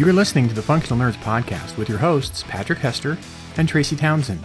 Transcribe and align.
You 0.00 0.08
are 0.08 0.14
listening 0.14 0.48
to 0.48 0.54
the 0.54 0.62
Functional 0.62 0.98
Nerds 0.98 1.18
podcast 1.18 1.76
with 1.76 1.86
your 1.86 1.98
hosts, 1.98 2.42
Patrick 2.44 2.78
Hester 2.78 3.18
and 3.58 3.68
Tracy 3.68 3.96
Townsend. 3.96 4.42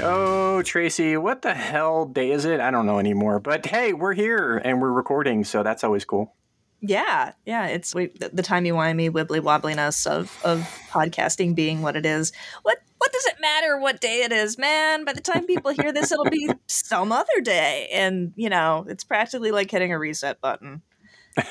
Oh, 0.00 0.62
Tracy, 0.64 1.18
what 1.18 1.42
the 1.42 1.52
hell 1.52 2.06
day 2.06 2.30
is 2.30 2.46
it? 2.46 2.60
I 2.60 2.70
don't 2.70 2.86
know 2.86 2.98
anymore. 2.98 3.40
But 3.40 3.66
hey, 3.66 3.92
we're 3.92 4.14
here 4.14 4.56
and 4.56 4.80
we're 4.80 4.90
recording, 4.90 5.44
so 5.44 5.62
that's 5.62 5.84
always 5.84 6.06
cool. 6.06 6.34
Yeah, 6.80 7.32
yeah, 7.44 7.66
it's 7.66 7.94
we, 7.94 8.06
the, 8.06 8.30
the 8.30 8.42
timey 8.42 8.70
wimey 8.70 9.10
wibbly 9.10 9.40
wobbliness 9.40 10.06
of 10.06 10.34
of 10.44 10.60
podcasting 10.90 11.54
being 11.54 11.82
what 11.82 11.94
it 11.94 12.06
is. 12.06 12.32
What 12.62 12.78
what 13.04 13.12
does 13.12 13.26
it 13.26 13.38
matter 13.38 13.76
what 13.76 14.00
day 14.00 14.22
it 14.22 14.32
is, 14.32 14.56
man? 14.56 15.04
By 15.04 15.12
the 15.12 15.20
time 15.20 15.44
people 15.46 15.72
hear 15.72 15.92
this, 15.92 16.10
it'll 16.10 16.24
be 16.24 16.48
some 16.66 17.12
other 17.12 17.42
day, 17.42 17.90
and 17.92 18.32
you 18.34 18.48
know, 18.48 18.86
it's 18.88 19.04
practically 19.04 19.50
like 19.50 19.70
hitting 19.70 19.92
a 19.92 19.98
reset 19.98 20.40
button. 20.40 20.80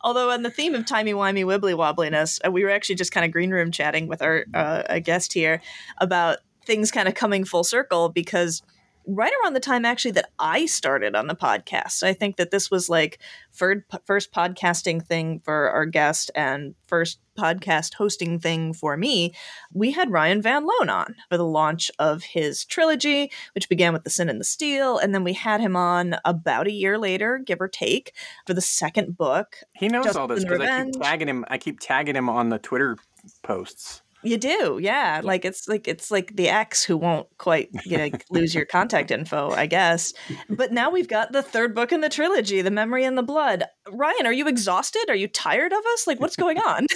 Although, 0.00 0.30
on 0.30 0.42
the 0.42 0.48
theme 0.48 0.74
of 0.74 0.86
timey 0.86 1.12
wimey 1.12 1.44
wibbly 1.44 1.74
wobbliness, 1.74 2.40
uh, 2.46 2.50
we 2.50 2.64
were 2.64 2.70
actually 2.70 2.94
just 2.94 3.12
kind 3.12 3.26
of 3.26 3.30
green 3.30 3.50
room 3.50 3.70
chatting 3.70 4.08
with 4.08 4.22
our 4.22 4.46
uh, 4.54 5.00
guest 5.00 5.34
here 5.34 5.60
about 5.98 6.38
things 6.64 6.90
kind 6.90 7.06
of 7.06 7.14
coming 7.14 7.44
full 7.44 7.64
circle 7.64 8.08
because 8.08 8.62
right 9.06 9.32
around 9.42 9.52
the 9.52 9.60
time 9.60 9.84
actually 9.84 10.12
that 10.12 10.30
I 10.38 10.64
started 10.64 11.14
on 11.14 11.26
the 11.26 11.34
podcast. 11.34 12.02
I 12.02 12.14
think 12.14 12.36
that 12.36 12.50
this 12.50 12.70
was 12.70 12.88
like 12.88 13.18
first 13.50 13.82
first 14.06 14.32
podcasting 14.32 15.04
thing 15.04 15.40
for 15.40 15.68
our 15.68 15.84
guest 15.84 16.30
and 16.34 16.74
first 16.86 17.18
podcast 17.40 17.94
hosting 17.94 18.38
thing 18.38 18.72
for 18.72 18.96
me. 18.96 19.32
We 19.72 19.92
had 19.92 20.10
Ryan 20.10 20.42
Van 20.42 20.66
Loan 20.66 20.90
on 20.90 21.14
for 21.28 21.36
the 21.36 21.44
launch 21.44 21.90
of 21.98 22.22
his 22.22 22.64
trilogy, 22.64 23.30
which 23.54 23.68
began 23.68 23.92
with 23.92 24.04
The 24.04 24.10
Sin 24.10 24.28
and 24.28 24.40
the 24.40 24.44
Steel, 24.44 24.98
and 24.98 25.14
then 25.14 25.24
we 25.24 25.32
had 25.32 25.60
him 25.60 25.76
on 25.76 26.16
about 26.24 26.66
a 26.66 26.72
year 26.72 26.98
later, 26.98 27.38
give 27.38 27.60
or 27.60 27.68
take, 27.68 28.12
for 28.46 28.54
the 28.54 28.60
second 28.60 29.16
book. 29.16 29.56
He 29.74 29.88
knows 29.88 30.04
Justice 30.04 30.16
all 30.18 30.28
this 30.28 30.44
because 30.44 30.60
I 30.60 30.84
keep 30.84 31.00
tagging 31.00 31.28
him. 31.28 31.44
I 31.48 31.58
keep 31.58 31.80
tagging 31.80 32.16
him 32.16 32.28
on 32.28 32.50
the 32.50 32.58
Twitter 32.58 32.96
posts. 33.42 34.02
You 34.22 34.36
do, 34.36 34.78
yeah. 34.82 35.22
Like 35.24 35.44
it's 35.46 35.66
like 35.66 35.88
it's 35.88 36.10
like 36.10 36.36
the 36.36 36.48
ex 36.48 36.84
who 36.84 36.96
won't 36.96 37.26
quite 37.38 37.70
you 37.86 37.96
know, 37.96 38.10
lose 38.30 38.54
your 38.54 38.66
contact 38.66 39.10
info, 39.10 39.50
I 39.50 39.66
guess. 39.66 40.12
But 40.50 40.72
now 40.72 40.90
we've 40.90 41.08
got 41.08 41.32
the 41.32 41.42
third 41.42 41.74
book 41.74 41.90
in 41.90 42.02
the 42.02 42.10
trilogy, 42.10 42.60
The 42.60 42.70
Memory 42.70 43.04
in 43.04 43.14
the 43.14 43.22
Blood. 43.22 43.64
Ryan, 43.90 44.26
are 44.26 44.32
you 44.32 44.46
exhausted? 44.46 45.06
Are 45.08 45.16
you 45.16 45.26
tired 45.26 45.72
of 45.72 45.78
us? 45.92 46.06
Like 46.06 46.20
what's 46.20 46.36
going 46.36 46.58
on? 46.58 46.86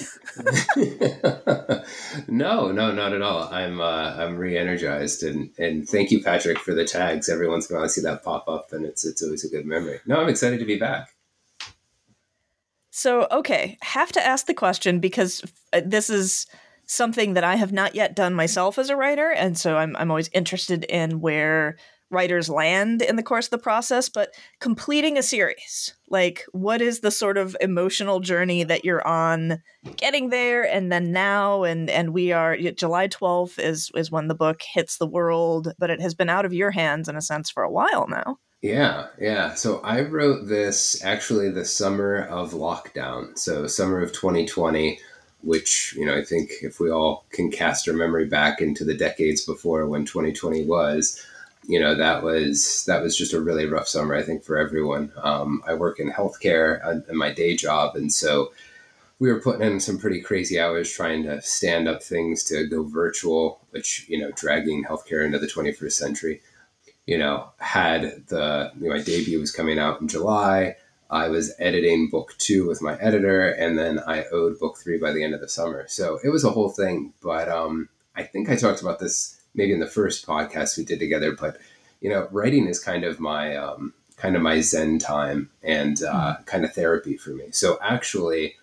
no, 2.29 2.71
no, 2.71 2.93
not 2.93 3.15
at 3.15 3.23
all. 3.23 3.49
I'm 3.53 3.81
uh, 3.81 4.17
I'm 4.19 4.37
re-energized 4.37 5.23
and 5.23 5.51
and 5.59 5.89
thank 5.89 6.11
you, 6.11 6.23
Patrick, 6.23 6.59
for 6.59 6.75
the 6.75 6.85
tags. 6.85 7.31
Every 7.31 7.49
once 7.49 7.71
in 7.71 7.75
a 7.75 7.79
while 7.79 7.87
I 7.87 7.89
see 7.89 8.03
that 8.03 8.23
pop 8.23 8.49
up 8.49 8.73
and 8.73 8.85
it's 8.85 9.05
it's 9.07 9.23
always 9.23 9.45
a 9.45 9.49
good 9.49 9.65
memory. 9.65 10.01
No, 10.07 10.21
I'm 10.21 10.29
excited 10.29 10.59
to 10.59 10.67
be 10.67 10.79
back. 10.79 11.09
So, 12.97 13.27
okay, 13.33 13.77
have 13.83 14.13
to 14.13 14.25
ask 14.25 14.47
the 14.47 14.55
question 14.55 15.01
because 15.01 15.43
uh, 15.73 15.81
this 15.85 16.09
is 16.09 16.47
something 16.87 17.35
that 17.35 17.45
I 17.45 17.57
have 17.57 17.73
not 17.73 17.95
yet 17.95 18.17
done 18.17 18.35
myself 18.35 18.79
as 18.79 18.91
a 18.91 18.97
writer, 18.97 19.31
and 19.31 19.59
so 19.59 19.77
I'm 19.77 19.97
I'm 19.97 20.11
always 20.11 20.31
interested 20.33 20.85
in 20.85 21.21
where 21.21 21.77
writers 22.11 22.49
land 22.49 23.03
in 23.03 23.17
the 23.17 23.23
course 23.23 23.47
of 23.47 23.51
the 23.51 23.59
process, 23.59 24.09
but 24.09 24.35
completing 24.61 25.19
a 25.19 25.23
series, 25.23 25.95
like 26.09 26.45
what 26.53 26.81
is 26.81 27.01
the 27.01 27.11
sort 27.11 27.37
of 27.37 27.57
emotional 27.61 28.21
journey 28.21 28.63
that 28.63 28.85
you're 28.85 29.07
on 29.07 29.63
getting 29.97 30.31
there 30.31 30.63
and 30.63 30.91
then 30.91 31.13
now 31.13 31.65
and 31.65 31.91
and 31.91 32.15
we 32.15 32.33
are 32.33 32.57
July 32.57 33.09
12th 33.09 33.59
is 33.59 33.91
is 33.95 34.11
when 34.11 34.29
the 34.29 34.35
book 34.35 34.63
hits 34.63 34.97
the 34.97 35.07
world, 35.07 35.73
but 35.79 35.91
it 35.91 36.01
has 36.01 36.15
been 36.15 36.31
out 36.31 36.47
of 36.47 36.55
your 36.55 36.71
hands 36.71 37.09
in 37.09 37.17
a 37.17 37.23
sense 37.23 37.51
for 37.51 37.63
a 37.63 37.71
while 37.71 38.07
now. 38.09 38.39
Yeah, 38.63 39.09
yeah. 39.21 39.53
So 39.53 39.81
I 39.81 40.01
wrote 40.01 40.49
this 40.49 41.05
actually 41.05 41.51
the 41.51 41.67
summer 41.67 42.25
of 42.25 42.53
lockdown. 42.53 43.39
So 43.39 43.67
summer 43.67 44.01
of 44.01 44.13
2020 44.13 44.99
which 45.45 45.95
you 45.97 46.07
know 46.07 46.17
I 46.17 46.25
think 46.25 46.53
if 46.63 46.81
we 46.81 46.91
all 46.91 47.27
can 47.31 47.51
cast 47.51 47.89
our 47.89 47.95
memory 47.95 48.27
back 48.27 48.61
into 48.61 48.85
the 48.85 48.97
decades 48.97 49.45
before 49.45 49.87
when 49.87 50.05
2020 50.05 50.65
was, 50.65 51.25
you 51.67 51.79
know 51.79 51.95
that 51.95 52.23
was 52.23 52.85
that 52.87 53.03
was 53.03 53.17
just 53.17 53.35
a 53.35 53.41
really 53.41 53.67
rough 53.67 53.89
summer 53.89 54.15
I 54.15 54.23
think 54.23 54.43
for 54.43 54.57
everyone. 54.57 55.13
Um, 55.23 55.63
I 55.67 55.75
work 55.75 56.01
in 56.01 56.11
healthcare 56.11 57.09
in 57.09 57.17
my 57.17 57.33
day 57.33 57.57
job, 57.57 57.97
and 57.97 58.13
so 58.13 58.53
we 59.19 59.31
were 59.33 59.41
putting 59.41 59.63
in 59.63 59.81
some 59.81 59.99
pretty 59.99 60.21
crazy 60.21 60.59
hours 60.59 60.91
trying 60.91 61.23
to 61.25 61.41
stand 61.43 61.89
up 61.89 62.03
things 62.03 62.43
to 62.45 62.67
go 62.67 62.83
virtual, 62.83 63.61
which 63.71 64.07
you 64.09 64.19
know 64.19 64.31
dragging 64.33 64.85
healthcare 64.85 65.25
into 65.25 65.39
the 65.39 65.47
21st 65.47 65.93
century. 65.93 66.41
You 67.07 67.19
know, 67.19 67.51
had 67.59 68.27
the 68.29 68.73
you 68.81 68.89
know, 68.89 68.97
my 68.97 69.03
debut 69.03 69.39
was 69.39 69.51
coming 69.51 69.79
out 69.79 70.01
in 70.01 70.09
July 70.09 70.77
I 71.11 71.29
was 71.29 71.55
editing 71.59 72.09
book 72.11 72.35
two 72.39 72.67
with 72.67 72.83
my 72.83 72.99
editor, 72.99 73.51
and 73.51 73.79
then 73.79 74.01
I 74.07 74.25
owed 74.33 74.59
book 74.59 74.79
three 74.79 74.99
by 74.99 75.13
the 75.13 75.23
end 75.23 75.35
of 75.35 75.41
the 75.41 75.49
summer. 75.49 75.87
So 75.89 76.19
it 76.25 76.31
was 76.31 76.45
a 76.45 76.51
whole 76.51 76.71
thing. 76.71 77.13
But 77.23 77.49
um, 77.49 77.89
I 78.17 78.23
think 78.23 78.49
I 78.49 78.57
talked 78.57 78.83
about 78.83 78.99
this 78.99 79.41
maybe 79.55 79.73
in 79.73 79.81
the 79.81 79.87
first 79.87 80.27
podcast 80.27 80.77
we 80.77 80.85
did 80.85 80.99
together. 80.99 81.33
But 81.33 81.59
you 82.01 82.11
know, 82.11 82.29
writing 82.31 82.67
is 82.67 82.79
kind 82.79 83.05
of 83.05 83.21
my 83.21 83.57
um, 83.57 83.95
kind 84.17 84.37
of 84.37 84.43
my 84.43 84.61
zen 84.61 84.99
time 84.99 85.51
and 85.63 86.03
uh, 86.03 86.37
mm. 86.37 86.47
kind 86.47 86.65
of 86.65 86.73
therapy 86.73 87.17
for 87.17 87.31
me. 87.31 87.47
So 87.51 87.79
actually, 87.83 88.55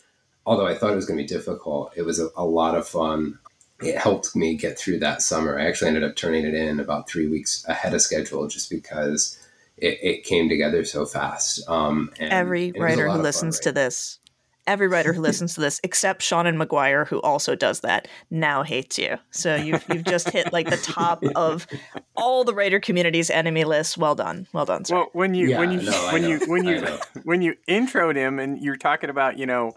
although 0.46 0.68
I 0.68 0.76
thought 0.76 0.92
it 0.92 0.96
was 0.96 1.06
going 1.06 1.18
to 1.18 1.24
be 1.24 1.28
difficult, 1.28 1.94
it 1.96 2.04
was 2.04 2.20
a, 2.20 2.30
a 2.36 2.46
lot 2.46 2.76
of 2.76 2.88
fun. 2.88 3.40
It 3.82 3.98
helped 3.98 4.36
me 4.36 4.56
get 4.56 4.78
through 4.78 5.00
that 5.00 5.22
summer. 5.22 5.60
I 5.60 5.66
actually 5.66 5.90
ended 5.90 6.04
up 6.04 6.16
turning 6.16 6.46
it 6.46 6.54
in 6.54 6.80
about 6.80 7.10
three 7.10 7.28
weeks 7.28 7.66
ahead 7.68 7.94
of 7.94 8.02
schedule, 8.02 8.48
just 8.48 8.70
because 8.70 9.38
it, 9.82 10.00
it 10.02 10.24
came 10.24 10.48
together 10.48 10.86
so 10.86 11.06
fast. 11.06 11.68
Um, 11.68 12.12
every 12.20 12.72
writer 12.72 13.10
who 13.10 13.22
listens 13.22 13.58
fun, 13.58 13.60
right? 13.60 13.64
to 13.64 13.72
this, 13.72 14.20
every 14.68 14.88
writer 14.88 15.12
who 15.12 15.22
listens 15.22 15.54
to 15.56 15.62
this, 15.62 15.82
except 15.84 16.22
Seanan 16.22 16.64
McGuire, 16.64 17.08
who 17.08 17.20
also 17.22 17.56
does 17.56 17.82
that, 17.82 18.08
now 18.30 18.64
hates 18.64 19.00
you. 19.00 19.18
So 19.32 19.56
you've 19.56 19.84
you've 19.92 20.04
just 20.04 20.30
hit 20.30 20.54
like 20.54 20.70
the 20.70 20.78
top 20.78 21.24
of 21.36 21.68
all 22.16 22.44
the 22.44 22.54
writer 22.54 22.80
community's 22.80 23.30
enemy 23.30 23.64
list. 23.64 23.98
Well 23.98 24.16
done, 24.16 24.48
well 24.54 24.66
done, 24.66 24.86
sir. 24.86 24.96
Well, 24.96 25.10
when 25.14 25.34
you 25.34 25.50
yeah, 25.50 25.60
when 25.60 25.72
you 25.72 25.82
no, 25.82 26.10
when 26.12 26.30
you 26.30 26.40
when 26.48 26.66
you 26.68 27.00
when 27.24 27.42
you 27.42 27.56
introed 27.68 28.16
him 28.16 28.40
and 28.40 28.62
you're 28.62 28.78
talking 28.78 29.10
about 29.10 29.38
you 29.38 29.46
know. 29.46 29.74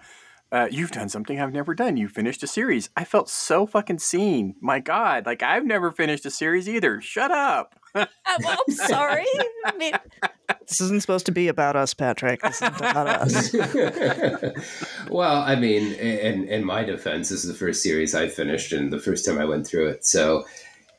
Uh, 0.53 0.69
you've 0.71 0.93
done 0.93 1.09
something 1.09 1.41
I've 1.41 1.53
never 1.53 1.75
done. 1.75 1.97
You 1.97 2.07
finished 2.07 2.41
a 2.45 2.47
series. 2.47 2.89
I 2.97 3.03
felt 3.03 3.29
so 3.29 3.67
fucking 3.67 3.99
seen. 3.99 4.55
My 4.61 4.79
God, 4.79 5.27
like 5.27 5.43
I've 5.43 5.65
never 5.65 5.91
finished 5.91 6.25
a 6.27 6.31
series 6.31 6.69
either. 6.69 7.01
Shut 7.01 7.33
up. 7.33 7.75
Uh, 7.95 8.07
I'm, 8.27 8.47
I'm 8.47 8.75
sorry. 8.75 9.27
I 9.65 9.77
mean, 9.77 9.93
this 10.67 10.81
isn't 10.81 11.03
supposed 11.03 11.27
to 11.27 11.33
be 11.33 11.49
about 11.49 11.77
us, 11.77 11.95
Patrick. 11.95 12.43
This 12.43 12.61
isn't 12.63 12.77
about 12.77 13.07
us. 13.07 13.53
well, 15.11 15.43
I 15.43 15.55
mean, 15.55 15.93
in 15.95 16.49
in 16.49 16.65
my 16.65 16.85
defense, 16.85 17.29
this 17.29 17.45
is 17.45 17.51
the 17.51 17.59
first 17.59 17.83
series 17.83 18.15
I 18.15 18.29
finished, 18.29 18.73
and 18.73 18.93
the 18.93 18.99
first 18.99 19.25
time 19.25 19.39
I 19.39 19.45
went 19.45 19.67
through 19.67 19.89
it. 19.89 20.05
So 20.05 20.45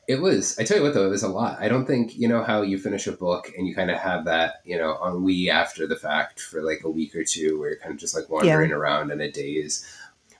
it 0.08 0.20
was. 0.20 0.58
I 0.58 0.64
tell 0.64 0.76
you 0.76 0.82
what, 0.82 0.94
though, 0.94 1.06
it 1.06 1.10
was 1.10 1.24
a 1.24 1.28
lot. 1.28 1.58
I 1.60 1.68
don't 1.68 1.86
think 1.86 2.16
you 2.16 2.28
know 2.28 2.42
how 2.42 2.62
you 2.62 2.78
finish 2.78 3.06
a 3.06 3.12
book 3.12 3.50
and 3.56 3.66
you 3.66 3.74
kind 3.74 3.90
of 3.90 3.98
have 3.98 4.24
that, 4.26 4.62
you 4.64 4.78
know, 4.78 4.96
ennui 5.04 5.50
after 5.50 5.86
the 5.86 5.96
fact 5.96 6.40
for 6.40 6.62
like 6.62 6.82
a 6.84 6.90
week 6.90 7.14
or 7.16 7.24
two, 7.24 7.58
where 7.58 7.70
you're 7.70 7.78
kind 7.78 7.92
of 7.92 8.00
just 8.00 8.14
like 8.14 8.28
wandering 8.28 8.70
yeah. 8.70 8.76
around 8.76 9.10
in 9.10 9.20
a 9.20 9.30
daze. 9.30 9.84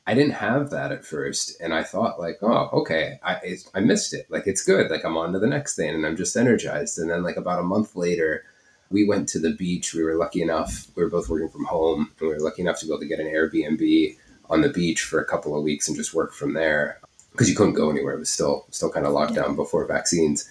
I 0.06 0.14
didn't 0.14 0.34
have 0.34 0.70
that 0.70 0.92
at 0.92 1.04
first, 1.04 1.60
and 1.60 1.74
I 1.74 1.82
thought 1.82 2.20
like, 2.20 2.38
oh, 2.40 2.70
okay, 2.72 3.18
I 3.24 3.56
I 3.74 3.80
missed 3.80 4.14
it. 4.14 4.26
Like 4.30 4.46
it's 4.46 4.64
good. 4.64 4.90
Like 4.90 5.04
I'm 5.04 5.16
on 5.16 5.32
to 5.32 5.40
the 5.40 5.48
next 5.48 5.74
thing, 5.74 5.94
and 5.94 6.06
I'm 6.06 6.16
just 6.16 6.36
energized. 6.36 6.98
And 6.98 7.10
then 7.10 7.24
like 7.24 7.36
about 7.36 7.60
a 7.60 7.64
month 7.64 7.96
later, 7.96 8.44
we 8.90 9.06
went 9.06 9.28
to 9.30 9.40
the 9.40 9.54
beach. 9.54 9.94
We 9.94 10.04
were 10.04 10.14
lucky 10.14 10.42
enough. 10.42 10.86
We 10.94 11.02
were 11.02 11.10
both 11.10 11.28
working 11.28 11.48
from 11.48 11.64
home, 11.64 12.12
and 12.20 12.28
we 12.28 12.34
were 12.34 12.40
lucky 12.40 12.62
enough 12.62 12.78
to 12.80 12.86
be 12.86 12.92
able 12.92 13.00
to 13.00 13.08
get 13.08 13.20
an 13.20 13.26
Airbnb 13.26 14.16
on 14.48 14.60
the 14.60 14.68
beach 14.68 15.02
for 15.02 15.20
a 15.20 15.24
couple 15.24 15.56
of 15.56 15.64
weeks 15.64 15.88
and 15.88 15.96
just 15.96 16.14
work 16.14 16.32
from 16.32 16.54
there 16.54 17.00
because 17.32 17.50
you 17.50 17.56
couldn't 17.56 17.74
go 17.74 17.90
anywhere. 17.90 18.14
It 18.14 18.20
was 18.20 18.30
still 18.30 18.66
still 18.70 18.90
kind 18.90 19.06
of 19.06 19.12
locked 19.12 19.34
yeah. 19.34 19.42
down 19.42 19.56
before 19.56 19.86
vaccines, 19.86 20.48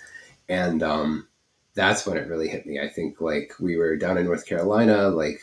and 0.50 0.84
um, 0.84 1.28
that's 1.75 2.06
when 2.06 2.18
it 2.18 2.28
really 2.28 2.50
hit 2.50 2.66
me. 2.66 2.80
I 2.80 2.90
think 2.90 3.22
like 3.22 3.54
we 3.60 3.78
were 3.78 3.96
down 3.96 4.18
in 4.18 4.25
North 4.25 4.46
Carolina, 4.46 5.08
like 5.10 5.40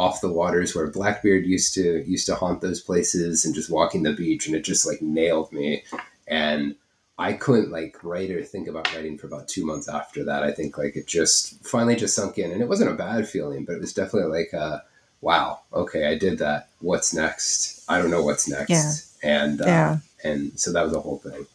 off 0.00 0.22
the 0.22 0.32
waters 0.32 0.74
where 0.74 0.86
Blackbeard 0.86 1.44
used 1.44 1.74
to 1.74 2.02
used 2.08 2.24
to 2.24 2.34
haunt 2.34 2.62
those 2.62 2.80
places 2.80 3.44
and 3.44 3.54
just 3.54 3.70
walking 3.70 4.02
the 4.02 4.14
beach 4.14 4.46
and 4.46 4.56
it 4.56 4.64
just 4.64 4.86
like 4.86 5.02
nailed 5.02 5.52
me 5.52 5.84
and 6.26 6.74
I 7.18 7.34
couldn't 7.34 7.70
like 7.70 8.02
write 8.02 8.30
or 8.30 8.42
think 8.42 8.66
about 8.66 8.94
writing 8.94 9.18
for 9.18 9.26
about 9.26 9.46
two 9.46 9.66
months 9.66 9.90
after 9.90 10.24
that. 10.24 10.42
I 10.42 10.52
think 10.52 10.78
like 10.78 10.96
it 10.96 11.06
just 11.06 11.62
finally 11.66 11.96
just 11.96 12.16
sunk 12.16 12.38
in 12.38 12.50
and 12.50 12.62
it 12.62 12.68
wasn't 12.68 12.90
a 12.90 12.94
bad 12.94 13.28
feeling, 13.28 13.66
but 13.66 13.74
it 13.74 13.80
was 13.82 13.92
definitely 13.92 14.30
like 14.30 14.54
a 14.54 14.82
wow, 15.20 15.60
okay, 15.74 16.06
I 16.06 16.16
did 16.16 16.38
that. 16.38 16.70
What's 16.78 17.12
next? 17.12 17.84
I 17.90 18.00
don't 18.00 18.10
know 18.10 18.22
what's 18.22 18.48
next. 18.48 18.70
Yeah. 18.70 18.92
And 19.22 19.60
uh, 19.60 19.66
yeah. 19.66 19.98
and 20.24 20.58
so 20.58 20.72
that 20.72 20.82
was 20.82 20.94
a 20.94 21.00
whole 21.00 21.18
thing. 21.18 21.46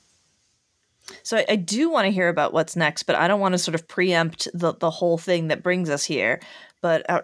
So 1.23 1.37
I, 1.37 1.45
I 1.49 1.55
do 1.55 1.89
want 1.89 2.05
to 2.05 2.11
hear 2.11 2.29
about 2.29 2.53
what's 2.53 2.75
next, 2.75 3.03
but 3.03 3.15
I 3.15 3.27
don't 3.27 3.39
want 3.39 3.53
to 3.53 3.57
sort 3.57 3.73
of 3.73 3.87
preempt 3.87 4.47
the 4.53 4.73
the 4.73 4.91
whole 4.91 5.17
thing 5.17 5.47
that 5.47 5.63
brings 5.63 5.89
us 5.89 6.05
here. 6.05 6.41
But 6.81 7.09
uh, 7.09 7.23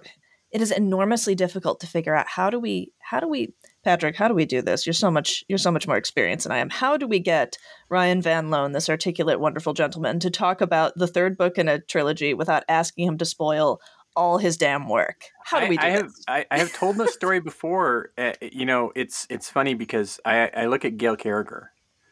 it 0.51 0.61
is 0.61 0.71
enormously 0.71 1.35
difficult 1.35 1.79
to 1.79 1.87
figure 1.87 2.15
out 2.15 2.27
how 2.27 2.49
do 2.49 2.59
we 2.59 2.91
how 2.99 3.19
do 3.19 3.27
we 3.27 3.53
Patrick, 3.83 4.15
how 4.15 4.27
do 4.27 4.35
we 4.35 4.45
do 4.45 4.61
this? 4.61 4.85
You're 4.85 4.93
so 4.93 5.09
much 5.09 5.43
you're 5.47 5.57
so 5.57 5.71
much 5.71 5.87
more 5.87 5.97
experienced 5.97 6.43
than 6.43 6.51
I 6.51 6.59
am. 6.59 6.69
How 6.69 6.97
do 6.97 7.07
we 7.07 7.19
get 7.19 7.57
Ryan 7.89 8.21
Van 8.21 8.49
Loan, 8.49 8.73
this 8.73 8.89
articulate, 8.89 9.39
wonderful 9.39 9.73
gentleman, 9.73 10.19
to 10.19 10.29
talk 10.29 10.61
about 10.61 10.93
the 10.95 11.07
third 11.07 11.37
book 11.37 11.57
in 11.57 11.67
a 11.67 11.79
trilogy 11.79 12.33
without 12.33 12.63
asking 12.69 13.07
him 13.07 13.17
to 13.17 13.25
spoil 13.25 13.81
all 14.15 14.37
his 14.37 14.57
damn 14.57 14.87
work? 14.87 15.23
How 15.45 15.59
do 15.59 15.67
we 15.67 15.77
do 15.77 15.85
I, 15.85 15.89
I 15.89 15.91
this? 15.93 16.01
have 16.01 16.11
I, 16.27 16.45
I 16.51 16.59
have 16.59 16.73
told 16.73 16.97
this 16.97 17.13
story 17.13 17.39
before. 17.39 18.11
Uh, 18.17 18.33
you 18.41 18.65
know, 18.65 18.91
it's 18.95 19.25
it's 19.29 19.49
funny 19.49 19.73
because 19.73 20.19
I, 20.25 20.51
I 20.55 20.65
look 20.67 20.85
at 20.85 20.97
Gail 20.97 21.15
Carriger. 21.15 21.70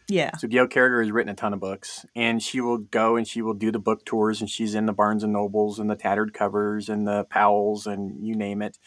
Yeah. 0.10 0.36
So 0.38 0.48
Gail 0.48 0.68
Carriger 0.68 1.02
has 1.02 1.12
written 1.12 1.32
a 1.32 1.36
ton 1.36 1.54
of 1.54 1.60
books, 1.60 2.06
and 2.16 2.42
she 2.44 2.60
will 2.60 2.80
go 2.80 3.16
and 3.16 3.28
she 3.28 3.42
will 3.42 3.54
do 3.54 3.72
the 3.72 3.80
book 3.80 4.04
tours, 4.06 4.42
and 4.42 4.50
she's 4.50 4.76
in 4.76 4.86
the 4.88 4.94
Barnes 4.94 5.24
and 5.24 5.32
Nobles 5.32 5.80
and 5.80 5.90
the 5.90 5.96
tattered 5.96 6.34
covers 6.34 6.90
and 6.90 7.08
the 7.08 7.24
Powells 7.26 7.86
and 7.88 8.26
you 8.26 8.36
name 8.36 8.62
it 8.62 8.78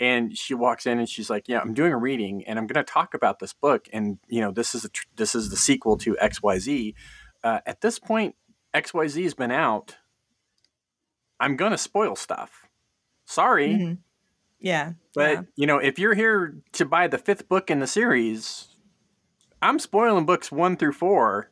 and 0.00 0.36
she 0.36 0.54
walks 0.54 0.86
in 0.86 0.98
and 0.98 1.08
she's 1.08 1.30
like, 1.30 1.48
"Yeah, 1.48 1.60
I'm 1.60 1.72
doing 1.72 1.92
a 1.92 1.96
reading, 1.96 2.44
and 2.46 2.58
I'm 2.58 2.66
going 2.66 2.84
to 2.84 2.92
talk 2.92 3.14
about 3.14 3.38
this 3.38 3.52
book, 3.52 3.86
and 3.92 4.18
you 4.26 4.40
know, 4.40 4.50
this 4.50 4.74
is 4.74 4.84
a 4.84 4.88
tr- 4.88 5.06
this 5.14 5.36
is 5.36 5.50
the 5.50 5.56
sequel 5.56 5.96
to 5.98 6.18
X 6.18 6.42
Y 6.42 6.58
Z. 6.58 6.94
Uh, 7.44 7.60
at 7.64 7.80
this 7.80 8.00
point, 8.00 8.34
X 8.74 8.92
Y 8.92 9.06
Z 9.06 9.22
has 9.22 9.34
been 9.34 9.52
out. 9.52 9.94
I'm 11.38 11.56
going 11.56 11.70
to 11.70 11.78
spoil 11.78 12.16
stuff. 12.16 12.66
Sorry, 13.24 13.68
Mhm. 13.68 13.98
Yeah. 14.58 14.94
but 15.14 15.30
yeah. 15.32 15.42
you 15.54 15.66
know, 15.68 15.78
if 15.78 15.98
you're 16.00 16.14
here 16.14 16.56
to 16.72 16.84
buy 16.84 17.06
the 17.06 17.18
fifth 17.18 17.48
book 17.48 17.70
in 17.70 17.78
the 17.78 17.86
series, 17.86 18.73
I'm 19.64 19.78
spoiling 19.80 20.26
books 20.26 20.52
one 20.52 20.76
through 20.76 20.92
four 20.92 21.50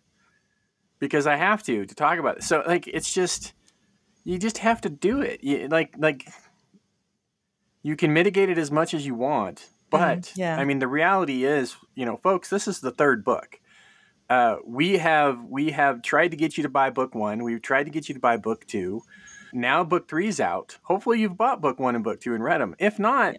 because 1.00 1.26
I 1.26 1.34
have 1.36 1.62
to 1.64 1.84
to 1.86 1.94
talk 1.94 2.18
about 2.20 2.36
it. 2.36 2.42
So 2.44 2.62
like, 2.66 2.86
it's 2.86 3.12
just 3.12 3.54
you 4.24 4.38
just 4.38 4.58
have 4.58 4.80
to 4.82 4.88
do 4.88 5.20
it. 5.20 5.42
You, 5.42 5.66
like 5.68 5.94
like 5.98 6.28
you 7.82 7.96
can 7.96 8.12
mitigate 8.12 8.48
it 8.48 8.58
as 8.58 8.70
much 8.70 8.94
as 8.94 9.04
you 9.04 9.14
want, 9.14 9.68
but 9.90 10.18
Mhm, 10.22 10.32
yeah. 10.36 10.56
I 10.56 10.64
mean, 10.64 10.78
the 10.78 10.86
reality 10.88 11.44
is, 11.44 11.74
you 11.94 12.06
know, 12.06 12.16
folks, 12.18 12.48
this 12.48 12.68
is 12.68 12.80
the 12.80 12.92
third 12.92 13.24
book. 13.24 13.58
Uh, 14.30 14.56
we 14.64 14.98
have 14.98 15.42
we 15.44 15.70
have 15.72 16.00
tried 16.02 16.30
to 16.30 16.36
get 16.36 16.56
you 16.56 16.62
to 16.62 16.68
buy 16.68 16.90
book 16.90 17.14
one. 17.14 17.42
We've 17.42 17.60
tried 17.60 17.84
to 17.84 17.90
get 17.90 18.08
you 18.08 18.14
to 18.14 18.20
buy 18.20 18.36
book 18.36 18.66
two. 18.66 19.02
Now 19.52 19.84
book 19.84 20.08
three's 20.08 20.40
out. 20.40 20.78
Hopefully, 20.84 21.20
you've 21.20 21.36
bought 21.36 21.60
book 21.60 21.78
one 21.80 21.94
and 21.94 22.04
book 22.04 22.20
two 22.20 22.34
and 22.34 22.42
read 22.42 22.60
them. 22.60 22.74
If 22.78 22.98
not, 22.98 23.36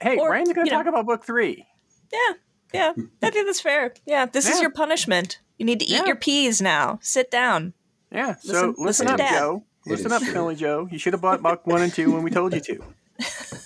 hey, 0.00 0.18
Or, 0.18 0.30
Ryan's 0.30 0.52
going 0.52 0.66
to 0.66 0.72
know- 0.72 0.78
talk 0.78 0.86
about 0.86 1.06
book 1.06 1.24
three. 1.24 1.64
Yeah. 2.12 2.34
Yeah. 2.74 2.92
Mm. 2.96 3.08
I 3.22 3.30
think 3.30 3.46
that's 3.46 3.60
fair. 3.60 3.94
Yeah. 4.06 4.26
This 4.26 4.48
is 4.48 4.60
your 4.60 4.70
punishment. 4.70 5.40
You 5.58 5.64
need 5.66 5.80
to 5.80 5.86
eat 5.86 5.92
Yeah. 5.92 6.06
your 6.06 6.16
peas 6.16 6.60
now. 6.60 6.98
Sit 7.02 7.30
down. 7.30 7.72
Yeah. 8.10 8.34
Listen- 8.44 8.50
so 8.50 8.66
listen 8.66 8.84
listen, 8.84 9.06
up, 9.08 9.16
Dad. 9.18 9.30
Joe. 9.38 9.62
It 9.86 9.90
Listen 9.90 10.12
up, 10.12 10.20
true. 10.22 10.32
Smelly 10.32 10.54
Joe. 10.56 10.88
You 10.90 10.98
should 10.98 11.12
have 11.12 11.22
bought 11.22 11.42
book 11.42 11.64
one 11.66 11.80
and 11.82 11.92
two 11.94 12.12
when 12.12 12.22
we 12.24 12.30
told 12.30 12.52
you 12.54 12.60
to. 12.60 12.82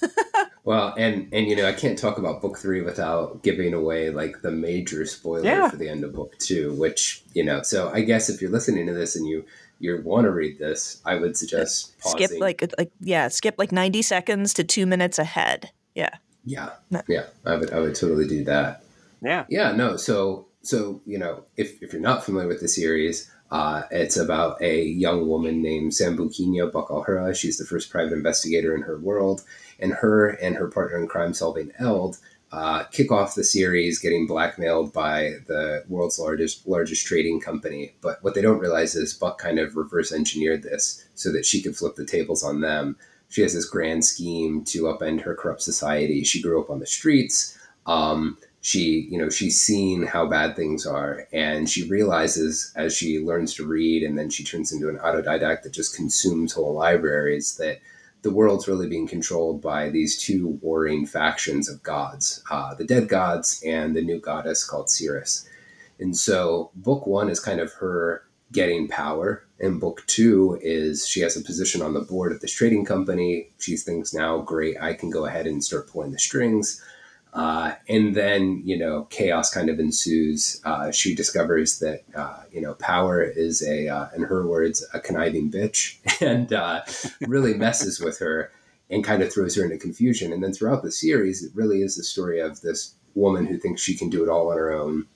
Well, 0.63 0.95
and 0.99 1.27
and 1.33 1.47
you 1.49 1.57
know, 1.57 1.67
I 1.67 1.73
can't 1.73 1.99
talk 1.99 2.19
about 2.19 2.43
book 2.43 2.59
three 2.59 2.83
without 2.83 3.43
giving 3.43 3.73
away 3.73 4.11
like 4.11 4.43
the 4.43 4.51
major 4.51 5.07
spoiler 5.07 5.45
Yeah. 5.45 5.71
for 5.71 5.77
the 5.77 5.89
end 5.89 6.05
of 6.05 6.15
book 6.15 6.37
two, 6.39 6.75
which 6.75 7.25
you 7.33 7.43
know. 7.43 7.63
So 7.63 7.91
I 7.93 8.03
guess 8.03 8.29
if 8.29 8.43
you're 8.43 8.51
listening 8.51 8.87
to 8.87 8.93
this 8.93 9.17
and 9.17 9.27
you 9.27 9.45
you 9.79 10.01
want 10.05 10.27
to 10.27 10.31
read 10.31 10.59
this, 10.59 11.01
I 11.07 11.17
would 11.17 11.37
suggest 11.37 11.99
pausing. 12.01 12.27
Skip 12.27 12.41
like 12.41 12.63
like 12.79 12.93
yeah, 13.01 13.29
skip 13.29 13.55
like 13.59 13.73
90 13.73 14.03
seconds 14.03 14.53
to 14.55 14.63
2 14.63 14.85
minutes 14.85 15.19
ahead. 15.19 15.71
Yeah. 15.95 16.11
yeah, 16.45 16.71
No. 16.91 17.01
yeah. 17.09 17.25
I 17.47 17.57
would 17.57 17.73
I 17.73 17.81
would 17.81 17.95
totally 17.95 18.29
do 18.29 18.45
that. 18.45 18.85
Yeah. 19.23 19.45
Yeah, 19.49 19.73
no. 19.73 19.97
So, 19.97 20.47
so 20.63 21.01
you 21.07 21.19
know, 21.19 21.45
if, 21.57 21.83
if 21.83 21.93
you're 21.93 22.03
not 22.03 22.25
familiar 22.25 22.49
with 22.49 22.61
the 22.61 22.69
series, 22.69 23.31
uh, 23.51 23.83
it's 23.91 24.17
about 24.17 24.61
a 24.63 24.85
young 24.85 25.27
woman 25.27 25.61
named 25.61 25.93
Sambukinya 25.93 26.71
Bakalhura. 26.71 27.35
She's 27.35 27.59
the 27.59 27.65
first 27.65 27.91
private 27.91 28.13
investigator 28.13 28.75
in 28.75 28.83
her 28.83 28.99
world, 28.99 29.43
and 29.79 29.93
her 29.93 30.29
and 30.29 30.57
her 30.57 30.69
partner 30.69 30.99
in 30.99 31.09
crime 31.09 31.35
solving, 31.35 31.73
Eld, 31.79 32.19
uh, 32.53 32.85
kick 32.85 33.13
off 33.13 33.35
the 33.35 33.45
series 33.45 33.99
getting 33.99 34.27
blackmailed 34.27 34.93
by 34.93 35.35
the 35.47 35.85
world's 35.89 36.19
largest 36.19 36.67
largest 36.67 37.07
trading 37.07 37.41
company. 37.41 37.95
But 38.01 38.23
what 38.23 38.35
they 38.35 38.43
don't 38.43 38.59
realize 38.59 38.95
is 38.95 39.19
Buc 39.19 39.39
kind 39.39 39.59
of 39.59 39.77
reverse 39.77 40.13
engineered 40.13 40.63
this 40.63 41.05
so 41.15 41.33
that 41.33 41.47
she 41.47 41.63
could 41.63 41.77
flip 41.77 41.95
the 41.97 42.07
tables 42.07 42.43
on 42.43 42.61
them. 42.61 42.97
She 43.29 43.43
has 43.43 43.55
this 43.55 43.69
grand 43.69 44.05
scheme 44.05 44.65
to 44.67 44.85
upend 44.85 45.21
her 45.23 45.37
corrupt 45.37 45.63
society. 45.63 46.25
She 46.25 46.43
grew 46.43 46.61
up 46.61 46.71
on 46.71 46.81
the 46.81 46.87
streets. 46.87 47.57
Um, 47.87 48.37
she 48.61 49.09
you 49.11 49.19
know 49.19 49.31
she's 49.31 49.61
seen 49.61 50.03
how 50.03 50.27
bad 50.27 50.55
things 50.55 50.87
are 50.87 51.27
and 51.33 51.69
she 51.69 51.89
realizes 51.89 52.73
as 52.77 52.95
she 52.95 53.19
learns 53.19 53.55
to 53.55 53.67
read 53.67 54.03
and 54.03 54.19
then 54.19 54.29
she 54.29 54.45
turns 54.45 54.73
into 54.73 54.89
an 54.89 54.99
autodidact 54.99 55.63
that 55.63 55.73
just 55.73 55.97
consumes 55.97 56.53
whole 56.53 56.75
libraries 56.75 57.57
that 57.57 57.79
the 58.23 58.31
world's 58.31 58.69
really 58.69 58.87
being 58.87 59.09
controlled 59.09 59.63
by 59.63 59.89
these 59.89 60.23
two 60.23 60.59
warring 60.61 61.07
factions 61.07 61.69
of 61.69 61.83
gods 61.83 62.43
uh, 62.51 62.75
the 62.75 62.85
dead 62.85 63.09
gods 63.09 63.63
and 63.67 63.97
the 63.97 64.03
new 64.03 64.21
goddess 64.21 64.63
called 64.63 64.89
Ciris. 64.89 65.49
and 65.99 66.17
so 66.17 66.71
book 66.75 67.07
one 67.07 67.31
is 67.31 67.41
kind 67.41 67.61
of 67.61 67.73
her 67.75 68.25
getting 68.53 68.89
power 68.89 69.43
and 69.59 69.81
book 69.81 70.03
two 70.07 70.59
is 70.61 71.07
she 71.07 71.21
has 71.21 71.35
a 71.35 71.41
position 71.41 71.81
on 71.81 71.95
the 71.95 72.01
board 72.01 72.31
of 72.31 72.41
this 72.41 72.53
trading 72.53 72.85
company 72.85 73.49
she 73.59 73.77
thinks 73.77 74.13
now 74.13 74.39
great 74.39 74.77
i 74.83 74.93
can 74.93 75.09
go 75.09 75.25
ahead 75.25 75.47
and 75.47 75.65
start 75.65 75.89
pulling 75.89 76.13
the 76.13 76.19
strings 76.19 76.83
uh, 77.33 77.75
and 77.89 78.15
then, 78.15 78.61
you 78.65 78.77
know, 78.77 79.05
chaos 79.05 79.53
kind 79.53 79.71
of 79.71 79.79
ensues. 79.79 80.61
Uh, 80.65 80.91
she 80.91 81.15
discovers 81.15 81.79
that, 81.79 82.03
uh, 82.15 82.43
you 82.53 82.61
know, 82.61 82.75
power 82.75 83.23
is 83.23 83.63
a, 83.63 83.89
uh, 83.89 84.09
in 84.17 84.23
her 84.23 84.47
words, 84.47 84.85
a 84.93 85.01
conniving 85.01 85.51
bitch 85.51 85.99
and 86.21 86.53
uh, 86.53 86.83
really 87.21 87.55
messes 87.55 88.01
with 88.01 88.19
her 88.19 88.51
and 88.89 89.05
kind 89.05 89.23
of 89.23 89.33
throws 89.33 89.55
her 89.55 89.63
into 89.63 89.79
confusion. 89.79 90.33
And 90.33 90.43
then 90.43 90.53
throughout 90.53 90.83
the 90.83 90.91
series, 90.91 91.45
it 91.45 91.53
really 91.55 91.83
is 91.83 91.97
the 91.97 92.03
story 92.03 92.41
of 92.41 92.61
this 92.63 92.95
woman 93.15 93.47
who 93.47 93.59
thinks 93.59 93.81
she 93.81 93.97
can 93.97 94.11
do 94.11 94.25
it 94.25 94.29
all 94.29 94.51
on 94.51 94.57
her 94.57 94.73
own, 94.73 95.07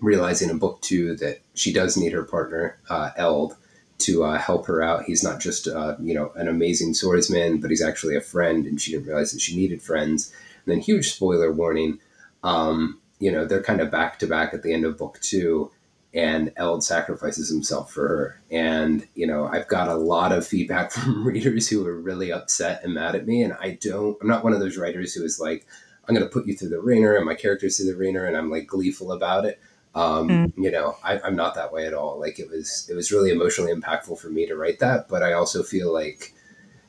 realizing 0.00 0.50
in 0.50 0.58
book 0.58 0.80
two 0.80 1.14
that 1.16 1.40
she 1.54 1.72
does 1.72 1.96
need 1.96 2.12
her 2.12 2.24
partner, 2.24 2.78
Eld, 3.16 3.56
to 3.98 4.22
help 4.22 4.66
her 4.66 4.82
out. 4.82 5.04
He's 5.04 5.22
not 5.22 5.40
just, 5.40 5.66
you 5.66 6.14
know, 6.14 6.32
an 6.34 6.48
amazing 6.48 6.94
swordsman, 6.94 7.60
but 7.60 7.70
he's 7.70 7.82
actually 7.82 8.16
a 8.16 8.20
friend, 8.20 8.66
and 8.66 8.80
she 8.80 8.90
didn't 8.90 9.06
realize 9.06 9.30
that 9.30 9.40
she 9.40 9.56
needed 9.56 9.80
friends. 9.80 10.32
And 10.66 10.72
then, 10.72 10.80
huge 10.80 11.12
spoiler 11.12 11.52
warning, 11.52 12.00
um, 12.42 13.00
you 13.18 13.30
know, 13.32 13.44
they're 13.44 13.62
kind 13.62 13.80
of 13.80 13.90
back 13.90 14.18
to 14.20 14.26
back 14.26 14.54
at 14.54 14.62
the 14.62 14.72
end 14.72 14.84
of 14.84 14.98
book 14.98 15.18
two, 15.20 15.70
and 16.14 16.52
Eld 16.56 16.84
sacrifices 16.84 17.48
himself 17.50 17.92
for 17.92 18.06
her. 18.08 18.40
And, 18.50 19.06
you 19.14 19.26
know, 19.26 19.46
I've 19.46 19.66
got 19.66 19.88
a 19.88 19.96
lot 19.96 20.30
of 20.30 20.46
feedback 20.46 20.92
from 20.92 21.26
readers 21.26 21.68
who 21.68 21.84
are 21.86 22.00
really 22.00 22.32
upset 22.32 22.84
and 22.84 22.94
mad 22.94 23.16
at 23.16 23.26
me. 23.26 23.42
And 23.42 23.52
I 23.60 23.78
don't, 23.80 24.16
I'm 24.22 24.28
not 24.28 24.44
one 24.44 24.52
of 24.52 24.60
those 24.60 24.76
writers 24.76 25.12
who 25.12 25.24
is 25.24 25.40
like, 25.40 25.66
I'm 26.08 26.14
going 26.14 26.26
to 26.26 26.32
put 26.32 26.46
you 26.46 26.56
through 26.56 26.68
the 26.68 26.80
ringer 26.80 27.16
and 27.16 27.26
my 27.26 27.34
characters 27.34 27.76
through 27.76 27.90
the 27.90 27.96
ringer 27.96 28.26
and 28.26 28.36
I'm 28.36 28.50
like 28.50 28.66
gleeful 28.66 29.10
about 29.10 29.44
it. 29.44 29.60
Um, 29.94 30.28
Mm. 30.28 30.52
You 30.56 30.70
know, 30.70 30.96
I, 31.02 31.20
I'm 31.20 31.36
not 31.36 31.54
that 31.54 31.72
way 31.72 31.86
at 31.86 31.94
all. 31.94 32.20
Like 32.20 32.38
it 32.38 32.48
was, 32.48 32.88
it 32.90 32.94
was 32.94 33.10
really 33.10 33.30
emotionally 33.30 33.72
impactful 33.72 34.18
for 34.18 34.28
me 34.28 34.46
to 34.46 34.56
write 34.56 34.80
that. 34.80 35.08
But 35.08 35.22
I 35.22 35.32
also 35.32 35.62
feel 35.62 35.92
like, 35.92 36.34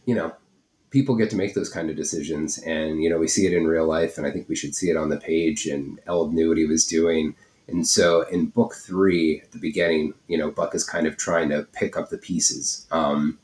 you 0.05 0.13
know, 0.13 0.35
people 0.91 1.15
get 1.15 1.29
to 1.29 1.35
make 1.35 1.53
those 1.53 1.69
kind 1.69 1.89
of 1.89 1.95
decisions. 1.95 2.57
And 2.59 3.01
you 3.01 3.09
know 3.09 3.17
we 3.17 3.27
see 3.27 3.45
it 3.45 3.53
in 3.53 3.67
real 3.67 3.87
life 3.87 4.17
and 4.17 4.25
i 4.25 4.31
think 4.31 4.47
we 4.47 4.55
should 4.55 4.75
see 4.75 4.89
it 4.89 4.97
on 4.97 5.09
the 5.09 5.17
page 5.17 5.65
and 5.65 5.99
eld 6.07 6.33
knew 6.33 6.49
what 6.49 6.57
he 6.57 6.65
was 6.65 6.85
doing. 6.85 7.35
And 7.67 7.87
so 7.87 8.21
in 8.23 8.47
book 8.47 8.75
three 8.75 9.41
at 9.41 9.51
the 9.51 9.59
beginning 9.59 10.13
you 10.27 10.37
know 10.37 10.51
Buc 10.51 10.75
is 10.75 10.83
kind 10.83 11.07
of 11.07 11.17
trying 11.17 11.49
to 11.49 11.67
pick 11.73 11.97
up 11.97 12.09
the 12.09 12.17
pieces. 12.17 12.87
Um, 12.91 13.39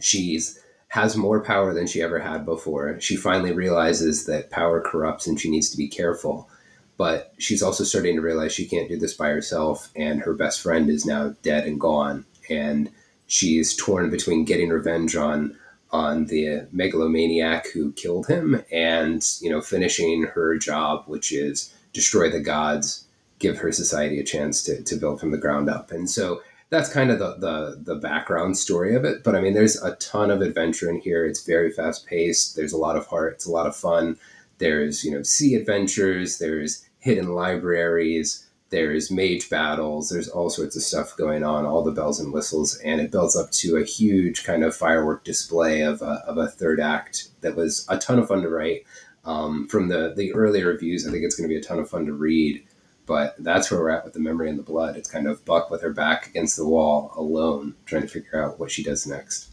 she's 0.00 0.58
has 0.88 1.16
more 1.16 1.42
power 1.42 1.74
than 1.74 1.86
she 1.86 2.00
ever 2.00 2.18
had 2.18 2.44
before. 2.44 2.98
She 3.00 3.16
finally 3.16 3.52
realizes 3.52 4.24
that 4.26 4.50
power 4.50 4.80
corrupts 4.80 5.26
and 5.26 5.38
she 5.38 5.50
needs 5.50 5.68
to 5.70 5.76
be 5.76 5.88
careful. 5.88 6.48
But 6.96 7.34
she's 7.38 7.62
also 7.62 7.84
starting 7.84 8.16
to 8.16 8.22
realize 8.22 8.52
she 8.52 8.66
can't 8.66 8.88
do 8.88 8.98
this 8.98 9.14
by 9.14 9.28
herself 9.28 9.90
and 9.94 10.20
her 10.22 10.34
best 10.34 10.60
friend 10.60 10.88
is 10.88 11.04
now 11.04 11.34
dead 11.42 11.64
and 11.64 11.78
gone. 11.78 12.24
And 12.48 12.90
she's 13.26 13.76
torn 13.76 14.10
between 14.10 14.46
getting 14.46 14.70
revenge 14.70 15.14
on 15.14 15.56
on 15.90 16.26
the 16.26 16.66
megalomaniac 16.72 17.66
who 17.72 17.92
killed 17.92 18.26
him 18.26 18.62
and 18.70 19.24
you 19.40 19.48
know 19.48 19.60
finishing 19.60 20.24
her 20.24 20.58
job 20.58 21.02
which 21.06 21.32
is 21.32 21.72
destroy 21.92 22.30
the 22.30 22.40
gods 22.40 23.08
give 23.38 23.58
her 23.58 23.72
society 23.72 24.18
a 24.18 24.24
chance 24.24 24.62
to, 24.62 24.82
to 24.82 24.96
build 24.96 25.20
from 25.20 25.30
the 25.30 25.38
ground 25.38 25.68
up. 25.68 25.90
And 25.90 26.10
so 26.10 26.42
that's 26.70 26.92
kind 26.92 27.10
of 27.10 27.18
the, 27.18 27.36
the 27.36 27.94
the 27.94 27.94
background 27.94 28.58
story 28.58 28.94
of 28.94 29.04
it. 29.04 29.24
But 29.24 29.34
i 29.34 29.40
mean 29.40 29.54
there's 29.54 29.80
a 29.82 29.96
ton 29.96 30.30
of 30.30 30.42
adventure 30.42 30.90
in 30.90 31.00
here. 31.00 31.24
It's 31.24 31.44
very 31.44 31.70
fast 31.70 32.06
paced 32.06 32.56
there's 32.56 32.72
a 32.72 32.78
lot 32.78 32.96
of 32.96 33.06
heart. 33.06 33.34
It's 33.34 33.46
a 33.46 33.52
lot 33.52 33.66
of 33.66 33.76
fun. 33.76 34.18
There's 34.58 35.04
you 35.04 35.10
know 35.10 35.22
sea 35.22 35.54
adventures. 35.54 36.38
There's 36.38 36.84
hidden 36.98 37.34
libraries 37.34 38.44
there's 38.70 39.10
mage 39.10 39.48
battles 39.48 40.08
there's 40.08 40.28
all 40.28 40.50
sorts 40.50 40.76
of 40.76 40.82
stuff 40.82 41.16
going 41.16 41.42
on 41.42 41.64
all 41.64 41.82
the 41.82 41.92
bells 41.92 42.20
and 42.20 42.32
whistles 42.32 42.76
and 42.78 43.00
it 43.00 43.10
builds 43.10 43.36
up 43.36 43.50
to 43.50 43.76
a 43.76 43.84
huge 43.84 44.44
kind 44.44 44.62
of 44.62 44.76
firework 44.76 45.24
display 45.24 45.80
of 45.80 46.02
a, 46.02 46.22
of 46.26 46.36
a 46.38 46.48
third 46.48 46.80
act 46.80 47.28
that 47.40 47.56
was 47.56 47.86
a 47.88 47.98
ton 47.98 48.18
of 48.18 48.28
fun 48.28 48.42
to 48.42 48.48
write 48.48 48.84
um, 49.24 49.66
from 49.68 49.88
the 49.88 50.14
the 50.16 50.32
earlier 50.34 50.66
reviews 50.66 51.06
i 51.06 51.10
think 51.10 51.24
it's 51.24 51.36
going 51.36 51.48
to 51.48 51.52
be 51.52 51.58
a 51.58 51.62
ton 51.62 51.78
of 51.78 51.88
fun 51.88 52.06
to 52.06 52.12
read 52.12 52.64
but 53.06 53.34
that's 53.38 53.70
where 53.70 53.80
we're 53.80 53.88
at 53.88 54.04
with 54.04 54.12
the 54.12 54.20
memory 54.20 54.48
in 54.48 54.56
the 54.56 54.62
blood 54.62 54.96
it's 54.96 55.10
kind 55.10 55.26
of 55.26 55.44
Buc 55.44 55.70
with 55.70 55.82
her 55.82 55.92
back 55.92 56.26
against 56.28 56.56
the 56.56 56.66
wall 56.66 57.12
alone 57.16 57.74
trying 57.86 58.02
to 58.02 58.08
figure 58.08 58.42
out 58.42 58.58
what 58.58 58.70
she 58.70 58.82
does 58.82 59.06
next 59.06 59.50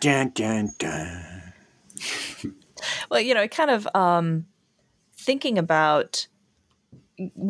Dun, 0.00 0.30
dun, 0.34 0.70
dun. 0.78 1.52
Well, 3.10 3.20
you 3.20 3.34
know, 3.34 3.42
it 3.42 3.50
kind 3.50 3.70
of 3.70 3.88
um, 3.94 4.46
thinking 5.16 5.58
about 5.58 6.26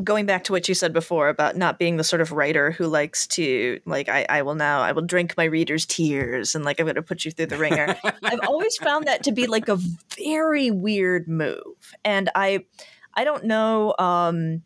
going 0.03 0.27
back 0.27 0.45
to 0.45 0.53
what 0.53 0.69
you 0.69 0.75
said 0.75 0.93
before 0.93 1.29
about 1.29 1.57
not 1.57 1.79
being 1.79 1.97
the 1.97 2.05
sort 2.05 2.21
of 2.21 2.33
writer 2.33 2.71
who 2.73 2.87
likes 2.87 3.27
to 3.27 3.81
like 3.87 4.09
I, 4.09 4.27
I 4.29 4.43
will 4.43 4.55
now 4.55 4.81
I 4.81 4.93
will 4.93 5.03
drink 5.03 5.35
my 5.37 5.45
readers' 5.45 5.87
tears 5.87 6.55
and 6.55 6.65
like 6.65 6.79
I'm 6.79 6.87
going 6.87 6.97
to 6.97 7.03
put 7.03 7.25
you 7.25 7.31
through 7.31 7.47
the 7.47 7.57
ringer. 7.57 7.97
I've 8.23 8.41
always 8.47 8.77
found 8.77 9.07
that 9.07 9.23
to 9.25 9.33
be 9.33 9.47
like 9.47 9.69
a 9.69 9.79
very 10.19 10.71
weird 10.71 11.29
move, 11.29 11.95
and 12.05 12.31
I 12.35 12.67
I 13.15 13.25
don't 13.25 13.45
know. 13.45 13.95
Um, 13.99 14.63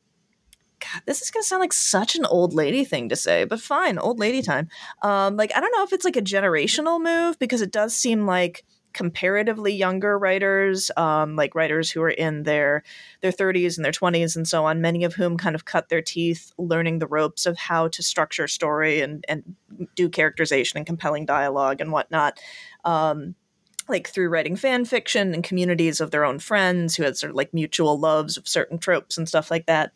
God, 0.80 1.02
this 1.06 1.22
is 1.22 1.30
going 1.30 1.42
to 1.42 1.48
sound 1.48 1.60
like 1.60 1.72
such 1.72 2.14
an 2.14 2.24
old 2.24 2.54
lady 2.54 2.84
thing 2.84 3.08
to 3.08 3.16
say, 3.16 3.44
but 3.44 3.60
fine, 3.60 3.98
old 3.98 4.18
lady 4.18 4.42
time. 4.42 4.68
Um, 5.02 5.36
like 5.36 5.52
I 5.56 5.60
don't 5.60 5.72
know 5.76 5.82
if 5.82 5.92
it's 5.92 6.04
like 6.04 6.16
a 6.16 6.22
generational 6.22 7.02
move 7.02 7.38
because 7.38 7.62
it 7.62 7.72
does 7.72 7.94
seem 7.94 8.26
like 8.26 8.64
comparatively 8.98 9.72
younger 9.72 10.18
writers, 10.18 10.90
um, 10.96 11.36
like 11.36 11.54
writers 11.54 11.88
who 11.88 12.02
are 12.02 12.10
in 12.10 12.42
their 12.42 12.82
their 13.20 13.30
30s 13.30 13.76
and 13.76 13.84
their 13.84 13.92
20s 13.92 14.34
and 14.34 14.48
so 14.48 14.64
on, 14.64 14.80
many 14.80 15.04
of 15.04 15.14
whom 15.14 15.36
kind 15.36 15.54
of 15.54 15.64
cut 15.64 15.88
their 15.88 16.02
teeth 16.02 16.50
learning 16.58 16.98
the 16.98 17.06
ropes 17.06 17.46
of 17.46 17.56
how 17.56 17.86
to 17.86 18.02
structure 18.02 18.48
story 18.48 19.00
and 19.00 19.24
and 19.28 19.54
do 19.94 20.08
characterization 20.08 20.78
and 20.78 20.86
compelling 20.86 21.24
dialogue 21.24 21.80
and 21.80 21.92
whatnot. 21.92 22.40
Um, 22.84 23.36
like 23.88 24.08
through 24.08 24.30
writing 24.30 24.56
fan 24.56 24.84
fiction 24.84 25.32
and 25.32 25.44
communities 25.44 26.00
of 26.00 26.10
their 26.10 26.24
own 26.24 26.40
friends 26.40 26.96
who 26.96 27.04
had 27.04 27.16
sort 27.16 27.30
of 27.30 27.36
like 27.36 27.54
mutual 27.54 28.00
loves 28.00 28.36
of 28.36 28.48
certain 28.48 28.78
tropes 28.78 29.16
and 29.16 29.28
stuff 29.28 29.48
like 29.48 29.66
that. 29.66 29.92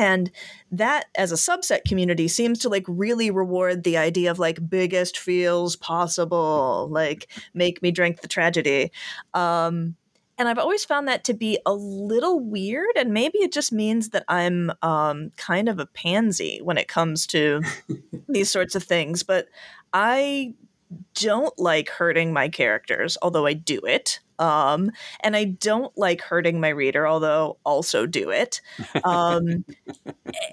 And 0.00 0.30
that 0.72 1.08
as 1.14 1.30
a 1.30 1.34
subset 1.34 1.84
community 1.84 2.26
seems 2.26 2.58
to 2.60 2.70
like 2.70 2.86
really 2.88 3.30
reward 3.30 3.84
the 3.84 3.98
idea 3.98 4.30
of 4.30 4.38
like 4.38 4.70
biggest 4.70 5.18
feels 5.18 5.76
possible, 5.76 6.88
like 6.90 7.30
make 7.52 7.82
me 7.82 7.90
drink 7.90 8.22
the 8.22 8.28
tragedy. 8.28 8.92
Um, 9.34 9.96
and 10.38 10.48
I've 10.48 10.56
always 10.56 10.86
found 10.86 11.06
that 11.08 11.24
to 11.24 11.34
be 11.34 11.58
a 11.66 11.74
little 11.74 12.40
weird, 12.40 12.96
and 12.96 13.12
maybe 13.12 13.40
it 13.40 13.52
just 13.52 13.72
means 13.72 14.08
that 14.08 14.24
I'm 14.26 14.72
um, 14.80 15.32
kind 15.36 15.68
of 15.68 15.78
a 15.78 15.84
pansy 15.84 16.60
when 16.62 16.78
it 16.78 16.88
comes 16.88 17.26
to 17.26 17.60
these 18.26 18.50
sorts 18.50 18.74
of 18.74 18.82
things. 18.82 19.22
But 19.22 19.48
I 19.92 20.54
don't 21.12 21.56
like 21.58 21.90
hurting 21.90 22.32
my 22.32 22.48
characters, 22.48 23.18
although 23.20 23.44
I 23.44 23.52
do 23.52 23.80
it. 23.80 24.20
Um, 24.40 24.90
and 25.20 25.36
I 25.36 25.44
don't 25.44 25.96
like 25.96 26.22
hurting 26.22 26.60
my 26.60 26.70
reader, 26.70 27.06
although 27.06 27.58
also 27.64 28.06
do 28.06 28.30
it. 28.30 28.60
Um, 29.04 29.64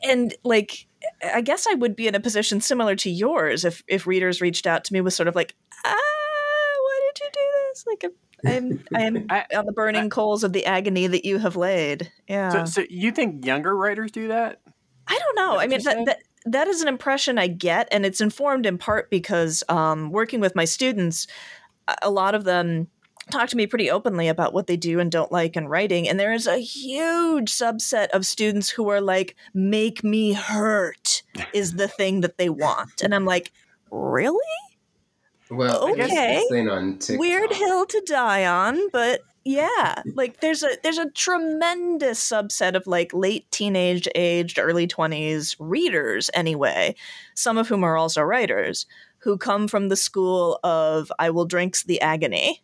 and 0.04 0.36
like, 0.44 0.88
I 1.24 1.42
guess 1.42 1.66
I 1.70 1.74
would 1.76 1.96
be 1.96 2.08
in 2.08 2.16
a 2.16 2.20
position 2.20 2.60
similar 2.62 2.96
to 2.98 3.10
yours 3.10 3.64
if 3.66 3.84
if 3.88 4.06
readers 4.06 4.42
reached 4.42 4.68
out 4.68 4.84
to 4.86 4.94
me 4.94 5.02
with 5.02 5.14
sort 5.14 5.28
of 5.28 5.36
like, 5.36 5.56
ah, 5.86 5.94
why 5.94 7.12
did 7.14 7.24
you 7.24 7.30
do 7.34 7.40
this? 7.70 7.86
Like, 7.88 8.12
I'm 8.46 8.84
I'm 8.94 9.26
I, 9.30 9.46
on 9.58 9.66
the 9.66 9.72
burning 9.72 10.06
I, 10.06 10.10
coals 10.10 10.44
of 10.44 10.54
the 10.54 10.66
agony 10.66 11.08
that 11.08 11.26
you 11.26 11.38
have 11.40 11.56
laid. 11.56 12.12
Yeah. 12.28 12.66
So, 12.66 12.66
so 12.66 12.88
you 12.90 13.12
think 13.12 13.46
younger 13.46 13.76
writers 13.76 14.12
do 14.12 14.28
that? 14.28 14.62
I 15.08 15.18
don't 15.18 15.36
know. 15.36 15.58
I 15.58 15.68
mean, 15.68 15.82
that, 15.84 16.06
that, 16.06 16.20
that 16.46 16.68
is 16.68 16.82
an 16.82 16.90
impression 16.90 17.38
I 17.38 17.48
get, 17.48 17.88
and 17.92 18.06
it's 18.06 18.20
informed 18.20 18.66
in 18.66 18.78
part 18.78 19.10
because 19.10 19.64
um, 19.70 20.12
working 20.12 20.42
with 20.42 20.54
my 20.54 20.66
students, 20.66 21.28
a 22.02 22.10
lot 22.10 22.36
of 22.36 22.44
them 22.44 22.88
talk 23.32 23.50
to 23.50 23.58
me 23.58 23.68
pretty 23.68 23.90
openly 23.90 24.28
about 24.28 24.54
what 24.54 24.68
they 24.68 24.78
do 24.78 25.00
and 25.00 25.12
don't 25.12 25.32
like 25.32 25.56
in 25.56 25.68
writing. 25.68 26.08
And 26.08 26.20
there 26.20 26.34
is 26.34 26.48
a 26.48 26.58
huge 26.58 27.52
subset 27.52 28.08
of 28.10 28.26
students 28.26 28.70
who 28.70 28.90
are 28.90 29.02
like, 29.02 29.36
make 29.54 30.04
me 30.04 30.34
hurt 30.34 31.24
is 31.54 31.74
the 31.74 31.88
thing 31.88 32.22
that 32.22 32.38
they 32.38 32.50
want. 32.50 33.02
And 33.02 33.14
I'm 33.14 33.26
like, 33.26 33.52
really? 33.92 34.38
Well, 35.50 35.90
okay. 35.92 36.44
Weird 37.18 37.54
hill 37.54 37.86
to 37.86 38.04
die 38.06 38.46
on, 38.46 38.90
but 38.92 39.22
yeah 39.48 40.02
like 40.14 40.42
there's 40.42 40.62
a 40.62 40.72
there's 40.84 40.98
a 40.98 41.10
tremendous 41.12 42.20
subset 42.20 42.76
of 42.76 42.86
like 42.86 43.14
late 43.14 43.50
teenage 43.50 44.06
aged 44.14 44.60
early 44.60 44.86
20s 44.86 45.56
readers 45.58 46.30
anyway 46.34 46.94
some 47.34 47.58
of 47.58 47.70
whom 47.70 47.82
are 47.82 47.96
also 47.96 48.22
writers 48.22 48.86
who 49.20 49.38
come 49.38 49.70
from 49.70 49.88
the 49.88 49.96
school 49.96 50.60
of 50.66 51.10
i 51.18 51.30
will 51.30 51.46
drinks 51.46 51.84
the 51.84 52.02
agony 52.02 52.62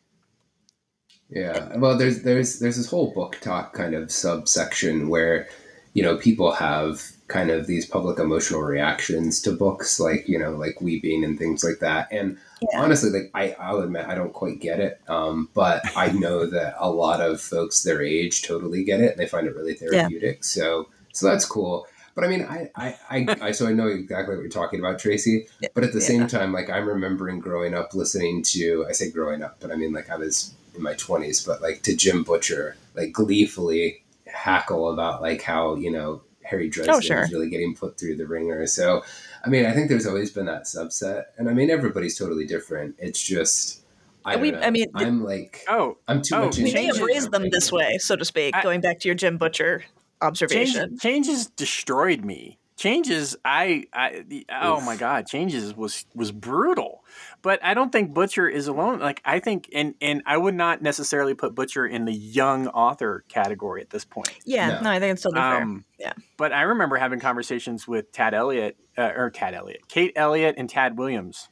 yeah 1.36 1.76
well 1.78 1.98
there's 1.98 2.24
there's 2.24 2.60
there's 2.60 2.78
this 2.78 2.90
whole 2.90 3.14
BookTok 3.14 3.74
kind 3.74 3.94
of 3.94 4.12
subsection 4.12 5.10
where 5.10 5.48
you 5.94 6.04
know 6.04 6.18
people 6.18 6.52
have 6.52 7.12
kind 7.28 7.50
of 7.50 7.68
these 7.68 7.86
public 7.86 8.20
emotional 8.20 8.62
reactions 8.62 9.42
to 9.42 9.52
books 9.52 10.00
like 10.00 10.28
you 10.28 10.38
know 10.38 10.52
like 10.52 10.82
weeping 10.82 11.24
and 11.24 11.38
things 11.38 11.64
like 11.64 11.80
that 11.80 12.08
and 12.12 12.38
yeah. 12.72 12.82
honestly, 12.82 13.10
like 13.10 13.32
I, 13.34 13.56
I'll 13.60 13.82
admit 13.82 14.08
I 14.08 14.16
don't 14.16 14.34
quite 14.34 14.60
get 14.60 14.80
it, 14.80 15.02
um, 15.08 15.50
but 15.54 15.82
I 15.96 16.12
know 16.12 16.46
that 16.50 16.76
a 16.80 16.90
lot 16.90 17.22
of 17.22 17.42
folks 17.42 17.84
their 17.84 18.02
age 18.02 18.44
totally 18.44 18.84
get 18.84 19.02
it 19.02 19.12
and 19.12 19.20
they 19.20 19.28
find 19.28 19.48
it 19.48 19.56
really 19.56 19.74
therapeutic. 19.74 20.38
Yeah. 20.38 20.42
So, 20.42 20.90
so 21.12 21.28
that's 21.28 21.46
cool. 21.46 21.88
But 22.16 22.24
I 22.24 22.28
mean, 22.28 22.44
I, 22.44 22.70
I, 22.76 22.96
I, 23.10 23.38
I, 23.42 23.52
so 23.52 23.68
I 23.68 23.74
know 23.74 23.88
exactly 23.88 24.36
what 24.36 24.42
you're 24.42 24.52
talking 24.52 24.80
about, 24.80 25.00
Tracy. 25.00 25.48
But 25.74 25.84
at 25.84 25.94
the 25.94 26.00
yeah. 26.00 26.06
same 26.06 26.28
time, 26.28 26.54
like 26.54 26.70
I'm 26.70 26.88
remembering 26.88 27.40
growing 27.40 27.74
up 27.74 27.96
listening 27.96 28.44
to, 28.50 28.86
I 28.88 28.92
say 28.92 29.10
growing 29.10 29.42
up, 29.42 29.58
but 29.60 29.72
I 29.72 29.76
mean 29.76 29.94
like 29.94 30.12
I 30.12 30.18
was 30.18 30.54
in 30.76 30.82
my 30.82 30.94
20s, 30.94 31.46
but 31.46 31.62
like 31.62 31.82
to 31.84 31.96
Jim 31.96 32.24
Butcher, 32.24 32.76
like 32.96 33.12
gleefully 33.12 34.04
hackle 34.26 34.92
about 34.92 35.22
like 35.22 35.42
how 35.42 35.76
you 35.76 35.92
know 35.92 36.22
Harry 36.44 36.70
Dresden 36.70 36.96
oh, 36.96 37.00
sure. 37.00 37.24
is 37.24 37.32
really 37.32 37.50
getting 37.50 37.76
put 37.76 38.00
through 38.00 38.18
the 38.18 38.28
ringer. 38.28 38.66
So 38.68 39.04
I 39.46 39.50
mean, 39.50 39.66
I 39.66 39.74
think 39.74 39.90
there's 39.90 40.08
always 40.08 40.32
been 40.32 40.46
that 40.46 40.64
subset, 40.64 41.26
and 41.38 41.50
I 41.50 41.54
mean, 41.54 41.70
everybody's 41.70 42.18
totally 42.18 42.46
different. 42.46 42.96
It's 42.98 43.22
just. 43.22 43.82
I, 44.26 44.38
we, 44.38 44.56
I 44.56 44.70
mean, 44.70 44.86
I'm 44.96 45.22
like, 45.22 45.66
oh, 45.68 45.98
I'm 46.08 46.22
too 46.22 46.36
oh, 46.36 46.46
much. 46.46 46.58
We 46.58 46.72
may 46.72 46.86
have 46.86 47.02
raised 47.02 47.32
them 47.32 47.50
this 47.50 47.74
way, 47.74 47.98
so 47.98 48.16
to 48.16 48.24
speak. 48.24 48.56
I, 48.56 48.64
going 48.64 48.80
back 48.80 49.00
to 49.00 49.10
your 49.10 49.16
Jim 49.16 49.38
Butcher 49.38 49.84
observation, 50.22 50.92
change, 50.92 51.02
changes 51.02 51.48
destroyed 51.48 52.24
me. 52.24 52.58
Changes, 52.84 53.38
I, 53.46 53.86
I, 53.94 54.26
the, 54.28 54.46
oh 54.52 54.82
my 54.82 54.98
god, 54.98 55.26
changes 55.26 55.74
was 55.74 56.06
was 56.14 56.34
brutal. 56.34 57.06
But 57.42 57.64
I 57.64 57.74
don't 57.74 57.94
think 57.94 58.14
Butcher 58.14 58.50
is 58.50 58.68
alone. 58.68 59.00
Like 59.00 59.22
I 59.24 59.40
think, 59.40 59.70
and 59.74 59.96
and 60.02 60.22
I 60.26 60.36
would 60.36 60.54
not 60.54 60.82
necessarily 60.82 61.34
put 61.34 61.56
Butcher 61.56 61.88
in 61.88 62.04
the 62.04 62.12
young 62.12 62.68
author 62.68 63.24
category 63.30 63.82
at 63.82 63.90
this 63.90 64.04
point. 64.04 64.38
Yeah, 64.44 64.68
no, 64.68 64.82
no 64.82 64.90
I 64.90 65.00
think 65.00 65.14
it's 65.14 65.22
totally 65.22 65.42
um, 65.42 65.86
fair. 65.98 66.08
Yeah. 66.08 66.24
But 66.36 66.52
I 66.52 66.64
remember 66.64 66.98
having 66.98 67.22
conversations 67.22 67.88
with 67.88 68.12
Tad 68.12 68.34
Elliott, 68.34 68.76
uh, 68.98 69.12
or 69.16 69.30
Tad 69.30 69.54
Elliott, 69.54 69.88
Kate 69.88 70.12
Elliott, 70.18 70.56
and 70.58 70.70
Tad 70.70 70.98
Williams 70.98 71.48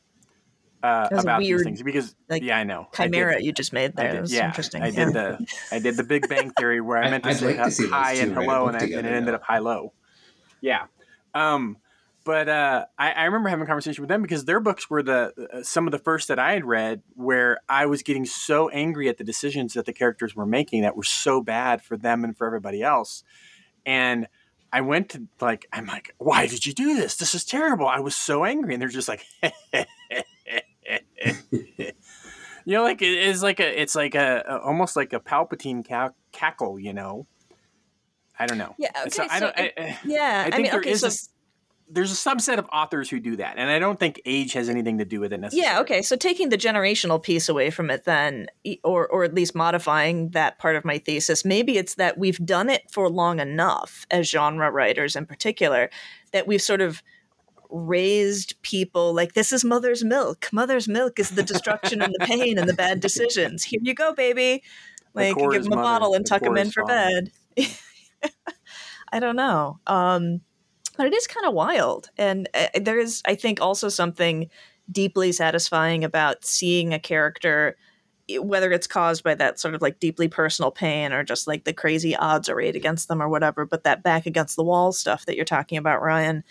uh, 0.83 1.07
about 1.13 1.39
weird, 1.39 1.59
these 1.59 1.65
things 1.65 1.81
because 1.81 2.13
like, 2.27 2.43
yeah, 2.43 2.57
I 2.57 2.65
know 2.65 2.89
chimera 2.93 3.41
you 3.41 3.53
just 3.53 3.71
made 3.71 3.95
there. 3.95 4.19
Did, 4.19 4.31
yeah, 4.31 4.47
interesting. 4.47 4.83
I 4.83 4.87
yeah. 4.87 5.05
did 5.05 5.13
the 5.13 5.47
I 5.71 5.79
did 5.79 5.95
the 5.95 6.03
Big 6.03 6.27
Bang 6.27 6.51
Theory 6.59 6.81
where 6.81 6.97
I 6.97 7.09
meant 7.09 7.23
to 7.23 7.33
say 7.35 7.57
like 7.57 7.73
to 7.73 7.87
high 7.87 8.15
and 8.15 8.33
hello, 8.33 8.67
and, 8.67 8.75
I, 8.75 8.81
and, 8.81 9.07
it 9.07 9.13
ended 9.13 9.33
up 9.33 9.43
high 9.43 9.59
low. 9.59 9.93
Yeah. 10.59 10.87
Um, 11.33 11.77
but 12.23 12.47
uh, 12.47 12.85
I, 12.97 13.11
I, 13.11 13.23
remember 13.25 13.49
having 13.49 13.63
a 13.63 13.67
conversation 13.67 14.03
with 14.03 14.09
them 14.09 14.21
because 14.21 14.45
their 14.45 14.59
books 14.59 14.89
were 14.89 15.01
the 15.01 15.33
uh, 15.51 15.63
some 15.63 15.87
of 15.87 15.91
the 15.91 15.97
first 15.97 16.27
that 16.27 16.37
I 16.37 16.53
had 16.53 16.65
read 16.65 17.01
where 17.15 17.59
I 17.67 17.87
was 17.87 18.03
getting 18.03 18.25
so 18.25 18.69
angry 18.69 19.09
at 19.09 19.17
the 19.17 19.23
decisions 19.23 19.73
that 19.73 19.85
the 19.85 19.93
characters 19.93 20.35
were 20.35 20.45
making 20.45 20.83
that 20.83 20.95
were 20.95 21.03
so 21.03 21.41
bad 21.41 21.81
for 21.81 21.97
them 21.97 22.23
and 22.23 22.37
for 22.37 22.45
everybody 22.45 22.83
else. 22.83 23.23
And 23.85 24.27
I 24.71 24.81
went 24.81 25.09
to 25.09 25.27
like 25.39 25.67
I'm 25.73 25.87
like, 25.87 26.13
why 26.17 26.47
did 26.47 26.65
you 26.65 26.73
do 26.73 26.95
this? 26.95 27.15
This 27.15 27.33
is 27.33 27.43
terrible. 27.43 27.87
I 27.87 27.99
was 27.99 28.15
so 28.15 28.45
angry, 28.45 28.73
and 28.73 28.81
they're 28.81 28.89
just 28.89 29.07
like, 29.07 29.25
you 31.51 31.93
know, 32.67 32.83
like 32.83 33.01
it 33.01 33.13
is 33.13 33.41
like 33.41 33.59
a 33.59 33.81
it's 33.81 33.95
like 33.95 34.15
a, 34.15 34.43
a 34.47 34.59
almost 34.59 34.95
like 34.95 35.13
a 35.13 35.19
Palpatine 35.19 35.83
cackle, 36.31 36.79
you 36.79 36.93
know. 36.93 37.25
I 38.41 38.47
don't 38.47 38.57
know. 38.57 38.73
Yeah. 38.79 38.89
Okay. 39.01 39.09
So, 39.11 39.23
so 39.23 39.27
I 39.29 39.39
don't. 39.39 39.55
I, 39.55 39.99
yeah. 40.03 40.43
I 40.47 40.49
think 40.49 40.55
I 40.55 40.57
mean, 40.57 40.71
there 40.71 40.79
okay, 40.79 40.89
is 40.89 41.01
so, 41.01 41.07
a, 41.09 41.93
there's 41.93 42.11
a 42.11 42.29
subset 42.29 42.57
of 42.57 42.65
authors 42.73 43.07
who 43.07 43.19
do 43.19 43.35
that, 43.35 43.59
and 43.59 43.69
I 43.69 43.77
don't 43.77 43.99
think 43.99 44.19
age 44.25 44.53
has 44.53 44.67
anything 44.67 44.97
to 44.97 45.05
do 45.05 45.19
with 45.19 45.31
it 45.31 45.39
necessarily. 45.39 45.71
Yeah, 45.71 45.79
okay. 45.81 46.01
So 46.01 46.15
taking 46.15 46.49
the 46.49 46.57
generational 46.57 47.21
piece 47.21 47.49
away 47.49 47.69
from 47.69 47.91
it, 47.91 48.05
then, 48.05 48.47
or 48.83 49.07
or 49.09 49.23
at 49.23 49.35
least 49.35 49.53
modifying 49.53 50.29
that 50.29 50.57
part 50.57 50.75
of 50.75 50.83
my 50.83 50.97
thesis, 50.97 51.45
maybe 51.45 51.77
it's 51.77 51.95
that 51.95 52.17
we've 52.17 52.43
done 52.43 52.67
it 52.67 52.89
for 52.89 53.11
long 53.11 53.39
enough 53.39 54.07
as 54.09 54.27
genre 54.27 54.71
writers, 54.71 55.15
in 55.15 55.27
particular, 55.27 55.91
that 56.31 56.47
we've 56.47 56.63
sort 56.63 56.81
of 56.81 57.03
raised 57.69 58.59
people 58.63 59.13
like 59.13 59.33
this 59.33 59.51
is 59.51 59.63
mother's 59.63 60.03
milk. 60.03 60.49
Mother's 60.51 60.87
milk 60.87 61.19
is 61.19 61.29
the 61.29 61.43
destruction 61.43 62.01
and 62.01 62.11
the 62.17 62.25
pain 62.25 62.57
and 62.57 62.67
the 62.67 62.73
bad 62.73 63.01
decisions. 63.01 63.63
Here 63.63 63.79
you 63.83 63.93
go, 63.93 64.15
baby. 64.15 64.63
Like 65.13 65.37
give 65.37 65.63
them 65.63 65.73
a 65.73 65.75
mother, 65.75 65.81
bottle 65.83 66.13
and 66.15 66.25
the 66.25 66.29
tuck 66.29 66.41
them 66.41 66.57
in 66.57 66.71
for 66.71 66.83
father. 66.87 67.27
bed. 67.57 67.67
I 69.13 69.19
don't 69.19 69.35
know. 69.35 69.79
Um, 69.87 70.41
but 70.97 71.07
it 71.07 71.13
is 71.13 71.27
kind 71.27 71.45
of 71.45 71.53
wild. 71.53 72.09
And 72.17 72.49
uh, 72.53 72.67
there 72.81 72.99
is, 72.99 73.21
I 73.25 73.35
think, 73.35 73.61
also 73.61 73.89
something 73.89 74.49
deeply 74.91 75.31
satisfying 75.31 76.03
about 76.03 76.45
seeing 76.45 76.93
a 76.93 76.99
character, 76.99 77.77
whether 78.39 78.71
it's 78.71 78.87
caused 78.87 79.23
by 79.23 79.35
that 79.35 79.59
sort 79.59 79.75
of 79.75 79.81
like 79.81 79.99
deeply 79.99 80.27
personal 80.27 80.71
pain 80.71 81.13
or 81.13 81.23
just 81.23 81.47
like 81.47 81.63
the 81.63 81.73
crazy 81.73 82.15
odds 82.15 82.49
arrayed 82.49 82.75
against 82.75 83.07
them 83.07 83.21
or 83.21 83.29
whatever, 83.29 83.65
but 83.65 83.83
that 83.83 84.03
back 84.03 84.25
against 84.25 84.55
the 84.55 84.63
wall 84.63 84.91
stuff 84.91 85.25
that 85.25 85.35
you're 85.35 85.45
talking 85.45 85.77
about, 85.77 86.01
Ryan. 86.01 86.43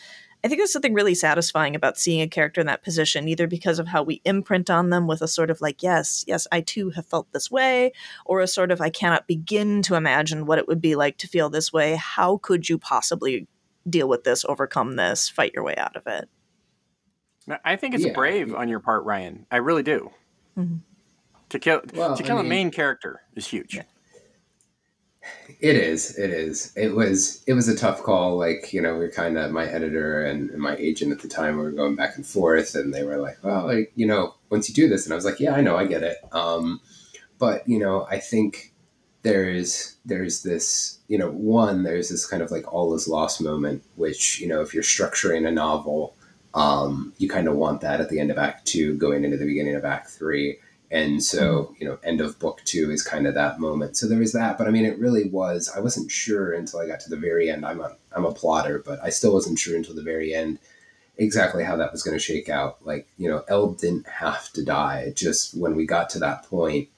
I 0.43 0.49
think 0.49 0.59
there's 0.59 0.73
something 0.73 0.95
really 0.95 1.15
satisfying 1.15 1.77
about 1.77 1.99
seeing 1.99 2.23
a 2.23 2.29
character 2.29 2.61
in 2.63 2.67
that 2.67 2.83
position, 2.83 3.29
either 3.29 3.47
because 3.47 3.79
of 3.79 3.89
how 3.89 4.03
we 4.03 4.23
imprint 4.25 4.71
on 4.71 4.89
them 4.89 5.07
with 5.07 5.21
a 5.21 5.29
sort 5.29 5.51
of 5.51 5.61
like, 5.61 5.83
yes, 5.83 6.25
yes, 6.27 6.47
I 6.51 6.63
too 6.63 6.91
have 6.91 7.07
felt 7.07 7.31
this 7.33 7.51
way, 7.51 7.93
or 8.25 8.41
a 8.41 8.47
sort 8.47 8.71
of, 8.71 8.81
I 8.81 8.89
cannot 8.89 9.27
begin 9.27 9.83
to 9.83 9.97
imagine 9.97 10.47
what 10.47 10.59
it 10.59 10.67
would 10.67 10.81
be 10.81 10.97
like 10.97 11.19
to 11.19 11.29
feel 11.29 11.51
this 11.51 11.73
way. 11.73 11.97
How 11.97 12.39
could 12.39 12.69
you 12.71 12.79
possibly 12.79 13.49
deal 13.89 14.09
with 14.09 14.25
this, 14.25 14.45
overcome 14.47 14.97
this, 14.97 15.29
fight 15.29 15.53
your 15.55 15.65
way 15.65 15.77
out 15.77 15.97
of 15.97 16.07
it? 16.07 16.29
I 17.65 17.77
think 17.77 17.95
it's 17.95 18.05
yeah. 18.05 18.13
brave 18.13 18.55
on 18.55 18.69
your 18.69 18.81
part, 18.81 19.05
Ryan. 19.05 19.47
I 19.51 19.57
really 19.57 19.83
do. 19.83 20.11
Mm-hmm. 20.57 20.77
To 21.51 21.59
kill 21.59 21.83
well, 21.95 22.17
to 22.17 22.23
kill 22.23 22.39
I 22.39 22.43
mean, 22.43 22.47
a 22.47 22.49
main 22.49 22.71
character 22.71 23.23
is 23.35 23.47
huge. 23.47 23.75
Yeah. 23.75 23.83
It 25.61 25.77
is. 25.77 26.19
It 26.19 26.31
is. 26.31 26.73
It 26.77 26.95
was. 26.95 27.43
It 27.47 27.53
was 27.53 27.69
a 27.69 27.77
tough 27.77 28.03
call. 28.03 28.39
Like 28.39 28.73
you 28.73 28.81
know, 28.81 28.97
we 28.97 29.05
are 29.05 29.11
kind 29.11 29.37
of 29.37 29.51
my 29.53 29.67
editor 29.67 30.25
and, 30.25 30.51
my 30.55 30.77
agent 30.77 31.13
at 31.13 31.21
the 31.21 31.29
time. 31.29 31.57
We 31.57 31.65
were 31.65 31.73
going 31.73 31.97
back 31.97 32.17
and 32.17 32.27
forth, 32.27 32.75
and 32.75 32.95
they 32.95 33.05
were 33.05 33.19
like, 33.19 33.39
"Well, 33.43 33.67
like 33.67 33.93
you 33.95 34.07
know, 34.07 34.35
once 34.49 34.69
you 34.69 34.75
do 34.75 34.89
this," 34.89 35.05
and 35.05 35.13
I 35.13 35.17
was 35.17 35.25
like, 35.25 35.41
"Yeah, 35.41 35.53
I 35.53 35.61
know, 35.61 35.77
I 35.77 35.87
get 35.87 36.03
it." 36.03 36.17
Um, 36.33 36.81
but 37.39 37.69
you 37.69 37.79
know, 37.79 38.07
I 38.11 38.19
think 38.19 38.73
there's 39.23 39.97
there's 40.07 40.43
this 40.43 40.99
you 41.09 41.19
know 41.19 41.31
one 41.31 41.83
there's 41.83 42.09
this 42.09 42.27
kind 42.27 42.43
of 42.43 42.51
like 42.51 42.73
all 42.73 42.95
is 42.95 43.07
lost 43.07 43.43
moment, 43.43 43.83
which 43.97 44.41
you 44.41 44.49
know, 44.49 44.63
if 44.63 44.73
you're 44.73 44.83
structuring 44.83 45.47
a 45.47 45.51
novel, 45.51 46.17
um, 46.55 47.13
you 47.19 47.29
kind 47.29 47.49
of 47.49 47.57
want 47.57 47.83
that 47.83 48.01
at 48.01 48.09
the 48.09 48.21
end 48.21 48.31
of 48.31 48.39
Act 48.39 48.67
Two, 48.67 48.97
going 48.97 49.25
into 49.25 49.37
the 49.37 49.45
beginning 49.47 49.75
of 49.75 49.85
Act 49.85 50.09
Three 50.09 50.59
and 50.91 51.23
so, 51.23 51.65
mm-hmm. 51.65 51.75
you 51.79 51.89
know, 51.89 51.99
end 52.03 52.21
of 52.21 52.39
book 52.39 52.61
two 52.65 52.91
is 52.91 53.03
kind 53.03 53.27
of 53.27 53.35
that 53.35 53.61
moment. 53.61 53.97
So 53.97 54.09
there 54.09 54.19
was 54.19 54.33
that, 54.33 54.59
but 54.59 54.67
I 54.67 54.71
mean, 54.71 54.85
it 54.85 54.99
really 54.99 55.29
was. 55.29 55.71
I 55.75 55.81
wasn't 55.81 56.11
sure 56.11 56.53
until 56.53 56.81
I 56.81 56.87
got 56.87 57.01
to 57.01 57.11
the 57.11 57.17
very 57.17 57.51
end. 57.51 57.65
I'm 57.65 57.81
a 57.81 57.97
I'm 58.15 58.25
a 58.25 58.33
plotter, 58.33 58.83
but 58.85 58.99
I 59.03 59.11
still 59.11 59.33
wasn't 59.33 59.59
sure 59.59 59.77
until 59.77 59.95
the 59.95 60.03
very 60.03 60.35
end 60.35 60.59
exactly 61.21 61.63
how 61.63 61.77
that 61.77 61.93
was 61.93 62.03
going 62.03 62.17
to 62.17 62.23
shake 62.23 62.49
out. 62.49 62.85
Like, 62.85 63.07
you 63.19 63.29
know, 63.29 63.45
Eld 63.47 63.79
didn't 63.79 64.09
have 64.09 64.51
to 64.55 64.65
die. 64.65 65.13
Just 65.15 65.57
when 65.57 65.77
we 65.77 65.87
got 65.87 66.09
to 66.11 66.19
that 66.21 66.45
point, 66.47 66.89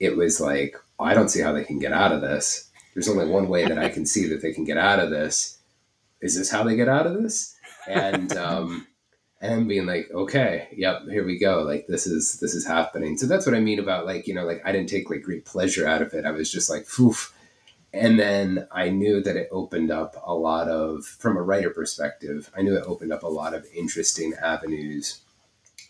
it 0.00 0.16
was 0.16 0.40
like, 0.40 0.76
I 0.98 1.12
don't 1.12 1.28
see 1.28 1.42
how 1.42 1.52
they 1.52 1.62
can 1.62 1.78
get 1.78 1.92
out 1.92 2.10
of 2.10 2.22
this. 2.22 2.70
There's 2.94 3.08
only 3.08 3.26
one 3.26 3.48
way 3.48 3.66
that 3.66 3.78
I 3.78 3.90
can 3.90 4.06
see 4.06 4.26
that 4.28 4.40
they 4.40 4.54
can 4.54 4.64
get 4.64 4.78
out 4.78 4.98
of 4.98 5.10
this. 5.10 5.58
Is 6.22 6.36
this 6.36 6.50
how 6.50 6.64
they 6.64 6.74
get 6.74 6.88
out 6.88 7.06
of 7.06 7.22
this? 7.22 7.54
And 7.86 8.34
um, 8.36 8.86
and 9.40 9.68
being 9.68 9.86
like, 9.86 10.10
okay, 10.12 10.68
yep, 10.74 11.02
here 11.08 11.24
we 11.24 11.38
go. 11.38 11.62
Like 11.62 11.86
this 11.86 12.06
is 12.06 12.38
this 12.40 12.54
is 12.54 12.66
happening. 12.66 13.18
So 13.18 13.26
that's 13.26 13.46
what 13.46 13.54
I 13.54 13.60
mean 13.60 13.78
about 13.78 14.06
like, 14.06 14.26
you 14.26 14.34
know, 14.34 14.44
like 14.44 14.62
I 14.64 14.72
didn't 14.72 14.88
take 14.88 15.10
like 15.10 15.22
great 15.22 15.44
pleasure 15.44 15.86
out 15.86 16.02
of 16.02 16.14
it. 16.14 16.24
I 16.24 16.30
was 16.30 16.50
just 16.50 16.70
like, 16.70 16.88
poof. 16.88 17.32
And 17.92 18.18
then 18.18 18.66
I 18.72 18.90
knew 18.90 19.22
that 19.22 19.36
it 19.36 19.48
opened 19.50 19.90
up 19.90 20.16
a 20.24 20.34
lot 20.34 20.68
of 20.68 21.04
from 21.04 21.36
a 21.36 21.42
writer 21.42 21.70
perspective, 21.70 22.50
I 22.56 22.62
knew 22.62 22.76
it 22.76 22.84
opened 22.86 23.12
up 23.12 23.22
a 23.22 23.28
lot 23.28 23.54
of 23.54 23.66
interesting 23.74 24.34
avenues 24.42 25.20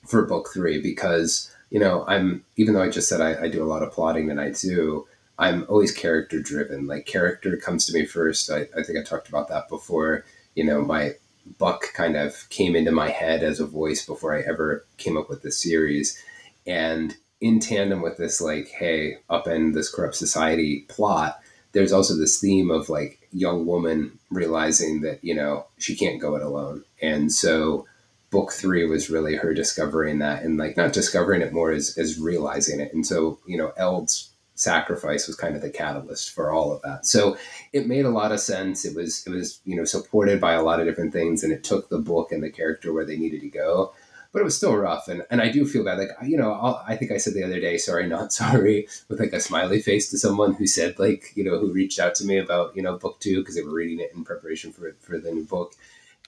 for 0.06 0.24
book 0.26 0.50
three 0.52 0.80
because, 0.80 1.52
you 1.70 1.80
know, 1.80 2.04
I'm 2.06 2.44
even 2.56 2.74
though 2.74 2.82
I 2.82 2.90
just 2.90 3.08
said 3.08 3.20
I, 3.20 3.44
I 3.44 3.48
do 3.48 3.62
a 3.62 3.66
lot 3.66 3.82
of 3.82 3.92
plotting 3.92 4.30
and 4.30 4.40
I 4.40 4.50
do, 4.50 5.06
I'm 5.38 5.66
always 5.68 5.92
character 5.92 6.40
driven. 6.40 6.86
Like 6.86 7.06
character 7.06 7.56
comes 7.56 7.86
to 7.86 7.92
me 7.92 8.06
first. 8.06 8.50
I, 8.50 8.66
I 8.76 8.82
think 8.82 8.98
I 8.98 9.02
talked 9.02 9.28
about 9.28 9.48
that 9.48 9.68
before. 9.68 10.24
You 10.54 10.64
know, 10.64 10.82
my 10.82 11.14
Buc 11.58 11.92
kind 11.94 12.16
of 12.16 12.48
came 12.48 12.76
into 12.76 12.92
my 12.92 13.10
head 13.10 13.42
as 13.42 13.60
a 13.60 13.66
voice 13.66 14.04
before 14.04 14.36
I 14.36 14.42
ever 14.42 14.84
came 14.96 15.16
up 15.16 15.28
with 15.28 15.42
the 15.42 15.52
series. 15.52 16.22
And 16.66 17.16
in 17.40 17.60
tandem 17.60 18.02
with 18.02 18.16
this, 18.16 18.40
like, 18.40 18.68
hey, 18.68 19.18
upend 19.30 19.74
this 19.74 19.92
corrupt 19.92 20.16
society 20.16 20.84
plot, 20.88 21.40
there's 21.72 21.92
also 21.92 22.16
this 22.16 22.40
theme 22.40 22.70
of 22.70 22.88
like 22.88 23.28
young 23.32 23.66
woman 23.66 24.18
realizing 24.30 25.02
that, 25.02 25.22
you 25.22 25.34
know, 25.34 25.66
she 25.78 25.94
can't 25.94 26.20
go 26.20 26.34
it 26.36 26.42
alone. 26.42 26.84
And 27.02 27.30
so 27.30 27.86
book 28.30 28.52
three 28.52 28.86
was 28.86 29.10
really 29.10 29.36
her 29.36 29.54
discovering 29.54 30.18
that 30.18 30.42
and 30.42 30.56
like 30.56 30.76
not 30.76 30.92
discovering 30.92 31.42
it 31.42 31.52
more 31.52 31.70
as, 31.70 31.96
as 31.98 32.18
realizing 32.18 32.80
it. 32.80 32.92
And 32.92 33.06
so, 33.06 33.38
you 33.46 33.56
know, 33.56 33.72
Eld's 33.76 34.30
sacrifice 34.56 35.26
was 35.26 35.36
kind 35.36 35.54
of 35.54 35.62
the 35.62 35.70
catalyst 35.70 36.34
for 36.34 36.50
all 36.50 36.72
of 36.72 36.82
that. 36.82 37.06
So 37.06 37.36
it 37.72 37.86
made 37.86 38.04
a 38.04 38.10
lot 38.10 38.32
of 38.32 38.40
sense. 38.40 38.84
It 38.84 38.96
was 38.96 39.24
it 39.26 39.30
was 39.30 39.60
you 39.64 39.76
know 39.76 39.84
supported 39.84 40.40
by 40.40 40.54
a 40.54 40.62
lot 40.62 40.80
of 40.80 40.86
different 40.86 41.12
things, 41.12 41.44
and 41.44 41.52
it 41.52 41.62
took 41.62 41.88
the 41.88 41.98
book 41.98 42.32
and 42.32 42.42
the 42.42 42.50
character 42.50 42.92
where 42.92 43.04
they 43.04 43.16
needed 43.16 43.42
to 43.42 43.48
go. 43.48 43.92
But 44.32 44.40
it 44.40 44.44
was 44.44 44.56
still 44.56 44.76
rough, 44.76 45.08
and, 45.08 45.22
and 45.30 45.40
I 45.40 45.50
do 45.50 45.64
feel 45.64 45.84
bad. 45.84 45.98
Like 45.98 46.10
you 46.24 46.36
know, 46.36 46.52
I'll, 46.52 46.82
i 46.86 46.96
think 46.96 47.12
I 47.12 47.16
said 47.16 47.34
the 47.34 47.44
other 47.44 47.60
day, 47.60 47.78
"Sorry, 47.78 48.06
not 48.06 48.32
sorry," 48.42 48.88
with 49.08 49.20
like 49.20 49.32
a 49.32 49.40
smiley 49.40 49.80
face 49.80 50.10
to 50.10 50.18
someone 50.18 50.54
who 50.54 50.66
said 50.66 50.98
like 50.98 51.32
you 51.36 51.44
know 51.44 51.58
who 51.58 51.72
reached 51.72 52.00
out 52.00 52.14
to 52.16 52.24
me 52.24 52.38
about 52.38 52.74
you 52.74 52.82
know 52.82 52.98
book 52.98 53.20
two 53.20 53.40
because 53.40 53.54
they 53.54 53.62
were 53.62 53.74
reading 53.74 54.00
it 54.00 54.12
in 54.14 54.24
preparation 54.24 54.72
for 54.72 54.96
for 55.00 55.18
the 55.18 55.30
new 55.30 55.44
book, 55.44 55.74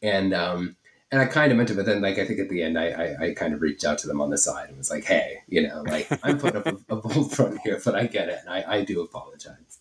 and 0.02 0.33
um, 0.33 0.76
and 1.11 1.21
I 1.21 1.27
kind 1.27 1.51
of 1.51 1.57
meant 1.57 1.71
it, 1.71 1.75
but 1.75 1.87
then 1.87 2.03
like 2.03 2.18
I 2.18 2.27
think 2.27 2.38
at 2.38 2.49
the 2.49 2.62
end 2.62 2.79
I, 2.79 2.88
I, 2.88 3.27
I 3.27 3.35
kind 3.35 3.55
of 3.55 3.62
reached 3.62 3.85
out 3.85 3.99
to 3.99 4.07
them 4.07 4.21
on 4.21 4.31
the 4.31 4.38
side 4.38 4.68
and 4.68 4.77
was 4.77 4.90
like, 4.90 5.05
hey, 5.05 5.38
you 5.49 5.66
know, 5.66 5.83
like 5.87 6.07
I'm 6.23 6.38
putting 6.38 6.61
up 6.61 6.66
a, 6.66 6.94
a 6.94 6.97
bold 6.97 7.33
front 7.33 7.61
here, 7.62 7.81
but 7.85 7.94
I 7.94 8.07
get 8.07 8.29
it, 8.29 8.40
and 8.44 8.51
I, 8.51 8.64
I 8.77 8.85
do 8.85 9.01
apologize. 9.01 9.81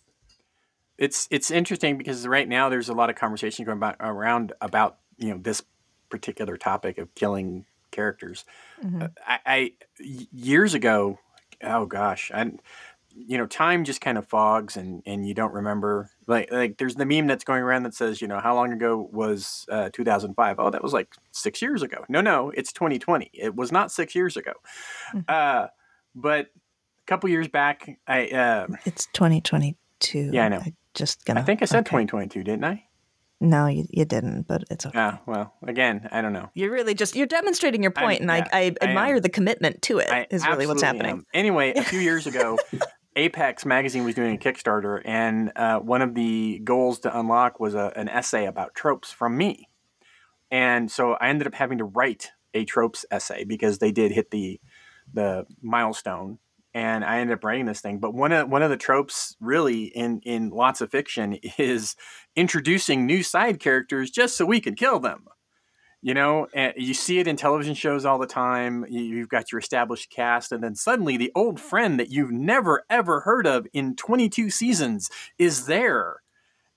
It's 0.96 1.28
it's 1.30 1.50
interesting 1.50 1.98
because 1.98 2.26
right 2.26 2.48
now 2.48 2.68
there's 2.68 2.88
a 2.88 2.94
lot 2.94 3.10
of 3.10 3.16
conversation 3.16 3.64
going 3.64 3.78
about 3.78 3.96
around 4.00 4.52
about 4.60 4.98
you 5.18 5.30
know 5.30 5.38
this 5.38 5.62
particular 6.08 6.56
topic 6.56 6.98
of 6.98 7.14
killing 7.14 7.66
characters. 7.90 8.44
Mm-hmm. 8.82 9.02
Uh, 9.02 9.08
I, 9.26 9.38
I 9.46 9.72
years 10.00 10.74
ago, 10.74 11.18
oh 11.62 11.86
gosh, 11.86 12.30
I 12.34 12.50
you 13.26 13.36
know, 13.36 13.46
time 13.46 13.84
just 13.84 14.00
kind 14.00 14.16
of 14.18 14.26
fogs 14.26 14.76
and 14.76 15.02
and 15.06 15.26
you 15.26 15.34
don't 15.34 15.52
remember. 15.52 16.10
Like 16.26 16.52
like 16.52 16.78
there's 16.78 16.94
the 16.94 17.06
meme 17.06 17.26
that's 17.26 17.44
going 17.44 17.62
around 17.62 17.82
that 17.84 17.94
says, 17.94 18.20
you 18.20 18.28
know, 18.28 18.40
how 18.40 18.54
long 18.54 18.72
ago 18.72 19.08
was 19.12 19.66
uh, 19.70 19.90
2005? 19.92 20.56
Oh, 20.58 20.70
that 20.70 20.82
was 20.82 20.92
like 20.92 21.14
six 21.32 21.60
years 21.60 21.82
ago. 21.82 22.04
No, 22.08 22.20
no, 22.20 22.50
it's 22.50 22.72
2020. 22.72 23.30
It 23.32 23.54
was 23.54 23.72
not 23.72 23.90
six 23.90 24.14
years 24.14 24.36
ago. 24.36 24.52
Mm-hmm. 25.14 25.20
Uh, 25.28 25.68
but 26.14 26.46
a 26.46 27.06
couple 27.06 27.28
years 27.30 27.48
back, 27.48 27.98
I 28.06 28.28
uh, 28.28 28.66
it's 28.84 29.06
2022. 29.12 30.30
Yeah, 30.32 30.44
I 30.44 30.48
know. 30.48 30.58
I 30.58 30.74
just 30.94 31.24
gonna. 31.24 31.40
I 31.40 31.42
think 31.42 31.62
I 31.62 31.64
said 31.64 31.80
okay. 31.80 31.90
2022, 31.90 32.44
didn't 32.44 32.64
I? 32.64 32.84
No, 33.40 33.66
you, 33.66 33.86
you 33.90 34.04
didn't, 34.04 34.48
but 34.48 34.64
it's 34.68 34.84
okay. 34.84 34.98
Ah, 34.98 35.20
well, 35.24 35.54
again, 35.64 36.08
I 36.10 36.22
don't 36.22 36.32
know. 36.32 36.50
You're 36.54 36.72
really 36.72 36.94
just 36.94 37.14
you're 37.14 37.28
demonstrating 37.28 37.82
your 37.82 37.92
point, 37.92 38.20
and 38.20 38.28
yeah, 38.28 38.48
I, 38.52 38.74
I 38.82 38.88
admire 38.88 39.16
I 39.16 39.20
the 39.20 39.28
commitment 39.28 39.80
to 39.82 39.98
it. 39.98 40.10
I 40.10 40.26
is 40.28 40.44
really 40.44 40.66
what's 40.66 40.82
happening. 40.82 41.12
Am. 41.12 41.26
Anyway, 41.32 41.72
a 41.74 41.84
few 41.84 42.00
years 42.00 42.26
ago, 42.26 42.58
Apex 43.18 43.66
magazine 43.66 44.04
was 44.04 44.14
doing 44.14 44.36
a 44.36 44.38
Kickstarter, 44.38 45.02
and 45.04 45.50
uh, 45.56 45.80
one 45.80 46.02
of 46.02 46.14
the 46.14 46.60
goals 46.62 47.00
to 47.00 47.18
unlock 47.18 47.58
was 47.58 47.74
a, 47.74 47.92
an 47.96 48.08
essay 48.08 48.46
about 48.46 48.76
tropes 48.76 49.10
from 49.10 49.36
me. 49.36 49.68
And 50.52 50.88
so 50.88 51.14
I 51.14 51.28
ended 51.28 51.48
up 51.48 51.54
having 51.54 51.78
to 51.78 51.84
write 51.84 52.30
a 52.54 52.64
tropes 52.64 53.04
essay 53.10 53.42
because 53.42 53.78
they 53.78 53.90
did 53.90 54.12
hit 54.12 54.30
the 54.30 54.60
the 55.12 55.46
milestone, 55.60 56.38
and 56.72 57.04
I 57.04 57.18
ended 57.18 57.36
up 57.36 57.44
writing 57.44 57.66
this 57.66 57.80
thing. 57.80 57.98
But 57.98 58.14
one 58.14 58.30
of 58.30 58.48
one 58.48 58.62
of 58.62 58.70
the 58.70 58.76
tropes, 58.76 59.36
really, 59.40 59.86
in 59.86 60.20
in 60.24 60.50
lots 60.50 60.80
of 60.80 60.92
fiction, 60.92 61.38
is 61.58 61.96
introducing 62.36 63.04
new 63.04 63.24
side 63.24 63.58
characters 63.58 64.12
just 64.12 64.36
so 64.36 64.46
we 64.46 64.60
can 64.60 64.76
kill 64.76 65.00
them 65.00 65.24
you 66.02 66.14
know 66.14 66.46
you 66.76 66.94
see 66.94 67.18
it 67.18 67.26
in 67.26 67.36
television 67.36 67.74
shows 67.74 68.04
all 68.04 68.18
the 68.18 68.26
time. 68.26 68.84
You've 68.88 69.28
got 69.28 69.50
your 69.50 69.58
established 69.58 70.10
cast 70.10 70.52
and 70.52 70.62
then 70.62 70.74
suddenly 70.74 71.16
the 71.16 71.32
old 71.34 71.60
friend 71.60 71.98
that 71.98 72.10
you've 72.10 72.32
never 72.32 72.84
ever 72.88 73.20
heard 73.20 73.46
of 73.46 73.66
in 73.72 73.96
22 73.96 74.50
seasons 74.50 75.10
is 75.38 75.66
there. 75.66 76.22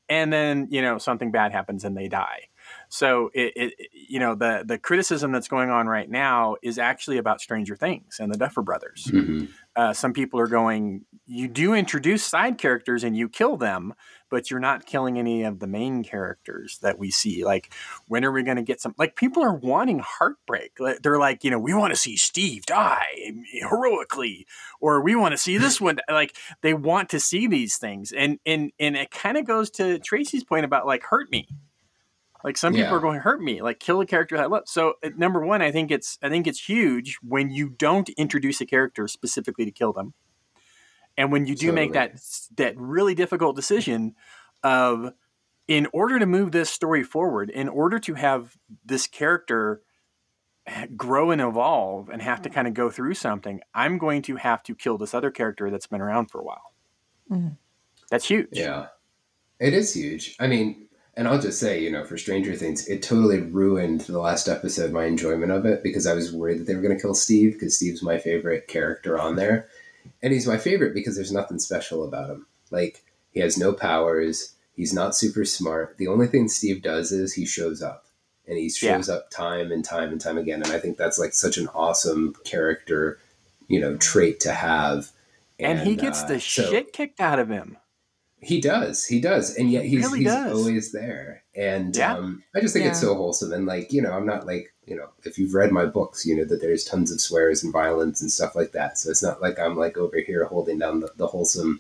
And 0.10 0.32
then 0.32 0.68
you 0.72 0.82
know 0.82 0.98
something 0.98 1.32
bad 1.32 1.52
happens 1.52 1.84
and 1.86 1.96
they 1.96 2.08
die 2.08 2.48
so 2.92 3.32
it, 3.34 3.54
it, 3.56 3.74
you 3.94 4.20
know 4.20 4.36
the 4.36 4.64
the 4.66 4.78
criticism 4.78 5.32
that's 5.32 5.48
going 5.48 5.70
on 5.70 5.88
right 5.88 6.10
now 6.10 6.56
is 6.62 6.78
actually 6.78 7.18
about 7.18 7.42
stranger 7.42 7.76
things 7.76 8.18
and 8.20 8.32
the 8.32 8.38
duffer 8.38 8.62
brothers 8.62 9.06
mm-hmm. 9.12 9.46
uh, 9.76 9.94
some 9.94 10.14
people 10.14 10.40
are 10.40 10.48
going 10.48 11.06
you 11.26 11.48
do 11.48 11.74
introduce 11.74 12.24
side 12.24 12.58
characters 12.58 13.04
and 13.04 13.16
you 13.16 13.28
kill 13.30 13.58
them 13.58 13.94
but 14.32 14.50
you're 14.50 14.62
not 14.62 14.86
killing 14.86 15.20
any 15.20 15.44
of 15.44 15.60
the 15.60 15.68
main 15.68 16.04
characters 16.04 16.80
that 16.82 16.98
we 16.98 17.12
see. 17.12 17.44
Like, 17.44 17.72
when 18.08 18.24
are 18.24 18.32
we 18.32 18.44
going 18.44 18.56
to 18.56 18.64
get 18.64 18.80
some? 18.80 18.96
Like, 18.98 19.16
people 19.18 19.44
are 19.44 19.54
wanting 19.54 20.00
heartbreak. 20.00 20.78
They're 21.04 21.20
like, 21.20 21.44
you 21.44 21.52
know, 21.52 21.60
we 21.60 21.74
want 21.74 21.94
to 21.94 22.00
see 22.00 22.16
Steve 22.16 22.66
die 22.66 23.34
heroically, 23.52 24.48
or 24.80 25.02
we 25.02 25.16
want 25.16 25.34
to 25.34 25.38
see 25.38 25.58
this 25.58 25.80
one. 25.82 26.00
Like, 26.10 26.36
they 26.62 26.74
want 26.74 27.10
to 27.10 27.20
see 27.20 27.46
these 27.46 27.78
things, 27.78 28.14
and 28.14 28.40
and 28.46 28.72
and 28.80 28.96
it 28.96 29.12
kind 29.12 29.38
of 29.38 29.46
goes 29.46 29.70
to 29.72 30.00
Tracy's 30.00 30.46
point 30.46 30.66
about 30.66 30.88
like 30.88 31.04
hurt 31.04 31.30
me. 31.30 31.48
Like 32.44 32.58
some 32.58 32.74
people 32.74 32.90
yeah. 32.90 32.96
are 32.96 33.00
going 33.00 33.16
to 33.16 33.22
hurt 33.22 33.42
me, 33.42 33.62
like 33.62 33.80
kill 33.80 34.02
a 34.02 34.06
character 34.06 34.36
that 34.36 34.44
I 34.44 34.48
love. 34.48 34.64
So 34.66 34.96
uh, 35.04 35.10
number 35.16 35.46
one, 35.46 35.62
I 35.62 35.72
think 35.72 35.92
it's 35.92 36.18
I 36.22 36.30
think 36.30 36.48
it's 36.48 36.68
huge 36.68 37.18
when 37.22 37.50
you 37.50 37.70
don't 37.70 38.10
introduce 38.10 38.62
a 38.62 38.66
character 38.66 39.08
specifically 39.08 39.66
to 39.66 39.72
kill 39.72 39.94
them 39.94 40.14
and 41.18 41.32
when 41.32 41.46
you 41.46 41.56
do 41.56 41.68
totally. 41.68 41.88
make 41.88 41.94
that 41.94 42.20
that 42.58 42.78
really 42.78 43.16
difficult 43.16 43.56
decision 43.56 44.16
of 44.64 45.14
in 45.68 45.88
order 45.94 46.20
to 46.20 46.26
move 46.26 46.52
this 46.52 46.70
story 46.70 47.04
forward, 47.04 47.50
in 47.50 47.70
order 47.70 48.00
to 48.00 48.16
have 48.16 48.58
this 48.84 49.08
character 49.08 49.82
grow 50.96 51.32
and 51.32 51.42
evolve 51.42 52.10
and 52.10 52.22
have 52.22 52.42
to 52.42 52.50
mm. 52.50 52.54
kind 52.54 52.68
of 52.68 52.74
go 52.74 52.90
through 52.90 53.14
something, 53.14 53.62
I'm 53.74 53.98
going 53.98 54.22
to 54.24 54.36
have 54.36 54.64
to 54.64 54.76
kill 54.76 54.98
this 54.98 55.14
other 55.14 55.32
character 55.32 55.70
that's 55.70 55.88
been 55.88 56.02
around 56.02 56.30
for 56.30 56.40
a 56.42 56.44
while. 56.44 56.74
Mm-hmm. 57.30 57.54
That's 58.10 58.26
huge. 58.26 58.50
Yeah. 58.52 58.88
It 59.60 59.74
is 59.74 59.94
huge. 59.94 60.36
I 60.40 60.48
mean, 60.48 60.88
and 61.16 61.28
I'll 61.28 61.42
just 61.42 61.60
say, 61.60 61.84
you 61.84 61.92
know, 61.92 62.06
for 62.06 62.18
Stranger 62.18 62.56
Things, 62.56 62.88
it 62.88 63.04
totally 63.04 63.40
ruined 63.42 64.02
the 64.02 64.20
last 64.20 64.48
episode, 64.48 64.92
my 64.92 65.06
enjoyment 65.06 65.52
of 65.52 65.66
it, 65.66 65.84
because 65.84 66.08
I 66.08 66.14
was 66.14 66.32
worried 66.32 66.60
that 66.60 66.68
they 66.68 66.76
were 66.76 66.82
going 66.82 66.96
to 66.96 67.02
kill 67.02 67.14
Steve, 67.14 67.54
because 67.54 67.76
Steve's 67.76 68.02
my 68.02 68.18
favorite 68.18 68.68
character 68.68 69.20
on 69.20 69.36
there. 69.36 69.68
And 70.24 70.32
he's 70.32 70.48
my 70.48 70.58
favorite 70.58 70.94
because 70.94 71.16
there's 71.16 71.32
nothing 71.32 71.60
special 71.60 72.06
about 72.06 72.30
him. 72.30 72.48
Like, 72.70 73.04
he 73.32 73.42
has 73.42 73.58
no 73.58 73.74
powers, 73.74 74.54
he's 74.74 74.94
not 74.94 75.16
super 75.16 75.44
smart. 75.44 75.98
The 75.98 76.08
only 76.08 76.28
thing 76.28 76.48
Steve 76.48 76.82
does 76.82 77.12
is 77.12 77.34
he 77.34 77.46
shows 77.46 77.82
up. 77.82 78.06
And 78.48 78.58
he 78.58 78.70
shows 78.70 79.08
yeah. 79.08 79.16
up 79.16 79.30
time 79.30 79.72
and 79.72 79.86
time 79.86 80.12
and 80.12 80.20
time 80.20 80.38
again. 80.38 80.64
And 80.64 80.72
I 80.72 80.80
think 80.80 80.98
that's 80.98 81.20
like 81.20 81.34
such 81.34 81.58
an 81.58 81.68
awesome 81.76 82.36
character, 82.44 83.20
you 83.68 83.80
know, 83.80 83.96
trait 83.98 84.40
to 84.42 84.54
have. 84.54 85.12
And, 85.60 85.80
and 85.80 85.88
he 85.88 85.96
gets 85.96 86.24
uh, 86.24 86.28
the 86.28 86.40
so, 86.40 86.64
shit 86.70 86.92
kicked 86.92 87.22
out 87.22 87.38
of 87.38 87.50
him. 87.50 87.78
He 88.42 88.60
does, 88.60 89.06
he 89.06 89.22
does, 89.22 89.56
and 89.56 89.72
yet 89.72 89.86
he's 89.86 90.04
really 90.04 90.20
he's 90.20 90.28
does. 90.28 90.58
always 90.58 90.92
there. 90.92 91.44
And 91.56 91.96
yeah. 91.96 92.16
um, 92.16 92.44
I 92.56 92.60
just 92.60 92.74
think 92.74 92.86
yeah. 92.86 92.92
it's 92.92 93.00
so 93.02 93.14
wholesome. 93.14 93.54
And 93.54 93.68
like 93.68 93.94
you 93.94 94.02
know, 94.02 94.12
I'm 94.12 94.26
not 94.26 94.48
like 94.48 94.74
you 94.88 94.96
know, 94.96 95.10
if 95.24 95.38
you've 95.38 95.54
read 95.54 95.72
my 95.72 95.86
books, 95.86 96.26
you 96.26 96.36
know 96.36 96.46
that 96.46 96.60
there's 96.60 96.84
tons 96.84 97.12
of 97.12 97.22
swears 97.22 97.64
and 97.64 97.72
violence 97.72 98.20
and 98.22 98.32
stuff 98.32 98.56
like 98.56 98.72
that. 98.72 98.98
So 98.98 99.12
it's 99.12 99.22
not 99.22 99.42
like 99.42 99.60
I'm 99.60 99.78
like 99.78 99.96
over 99.96 100.20
here 100.20 100.46
holding 100.46 100.80
down 100.80 101.02
the, 101.02 101.12
the 101.18 101.28
wholesome, 101.28 101.80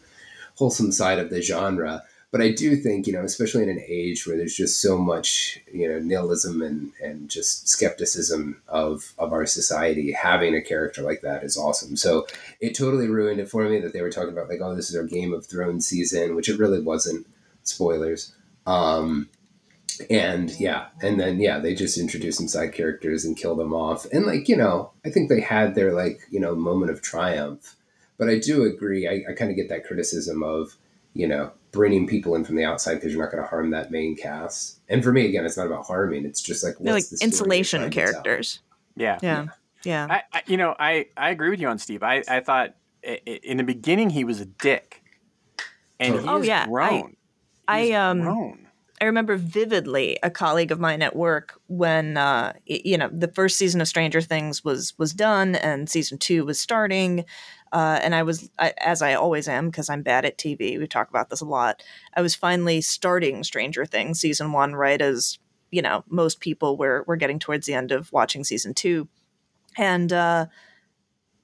wholesome 0.56 0.92
side 0.92 1.18
of 1.18 1.32
the 1.32 1.42
genre 1.42 2.04
but 2.32 2.42
I 2.42 2.52
do 2.52 2.78
think, 2.78 3.08
you 3.08 3.14
know, 3.14 3.24
especially 3.24 3.64
in 3.64 3.70
an 3.70 3.84
age 3.86 4.26
where 4.26 4.38
there's 4.38 4.56
just 4.56 4.82
so 4.82 4.98
much, 4.98 5.60
you 5.72 5.88
know, 5.88 6.00
nihilism 6.00 6.62
and, 6.62 6.94
and 7.04 7.30
just 7.30 7.68
skepticism 7.68 8.62
of, 8.70 9.14
of 9.18 9.34
our 9.34 9.46
society, 9.46 10.14
having 10.14 10.56
a 10.56 10.62
character 10.62 11.02
like 11.02 11.22
that 11.22 11.44
is 11.44 11.58
awesome. 11.58 11.98
So 11.98 12.26
it 12.62 12.74
totally 12.74 13.10
ruined 13.10 13.42
it 13.42 13.50
for 13.50 13.68
me 13.68 13.82
that 13.82 13.92
they 13.92 14.02
were 14.02 14.10
talking 14.10 14.32
about 14.32 14.48
like, 14.48 14.62
oh, 14.62 14.74
this 14.74 14.90
is 14.90 14.96
our 14.96 15.04
Game 15.04 15.34
of 15.34 15.46
Thrones 15.46 15.86
season, 15.86 16.36
which 16.36 16.48
it 16.48 16.58
really 16.58 16.82
wasn't. 16.82 17.28
Spoilers. 17.64 18.34
Um, 18.66 19.30
and 20.10 20.58
yeah, 20.58 20.88
and 21.02 21.20
then 21.20 21.40
yeah, 21.40 21.60
they 21.60 21.76
just 21.76 21.98
introduced 21.98 22.38
some 22.38 22.48
side 22.48 22.74
characters 22.74 23.26
and 23.26 23.36
killed 23.36 23.60
them 23.60 23.74
off. 23.74 24.06
And 24.14 24.26
like, 24.26 24.48
you 24.48 24.56
know, 24.56 24.94
I 25.06 25.10
think 25.10 25.28
they 25.28 25.42
had 25.42 25.76
their 25.76 25.92
like, 25.92 26.22
you 26.32 26.40
know, 26.40 26.56
moment 26.56 26.92
of 26.92 27.02
triumph. 27.02 27.76
But 28.18 28.30
I 28.30 28.40
do 28.40 28.64
agree, 28.64 29.08
I, 29.08 29.32
I 29.32 29.34
kind 29.34 29.52
of 29.52 29.58
get 29.58 29.68
that 29.70 29.86
criticism 29.86 30.44
of, 30.44 30.78
you 31.14 31.28
know, 31.28 31.52
bringing 31.72 32.08
people 32.08 32.36
in 32.36 32.44
from 32.44 32.56
the 32.56 32.64
outside 32.64 32.96
because 32.96 33.14
you're 33.14 33.22
not 33.22 33.32
going 33.32 33.44
to 33.44 33.50
harm 33.50 33.70
that 33.72 33.92
main 33.92 34.16
cast. 34.16 34.80
And 34.90 35.04
for 35.04 35.12
me, 35.12 35.28
again, 35.28 35.46
it's 35.46 35.58
not 35.58 35.68
about 35.68 35.86
harming. 35.86 36.26
It's 36.26 36.42
just 36.42 36.64
like 36.64 36.76
like 36.80 37.04
insulation 37.22 37.90
characters. 37.90 38.60
Yeah. 38.96 39.20
Yeah. 39.22 39.48
Yeah. 39.84 40.08
I, 40.10 40.24
I, 40.34 40.44
you 40.48 40.58
know, 40.58 40.76
I, 40.80 41.08
I 41.18 41.30
agree 41.30 41.50
with 41.50 41.60
you 41.60 41.68
on 41.68 41.78
Steve. 41.78 42.04
I, 42.04 42.24
I 42.28 42.40
thought 42.42 42.76
in 43.04 43.58
the 43.58 43.64
beginning 43.64 44.10
he 44.10 44.24
was 44.24 44.40
a 44.40 44.46
dick, 44.46 45.02
and 46.00 46.16
he's 46.16 46.26
oh, 46.28 46.42
yeah. 46.42 46.68
grown. 46.68 47.16
I, 47.68 47.82
he's 47.82 47.92
I 47.92 48.10
um. 48.10 48.22
Grown. 48.22 48.61
I 49.02 49.06
remember 49.06 49.36
vividly 49.36 50.20
a 50.22 50.30
colleague 50.30 50.72
of 50.72 50.80
mine 50.80 51.02
at 51.02 51.16
work 51.16 51.60
when 51.66 52.18
uh, 52.18 52.54
you 52.66 53.00
know 53.00 53.10
the 53.12 53.28
first 53.28 53.58
season 53.58 53.82
of 53.82 53.88
Stranger 53.88 54.22
Things 54.22 54.64
was 54.64 54.94
was 55.00 55.12
done 55.12 55.56
and 55.56 55.90
season 55.90 56.20
two 56.20 56.46
was 56.46 56.62
starting. 56.62 57.26
Uh, 57.72 58.00
and 58.04 58.14
I 58.14 58.22
was, 58.22 58.50
I, 58.60 58.74
as 58.78 59.02
I 59.02 59.14
always 59.14 59.48
am, 59.48 59.70
because 59.70 59.90
I'm 59.90 60.04
bad 60.04 60.26
at 60.26 60.38
TV. 60.38 60.78
We 60.78 60.88
talk 60.88 61.10
about 61.10 61.30
this 61.30 61.40
a 61.42 61.46
lot. 61.46 61.82
I 62.16 62.22
was 62.22 62.36
finally 62.36 62.82
starting 62.82 63.44
Stranger 63.44 63.86
Things 63.86 64.20
season 64.20 64.52
one, 64.52 64.76
right 64.76 65.02
as 65.02 65.40
you 65.72 65.82
know 65.82 66.04
most 66.08 66.40
people 66.40 66.78
were 66.78 67.04
were 67.08 67.16
getting 67.16 67.40
towards 67.40 67.66
the 67.66 67.74
end 67.74 67.92
of 67.92 68.14
watching 68.14 68.44
season 68.44 68.76
two, 68.76 69.08
and 69.78 70.14
uh, 70.14 70.46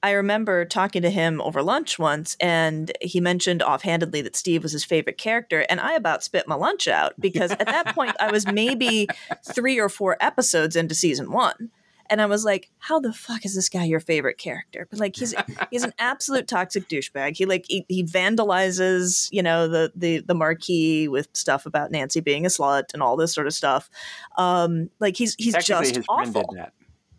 I 0.02 0.12
remember 0.12 0.64
talking 0.64 1.02
to 1.02 1.10
him 1.10 1.40
over 1.40 1.62
lunch 1.62 1.98
once, 1.98 2.36
and 2.40 2.92
he 3.00 3.20
mentioned 3.20 3.62
offhandedly 3.62 4.22
that 4.22 4.36
Steve 4.36 4.62
was 4.62 4.72
his 4.72 4.84
favorite 4.84 5.18
character, 5.18 5.66
and 5.68 5.80
I 5.80 5.94
about 5.94 6.22
spit 6.22 6.46
my 6.46 6.54
lunch 6.54 6.86
out 6.86 7.14
because 7.18 7.50
at 7.50 7.66
that 7.66 7.94
point 7.94 8.14
I 8.20 8.30
was 8.30 8.46
maybe 8.46 9.08
three 9.44 9.80
or 9.80 9.88
four 9.88 10.16
episodes 10.20 10.76
into 10.76 10.94
season 10.94 11.32
one 11.32 11.70
and 12.10 12.20
I 12.20 12.26
was 12.26 12.44
like, 12.44 12.70
how 12.78 13.00
the 13.00 13.12
fuck 13.12 13.44
is 13.44 13.54
this 13.54 13.68
guy 13.68 13.84
your 13.84 14.00
favorite 14.00 14.38
character? 14.38 14.86
But 14.90 14.98
like 14.98 15.16
he's 15.16 15.34
he's 15.70 15.82
an 15.82 15.92
absolute 15.98 16.48
toxic 16.48 16.88
douchebag. 16.88 17.36
He 17.36 17.46
like 17.46 17.66
he, 17.68 17.84
he 17.88 18.04
vandalizes, 18.04 19.28
you 19.30 19.42
know, 19.42 19.68
the 19.68 19.92
the 19.94 20.20
the 20.20 20.34
marquee 20.34 21.08
with 21.08 21.28
stuff 21.34 21.66
about 21.66 21.90
Nancy 21.90 22.20
being 22.20 22.46
a 22.46 22.48
slut 22.48 22.94
and 22.94 23.02
all 23.02 23.16
this 23.16 23.34
sort 23.34 23.46
of 23.46 23.52
stuff. 23.52 23.90
Um, 24.36 24.90
like 25.00 25.16
he's 25.16 25.34
he's 25.38 25.54
just 25.54 26.00
awful. 26.08 26.56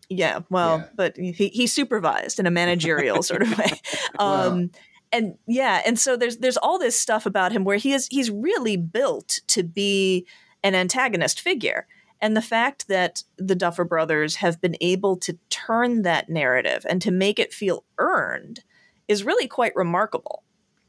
Yeah, 0.10 0.39
well, 0.50 0.80
yeah. 0.80 0.88
but 0.95 1.17
he 1.17 1.32
he 1.32 1.67
supervised 1.67 2.39
in 2.39 2.48
a 2.48 2.52
managerial 2.52 3.22
sort 3.24 3.41
of 3.43 3.58
way. 3.58 3.72
Um, 4.17 4.72
and 5.12 5.38
yeah, 5.48 5.82
and 5.86 5.98
so 5.98 6.17
there's 6.17 6.38
there's 6.38 6.58
all 6.58 6.78
this 6.78 7.00
stuff 7.00 7.26
about 7.26 7.52
him 7.52 7.63
where 7.63 7.78
he 7.78 7.93
is 7.93 8.08
he's 8.12 8.30
really 8.30 8.76
built 8.76 9.39
to 9.48 9.63
be 9.63 10.26
an 10.62 10.76
antagonist 10.76 11.39
figure 11.39 11.88
and 12.22 12.36
the 12.36 12.41
fact 12.41 12.88
that 12.88 13.24
the 13.38 13.56
Duffer 13.56 13.86
Brothers 13.86 14.38
have 14.38 14.60
been 14.60 14.76
able 14.82 15.15
to 15.17 15.38
turn 15.50 16.02
that 16.02 16.30
narrative 16.30 16.86
and 16.89 17.02
to 17.02 17.12
make 17.12 17.39
it 17.39 17.54
feel 17.54 17.86
earned 17.98 18.62
is 19.08 19.24
really 19.24 19.48
quite 19.48 19.76
remarkable. 19.76 20.43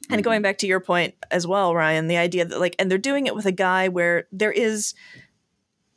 Mm-hmm. 0.04 0.14
And 0.14 0.24
going 0.24 0.42
back 0.42 0.58
to 0.58 0.66
your 0.66 0.80
point 0.80 1.14
as 1.30 1.46
well, 1.46 1.74
Ryan, 1.74 2.08
the 2.08 2.16
idea 2.16 2.44
that 2.44 2.58
like, 2.58 2.74
and 2.78 2.90
they're 2.90 2.98
doing 2.98 3.26
it 3.26 3.34
with 3.34 3.46
a 3.46 3.52
guy 3.52 3.88
where 3.88 4.26
there 4.32 4.52
is 4.52 4.94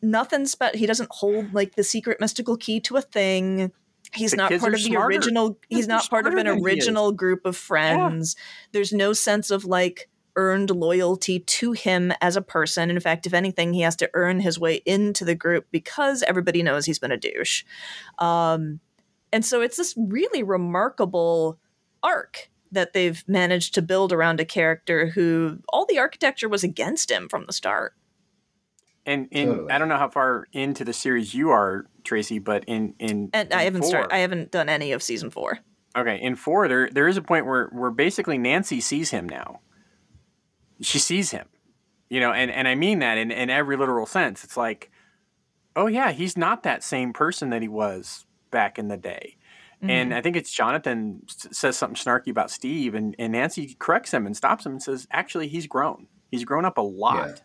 nothing 0.03 0.45
special. 0.45 0.77
He 0.77 0.85
doesn't 0.85 1.09
hold 1.11 1.53
like 1.53 1.75
the 1.75 1.83
secret 1.83 2.19
mystical 2.19 2.57
key 2.57 2.79
to 2.81 2.97
a 2.97 3.01
thing. 3.01 3.71
He's 4.13 4.31
the 4.31 4.37
not 4.37 4.49
part 4.49 4.73
of 4.73 4.79
the 4.79 4.85
smarter. 4.85 5.07
original. 5.07 5.59
He's 5.69 5.87
not 5.87 6.09
part 6.09 6.27
of 6.27 6.35
an 6.35 6.47
original 6.47 7.11
group 7.11 7.45
of 7.45 7.57
friends. 7.57 8.35
Yeah. 8.37 8.43
There's 8.73 8.93
no 8.93 9.13
sense 9.13 9.49
of 9.49 9.65
like 9.65 10.09
earned 10.35 10.69
loyalty 10.69 11.39
to 11.39 11.71
him 11.71 12.11
as 12.21 12.35
a 12.35 12.41
person. 12.41 12.89
In 12.89 12.99
fact, 12.99 13.25
if 13.25 13.33
anything, 13.33 13.73
he 13.73 13.81
has 13.81 13.95
to 13.97 14.09
earn 14.13 14.39
his 14.39 14.59
way 14.59 14.81
into 14.85 15.25
the 15.25 15.35
group 15.35 15.67
because 15.71 16.23
everybody 16.23 16.63
knows 16.63 16.85
he's 16.85 16.99
been 16.99 17.11
a 17.11 17.17
douche. 17.17 17.63
Um, 18.19 18.79
and 19.31 19.45
so 19.45 19.61
it's 19.61 19.77
this 19.77 19.95
really 19.97 20.43
remarkable 20.43 21.59
arc 22.01 22.49
that 22.71 22.93
they've 22.93 23.23
managed 23.27 23.75
to 23.75 23.81
build 23.81 24.11
around 24.11 24.39
a 24.39 24.45
character 24.45 25.07
who 25.07 25.59
all 25.69 25.85
the 25.85 25.99
architecture 25.99 26.49
was 26.49 26.63
against 26.63 27.09
him 27.09 27.29
from 27.29 27.45
the 27.45 27.53
start. 27.53 27.93
And 29.05 29.27
in 29.31 29.47
totally. 29.47 29.71
I 29.71 29.77
don't 29.77 29.89
know 29.89 29.97
how 29.97 30.09
far 30.09 30.47
into 30.53 30.85
the 30.85 30.93
series 30.93 31.33
you 31.33 31.49
are, 31.49 31.87
Tracy, 32.03 32.39
but 32.39 32.63
in 32.65 32.95
in 32.99 33.29
and 33.33 33.51
in 33.51 33.57
I 33.57 33.63
haven't 33.63 33.83
started. 33.83 34.13
I 34.13 34.19
haven't 34.19 34.51
done 34.51 34.69
any 34.69 34.93
of 34.93 35.03
season 35.03 35.29
four. 35.29 35.59
Okay, 35.95 36.19
in 36.21 36.35
four, 36.35 36.67
there 36.67 36.89
there 36.89 37.07
is 37.07 37.17
a 37.17 37.21
point 37.21 37.45
where 37.45 37.67
where 37.67 37.91
basically 37.91 38.37
Nancy 38.37 38.79
sees 38.79 39.09
him 39.11 39.27
now 39.27 39.59
she 40.83 40.99
sees 40.99 41.31
him, 41.31 41.47
you 42.09 42.19
know, 42.19 42.31
and, 42.31 42.51
and 42.51 42.67
I 42.67 42.75
mean 42.75 42.99
that 42.99 43.17
in, 43.17 43.31
in 43.31 43.49
every 43.49 43.77
literal 43.77 44.05
sense. 44.05 44.43
It's 44.43 44.57
like, 44.57 44.91
oh 45.75 45.87
yeah, 45.87 46.11
he's 46.11 46.37
not 46.37 46.63
that 46.63 46.83
same 46.83 47.13
person 47.13 47.49
that 47.49 47.61
he 47.61 47.67
was 47.67 48.25
back 48.51 48.77
in 48.77 48.87
the 48.87 48.97
day. 48.97 49.37
Mm-hmm. 49.77 49.89
And 49.89 50.13
I 50.13 50.21
think 50.21 50.35
it's 50.35 50.51
Jonathan 50.51 51.23
says 51.27 51.77
something 51.77 51.95
snarky 51.95 52.29
about 52.29 52.51
Steve, 52.51 52.95
and, 52.95 53.15
and 53.19 53.33
Nancy 53.33 53.75
corrects 53.79 54.13
him 54.13 54.25
and 54.25 54.35
stops 54.35 54.65
him 54.65 54.73
and 54.73 54.83
says, 54.83 55.07
actually, 55.11 55.47
he's 55.47 55.67
grown. 55.67 56.07
He's 56.31 56.45
grown 56.45 56.65
up 56.65 56.77
a 56.77 56.81
lot. 56.81 57.27
Yeah. 57.27 57.35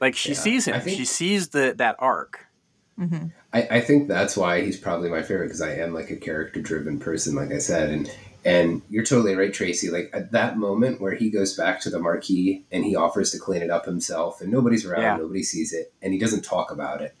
Like 0.00 0.16
she 0.16 0.30
yeah. 0.30 0.38
sees 0.38 0.64
him. 0.66 0.80
Think, 0.80 0.96
she 0.96 1.04
sees 1.04 1.48
the 1.48 1.74
that 1.76 1.96
arc. 1.98 2.46
Mm-hmm. 2.98 3.28
I, 3.52 3.62
I 3.70 3.80
think 3.80 4.08
that's 4.08 4.36
why 4.36 4.62
he's 4.62 4.78
probably 4.78 5.08
my 5.08 5.22
favorite 5.22 5.46
because 5.46 5.62
I 5.62 5.74
am 5.74 5.94
like 5.94 6.10
a 6.10 6.16
character 6.16 6.60
driven 6.60 6.98
person, 6.98 7.34
like 7.34 7.50
I 7.50 7.58
said, 7.58 7.90
and 7.90 8.10
and 8.44 8.82
you're 8.88 9.04
totally 9.04 9.34
right, 9.34 9.52
Tracy. 9.52 9.90
Like 9.90 10.10
at 10.12 10.32
that 10.32 10.58
moment 10.58 11.00
where 11.00 11.14
he 11.14 11.30
goes 11.30 11.56
back 11.56 11.80
to 11.82 11.90
the 11.90 11.98
marquee 11.98 12.64
and 12.70 12.84
he 12.84 12.96
offers 12.96 13.30
to 13.32 13.38
clean 13.38 13.62
it 13.62 13.70
up 13.70 13.86
himself, 13.86 14.40
and 14.40 14.50
nobody's 14.50 14.84
around, 14.84 15.02
yeah. 15.02 15.16
nobody 15.16 15.42
sees 15.42 15.72
it, 15.72 15.92
and 16.02 16.12
he 16.12 16.18
doesn't 16.18 16.44
talk 16.44 16.70
about 16.70 17.02
it. 17.02 17.14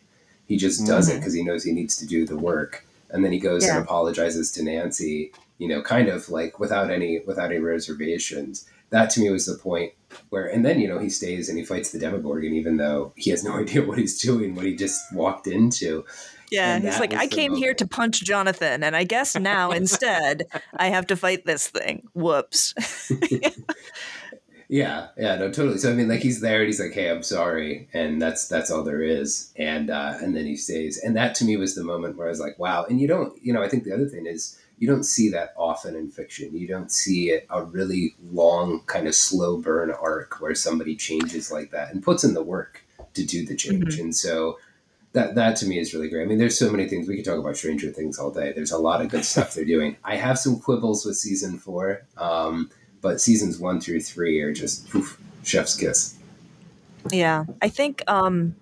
He 0.46 0.56
just 0.56 0.86
does 0.86 1.08
mm-hmm. 1.08 1.16
it 1.16 1.20
because 1.20 1.34
he 1.34 1.44
knows 1.44 1.62
he 1.62 1.72
needs 1.72 1.96
to 1.98 2.06
do 2.06 2.26
the 2.26 2.36
work. 2.36 2.84
And 3.10 3.24
then 3.24 3.32
he 3.32 3.38
goes 3.38 3.64
yeah. 3.64 3.76
and 3.76 3.84
apologizes 3.84 4.50
to 4.52 4.62
Nancy, 4.62 5.32
you 5.58 5.68
know, 5.68 5.82
kind 5.82 6.08
of 6.08 6.28
like 6.28 6.58
without 6.58 6.90
any 6.90 7.20
without 7.20 7.50
any 7.50 7.58
reservations. 7.58 8.68
That 8.90 9.10
to 9.10 9.20
me 9.20 9.30
was 9.30 9.46
the 9.46 9.56
point 9.56 9.92
where, 10.30 10.46
and 10.46 10.64
then 10.64 10.80
you 10.80 10.88
know 10.88 10.98
he 10.98 11.10
stays 11.10 11.48
and 11.48 11.56
he 11.56 11.64
fights 11.64 11.90
the 11.90 11.98
Demogorgon, 11.98 12.52
even 12.52 12.76
though 12.76 13.12
he 13.16 13.30
has 13.30 13.44
no 13.44 13.56
idea 13.60 13.84
what 13.84 13.98
he's 13.98 14.20
doing, 14.20 14.54
what 14.54 14.66
he 14.66 14.74
just 14.74 15.00
walked 15.14 15.46
into. 15.46 16.04
Yeah, 16.50 16.74
and 16.74 16.84
he's 16.84 16.98
like, 16.98 17.14
I 17.14 17.28
came 17.28 17.52
moment. 17.52 17.64
here 17.64 17.74
to 17.74 17.86
punch 17.86 18.24
Jonathan, 18.24 18.82
and 18.82 18.96
I 18.96 19.04
guess 19.04 19.36
now 19.36 19.70
instead 19.70 20.46
I 20.76 20.88
have 20.88 21.06
to 21.08 21.16
fight 21.16 21.46
this 21.46 21.68
thing. 21.68 22.08
Whoops. 22.12 22.74
yeah, 24.68 25.08
yeah, 25.16 25.36
no, 25.36 25.50
totally. 25.52 25.78
So 25.78 25.90
I 25.90 25.94
mean, 25.94 26.08
like 26.08 26.20
he's 26.20 26.40
there, 26.40 26.58
and 26.58 26.66
he's 26.66 26.80
like, 26.80 26.92
"Hey, 26.92 27.08
I'm 27.08 27.22
sorry," 27.22 27.88
and 27.92 28.20
that's 28.20 28.48
that's 28.48 28.70
all 28.70 28.82
there 28.82 29.02
is, 29.02 29.52
and 29.56 29.90
uh, 29.90 30.14
and 30.20 30.36
then 30.36 30.44
he 30.44 30.56
stays, 30.56 30.98
and 30.98 31.16
that 31.16 31.36
to 31.36 31.44
me 31.44 31.56
was 31.56 31.76
the 31.76 31.84
moment 31.84 32.16
where 32.16 32.26
I 32.26 32.30
was 32.30 32.40
like, 32.40 32.58
"Wow!" 32.58 32.84
And 32.88 33.00
you 33.00 33.06
don't, 33.06 33.32
you 33.40 33.52
know, 33.52 33.62
I 33.62 33.68
think 33.68 33.84
the 33.84 33.94
other 33.94 34.08
thing 34.08 34.26
is 34.26 34.59
you 34.80 34.88
don't 34.88 35.04
see 35.04 35.28
that 35.28 35.52
often 35.56 35.94
in 35.94 36.10
fiction. 36.10 36.56
You 36.56 36.66
don't 36.66 36.90
see 36.90 37.38
a 37.50 37.62
really 37.62 38.16
long, 38.32 38.80
kind 38.86 39.06
of 39.06 39.14
slow 39.14 39.58
burn 39.58 39.90
arc 39.92 40.40
where 40.40 40.54
somebody 40.54 40.96
changes 40.96 41.52
like 41.52 41.70
that 41.70 41.92
and 41.92 42.02
puts 42.02 42.24
in 42.24 42.32
the 42.32 42.42
work 42.42 42.82
to 43.12 43.24
do 43.24 43.44
the 43.44 43.54
change, 43.54 43.94
mm-hmm. 43.94 44.04
and 44.04 44.16
so 44.16 44.58
that 45.12 45.34
that 45.34 45.56
to 45.56 45.66
me 45.66 45.78
is 45.78 45.92
really 45.92 46.08
great. 46.08 46.22
I 46.22 46.26
mean, 46.26 46.38
there's 46.38 46.58
so 46.58 46.70
many 46.70 46.88
things 46.88 47.06
we 47.06 47.16
could 47.16 47.26
talk 47.26 47.38
about 47.38 47.58
Stranger 47.58 47.90
Things 47.90 48.18
all 48.18 48.30
day. 48.30 48.52
There's 48.52 48.72
a 48.72 48.78
lot 48.78 49.02
of 49.02 49.10
good 49.10 49.24
stuff 49.24 49.54
they're 49.54 49.64
doing. 49.66 49.96
I 50.02 50.16
have 50.16 50.38
some 50.38 50.58
quibbles 50.58 51.04
with 51.04 51.16
season 51.16 51.58
four, 51.58 52.06
um, 52.16 52.70
but 53.02 53.20
seasons 53.20 53.58
one 53.58 53.80
through 53.82 54.00
three 54.00 54.40
are 54.40 54.52
just 54.52 54.88
poof, 54.88 55.20
chef's 55.42 55.76
kiss. 55.76 56.16
Yeah, 57.10 57.44
I 57.60 57.68
think 57.68 58.02
um, 58.06 58.56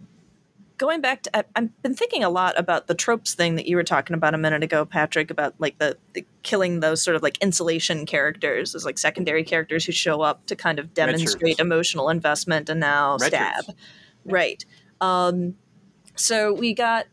going 0.78 1.00
back 1.00 1.22
to, 1.24 1.36
I, 1.36 1.44
have 1.56 1.82
been 1.82 1.94
thinking 1.94 2.24
a 2.24 2.30
lot 2.30 2.58
about 2.58 2.86
the 2.86 2.94
tropes 2.94 3.34
thing 3.34 3.56
that 3.56 3.66
you 3.66 3.76
were 3.76 3.84
talking 3.84 4.14
about 4.14 4.32
a 4.32 4.38
minute 4.38 4.62
ago, 4.62 4.84
Patrick, 4.84 5.30
about 5.30 5.54
like 5.58 5.78
the, 5.78 5.98
the 6.14 6.24
killing 6.42 6.80
those 6.80 7.02
sort 7.02 7.16
of 7.16 7.22
like 7.22 7.36
insulation 7.38 8.06
characters, 8.06 8.74
as 8.74 8.84
like 8.84 8.98
secondary 8.98 9.44
characters 9.44 9.84
who 9.84 9.92
show 9.92 10.22
up 10.22 10.46
to 10.46 10.56
kind 10.56 10.78
of 10.78 10.94
demonstrate 10.94 11.58
emotional 11.58 12.08
investment 12.08 12.70
and 12.70 12.80
now 12.80 13.18
Red 13.20 13.28
stab. 13.28 13.64
Right. 14.24 14.64
Um, 15.00 15.56
so 16.14 16.52
we 16.52 16.74
got 16.74 17.06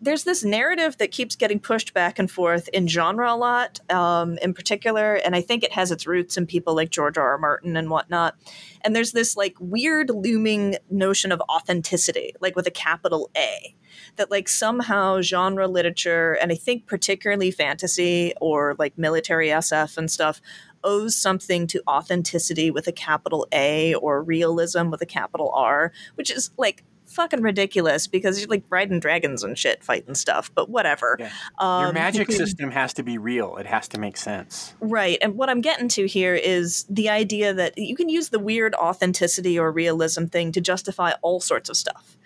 there's 0.00 0.24
this 0.24 0.44
narrative 0.44 0.98
that 0.98 1.10
keeps 1.10 1.36
getting 1.36 1.58
pushed 1.58 1.94
back 1.94 2.18
and 2.18 2.30
forth 2.30 2.68
in 2.68 2.86
genre 2.86 3.32
a 3.32 3.36
lot, 3.36 3.80
um, 3.90 4.36
in 4.38 4.52
particular, 4.52 5.14
and 5.14 5.34
I 5.34 5.40
think 5.40 5.62
it 5.62 5.72
has 5.72 5.90
its 5.90 6.06
roots 6.06 6.36
in 6.36 6.46
people 6.46 6.74
like 6.74 6.90
George 6.90 7.16
R. 7.16 7.30
R. 7.30 7.38
Martin 7.38 7.76
and 7.76 7.88
whatnot. 7.88 8.36
And 8.82 8.94
there's 8.94 9.12
this 9.12 9.36
like 9.36 9.54
weird 9.58 10.10
looming 10.10 10.76
notion 10.90 11.32
of 11.32 11.40
authenticity, 11.50 12.34
like 12.40 12.56
with 12.56 12.66
a 12.66 12.70
capital 12.70 13.30
A, 13.36 13.74
that 14.16 14.30
like 14.30 14.48
somehow 14.48 15.22
genre 15.22 15.66
literature, 15.66 16.34
and 16.34 16.52
I 16.52 16.56
think 16.56 16.86
particularly 16.86 17.50
fantasy 17.50 18.34
or 18.40 18.76
like 18.78 18.98
military 18.98 19.48
SF 19.48 19.96
and 19.96 20.10
stuff, 20.10 20.40
owes 20.84 21.16
something 21.16 21.66
to 21.68 21.82
authenticity 21.88 22.70
with 22.70 22.86
a 22.86 22.92
capital 22.92 23.46
A 23.52 23.94
or 23.94 24.22
realism 24.22 24.90
with 24.90 25.00
a 25.00 25.06
capital 25.06 25.50
R, 25.54 25.90
which 26.16 26.30
is 26.30 26.50
like 26.58 26.84
fucking 27.16 27.42
ridiculous 27.42 28.06
because 28.06 28.38
you're 28.38 28.48
like 28.48 28.62
riding 28.68 29.00
dragons 29.00 29.42
and 29.42 29.58
shit, 29.58 29.82
fighting 29.82 30.14
stuff. 30.14 30.50
But 30.54 30.68
whatever. 30.68 31.16
Yeah. 31.18 31.32
Um, 31.58 31.84
Your 31.84 31.92
magic 31.92 32.30
system 32.42 32.70
has 32.70 32.92
to 32.94 33.02
be 33.02 33.18
real. 33.18 33.56
It 33.56 33.66
has 33.66 33.88
to 33.88 33.98
make 33.98 34.16
sense. 34.16 34.74
Right. 34.80 35.18
And 35.20 35.34
what 35.34 35.48
I'm 35.48 35.62
getting 35.62 35.88
to 35.88 36.06
here 36.06 36.34
is 36.34 36.84
the 36.88 37.08
idea 37.08 37.54
that 37.54 37.76
you 37.78 37.96
can 37.96 38.08
use 38.08 38.28
the 38.28 38.38
weird 38.38 38.74
authenticity 38.74 39.58
or 39.58 39.72
realism 39.72 40.26
thing 40.26 40.52
to 40.52 40.60
justify 40.60 41.12
all 41.22 41.40
sorts 41.40 41.68
of 41.68 41.76
stuff. 41.76 42.16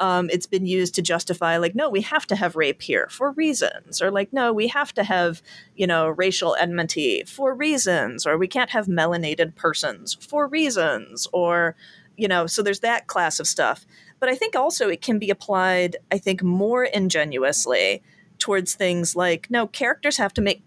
Um, 0.00 0.30
it's 0.30 0.46
been 0.46 0.64
used 0.64 0.94
to 0.94 1.02
justify 1.02 1.56
like 1.56 1.74
no 1.74 1.90
we 1.90 2.02
have 2.02 2.24
to 2.28 2.36
have 2.36 2.54
rape 2.54 2.82
here 2.82 3.08
for 3.10 3.32
reasons 3.32 4.00
or 4.00 4.12
like 4.12 4.32
no 4.32 4.52
we 4.52 4.68
have 4.68 4.94
to 4.94 5.02
have 5.02 5.42
you 5.74 5.88
know 5.88 6.08
racial 6.08 6.54
enmity 6.54 7.24
for 7.26 7.52
reasons 7.52 8.24
or 8.24 8.38
we 8.38 8.46
can't 8.46 8.70
have 8.70 8.86
melanated 8.86 9.56
persons 9.56 10.16
for 10.20 10.46
reasons 10.46 11.26
or 11.32 11.74
you 12.16 12.28
know 12.28 12.46
so 12.46 12.62
there's 12.62 12.80
that 12.80 13.08
class 13.08 13.40
of 13.40 13.46
stuff 13.48 13.86
but 14.20 14.28
I 14.28 14.34
think 14.34 14.56
also 14.56 14.88
it 14.88 15.00
can 15.00 15.18
be 15.18 15.30
applied, 15.30 15.96
I 16.10 16.18
think, 16.18 16.42
more 16.42 16.84
ingenuously 16.84 18.02
towards 18.38 18.74
things 18.74 19.16
like 19.16 19.50
no, 19.50 19.66
characters 19.66 20.16
have 20.16 20.32
to 20.34 20.40
make 20.40 20.62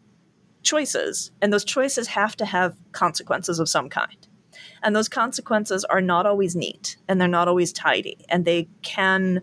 choices, 0.63 1.31
and 1.41 1.51
those 1.51 1.65
choices 1.65 2.07
have 2.07 2.35
to 2.37 2.45
have 2.45 2.75
consequences 2.91 3.59
of 3.59 3.69
some 3.69 3.89
kind. 3.89 4.27
And 4.83 4.95
those 4.95 5.09
consequences 5.09 5.83
are 5.85 6.01
not 6.01 6.25
always 6.25 6.55
neat 6.55 6.97
and 7.07 7.19
they're 7.19 7.27
not 7.27 7.47
always 7.47 7.73
tidy, 7.73 8.25
and 8.29 8.45
they 8.45 8.67
can 8.81 9.41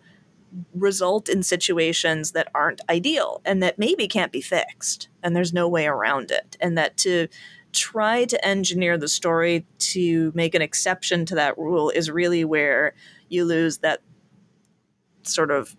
result 0.75 1.29
in 1.29 1.43
situations 1.43 2.33
that 2.33 2.49
aren't 2.55 2.81
ideal 2.89 3.43
and 3.45 3.63
that 3.63 3.79
maybe 3.79 4.09
can't 4.09 4.33
be 4.33 4.41
fixed, 4.41 5.09
and 5.23 5.35
there's 5.35 5.53
no 5.53 5.69
way 5.69 5.87
around 5.87 6.31
it. 6.31 6.57
And 6.61 6.77
that 6.79 6.97
to 6.99 7.29
try 7.73 8.25
to 8.25 8.47
engineer 8.47 8.97
the 8.97 9.09
story 9.09 9.67
to 9.79 10.33
make 10.35 10.55
an 10.55 10.63
exception 10.63 11.27
to 11.27 11.35
that 11.35 11.59
rule 11.59 11.91
is 11.91 12.11
really 12.11 12.45
where 12.45 12.95
you 13.29 13.45
lose 13.45 13.79
that 13.79 14.01
sort 15.23 15.51
of 15.51 15.77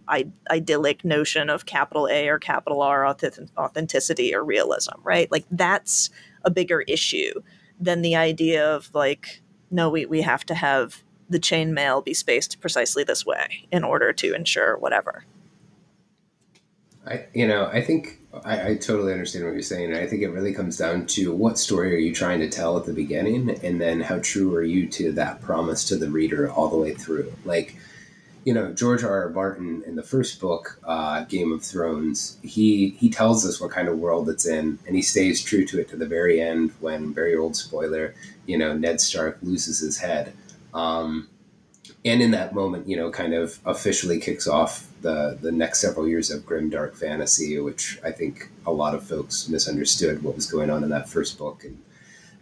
idyllic 0.49 1.03
notion 1.03 1.49
of 1.49 1.65
capital 1.65 2.07
A 2.07 2.27
or 2.27 2.39
capital 2.39 2.81
R 2.81 3.05
authenticity 3.07 4.33
or 4.33 4.43
realism, 4.43 4.93
right? 5.03 5.31
Like 5.31 5.45
that's 5.51 6.09
a 6.43 6.51
bigger 6.51 6.81
issue 6.81 7.41
than 7.79 8.01
the 8.01 8.15
idea 8.15 8.75
of 8.75 8.89
like, 8.93 9.41
no, 9.71 9.89
we, 9.89 10.05
we 10.05 10.21
have 10.21 10.45
to 10.47 10.55
have 10.55 11.03
the 11.29 11.39
chainmail 11.39 12.03
be 12.03 12.13
spaced 12.13 12.59
precisely 12.59 13.03
this 13.03 13.25
way 13.25 13.67
in 13.71 13.83
order 13.83 14.12
to 14.13 14.33
ensure 14.33 14.77
whatever. 14.77 15.25
I, 17.05 17.25
you 17.33 17.47
know, 17.47 17.65
I 17.67 17.81
think 17.81 18.18
I, 18.34 18.70
I, 18.70 18.76
totally 18.76 19.12
understand 19.12 19.46
what 19.46 19.54
you're 19.54 19.63
saying. 19.63 19.92
And 19.92 19.98
I 19.98 20.06
think 20.06 20.22
it 20.22 20.30
really 20.30 20.54
comes 20.54 20.78
down 20.78 21.08
to 21.08 21.34
what 21.34 21.58
story 21.58 21.96
are 21.96 22.00
you 22.00 22.13
trying 22.13 22.39
to 22.42 22.50
tell 22.50 22.78
at 22.78 22.86
the 22.86 22.94
beginning, 22.94 23.60
and 23.63 23.82
then 23.82 24.02
how 24.02 24.20
true 24.20 24.54
are 24.56 24.63
you 24.63 24.88
to 24.89 25.12
that 25.13 25.42
promise 25.42 25.84
to 25.86 25.96
the 25.96 26.10
reader 26.10 26.52
all 26.52 26.70
the 26.70 26.78
way 26.78 26.94
through. 26.94 27.34
Like, 27.44 27.76
you 28.46 28.54
know, 28.54 28.72
George 28.72 29.04
R. 29.04 29.24
R. 29.24 29.30
Martin 29.30 29.84
in 29.86 29.96
the 29.96 30.04
first 30.04 30.39
book, 30.39 30.80
uh, 30.84 31.24
Game 31.26 31.52
of 31.52 31.63
Thrones, 31.63 32.38
he 32.44 32.89
he 33.00 33.10
tells 33.10 33.46
us 33.46 33.60
what 33.60 33.72
kind 33.72 33.88
of 33.88 33.98
world 33.98 34.30
it's 34.30 34.46
in, 34.46 34.78
and 34.86 34.96
he 34.96 35.02
stays 35.02 35.44
true 35.44 35.65
to 35.65 35.80
it 35.82 35.89
to 35.89 35.98
the 35.98 36.08
very 36.08 36.39
end. 36.39 36.72
When 36.80 37.13
very 37.13 37.36
old 37.36 37.56
spoiler, 37.56 38.13
you 38.46 38.58
know, 38.58 38.78
Ned 38.78 39.02
Stark 39.02 39.39
loses 39.42 39.80
his 39.80 39.98
head. 39.98 40.34
Um, 40.74 41.30
and 42.06 42.21
in 42.21 42.32
that 42.32 42.54
moment, 42.54 42.88
you 42.88 42.95
know, 42.95 43.12
kind 43.12 43.34
of 43.34 43.60
officially 43.65 44.19
kicks 44.19 44.47
off 44.47 44.88
the 45.02 45.38
the 45.41 45.52
next 45.52 45.80
several 45.80 46.08
years 46.08 46.32
of 46.32 46.45
grim 46.45 46.69
dark 46.69 46.95
fantasy, 46.95 47.60
which 47.60 47.99
I 48.04 48.12
think 48.12 48.49
a 48.65 48.71
lot 48.71 48.95
of 48.95 49.04
folks 49.04 49.47
misunderstood 49.49 50.23
what 50.23 50.36
was 50.36 50.45
going 50.45 50.69
on 50.69 50.84
in 50.84 50.89
that 50.89 51.10
first 51.10 51.38
book 51.38 51.63
and 51.63 51.82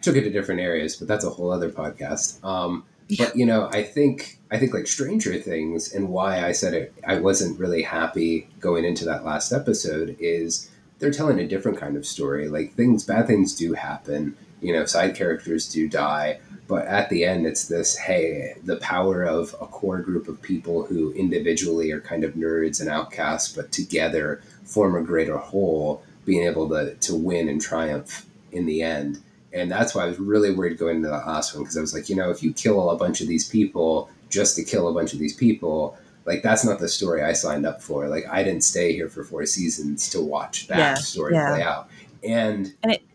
took 0.01 0.15
it 0.15 0.21
to 0.21 0.29
different 0.29 0.61
areas. 0.61 0.95
But 0.95 1.07
that's 1.07 1.25
a 1.25 1.29
whole 1.29 1.51
other 1.51 1.69
podcast. 1.69 2.43
Um, 2.43 2.83
but 3.17 3.35
you 3.35 3.45
know, 3.45 3.69
I 3.71 3.83
think 3.83 4.39
I 4.51 4.57
think 4.57 4.73
like 4.73 4.87
Stranger 4.87 5.35
Things 5.35 5.93
and 5.93 6.09
why 6.09 6.45
I 6.45 6.51
said 6.51 6.73
it, 6.73 6.93
I 7.05 7.19
wasn't 7.19 7.59
really 7.59 7.83
happy 7.83 8.47
going 8.59 8.85
into 8.85 9.05
that 9.05 9.23
last 9.23 9.51
episode 9.51 10.17
is 10.19 10.69
they're 10.99 11.11
telling 11.11 11.39
a 11.39 11.47
different 11.47 11.77
kind 11.77 11.95
of 11.95 12.05
story. 12.05 12.49
Like 12.49 12.73
things, 12.73 13.03
bad 13.03 13.27
things 13.27 13.55
do 13.55 13.73
happen. 13.73 14.35
You 14.61 14.73
know, 14.73 14.85
side 14.85 15.15
characters 15.15 15.69
do 15.69 15.87
die 15.87 16.39
but 16.67 16.85
at 16.85 17.09
the 17.09 17.23
end, 17.23 17.45
it's 17.45 17.67
this 17.67 17.95
hey, 17.95 18.55
the 18.63 18.75
power 18.77 19.23
of 19.23 19.55
a 19.61 19.67
core 19.67 20.01
group 20.01 20.27
of 20.27 20.41
people 20.41 20.85
who 20.85 21.13
individually 21.13 21.91
are 21.91 22.01
kind 22.01 22.23
of 22.23 22.33
nerds 22.33 22.81
and 22.81 22.89
outcasts, 22.89 23.55
but 23.55 23.71
together 23.71 24.41
form 24.65 24.95
a 24.95 25.01
greater 25.01 25.37
whole, 25.37 26.03
being 26.25 26.43
able 26.43 26.67
to, 26.69 26.95
to 26.95 27.15
win 27.15 27.47
and 27.47 27.61
triumph 27.61 28.25
in 28.51 28.65
the 28.65 28.81
end. 28.81 29.21
And 29.53 29.71
that's 29.71 29.95
why 29.95 30.03
I 30.03 30.07
was 30.07 30.19
really 30.19 30.51
worried 30.51 30.77
going 30.77 30.97
into 30.97 31.07
the 31.07 31.13
last 31.13 31.55
one 31.55 31.63
because 31.63 31.77
I 31.77 31.81
was 31.81 31.93
like, 31.93 32.09
you 32.09 32.15
know, 32.17 32.29
if 32.29 32.43
you 32.43 32.51
kill 32.51 32.89
a 32.89 32.97
bunch 32.97 33.21
of 33.21 33.27
these 33.27 33.47
people 33.47 34.09
just 34.29 34.57
to 34.57 34.63
kill 34.63 34.89
a 34.89 34.93
bunch 34.93 35.13
of 35.13 35.19
these 35.19 35.33
people, 35.33 35.97
like 36.25 36.43
that's 36.43 36.65
not 36.65 36.79
the 36.79 36.89
story 36.89 37.23
I 37.23 37.31
signed 37.31 37.65
up 37.65 37.81
for. 37.81 38.09
Like 38.09 38.25
I 38.29 38.43
didn't 38.43 38.65
stay 38.65 38.91
here 38.91 39.07
for 39.07 39.23
four 39.23 39.45
seasons 39.45 40.09
to 40.09 40.19
watch 40.19 40.67
that 40.67 40.77
yeah, 40.77 40.93
story 40.95 41.33
yeah. 41.33 41.47
play 41.47 41.61
out. 41.61 41.89
And, 42.23 42.73
and 42.83 42.91
it, 42.91 43.06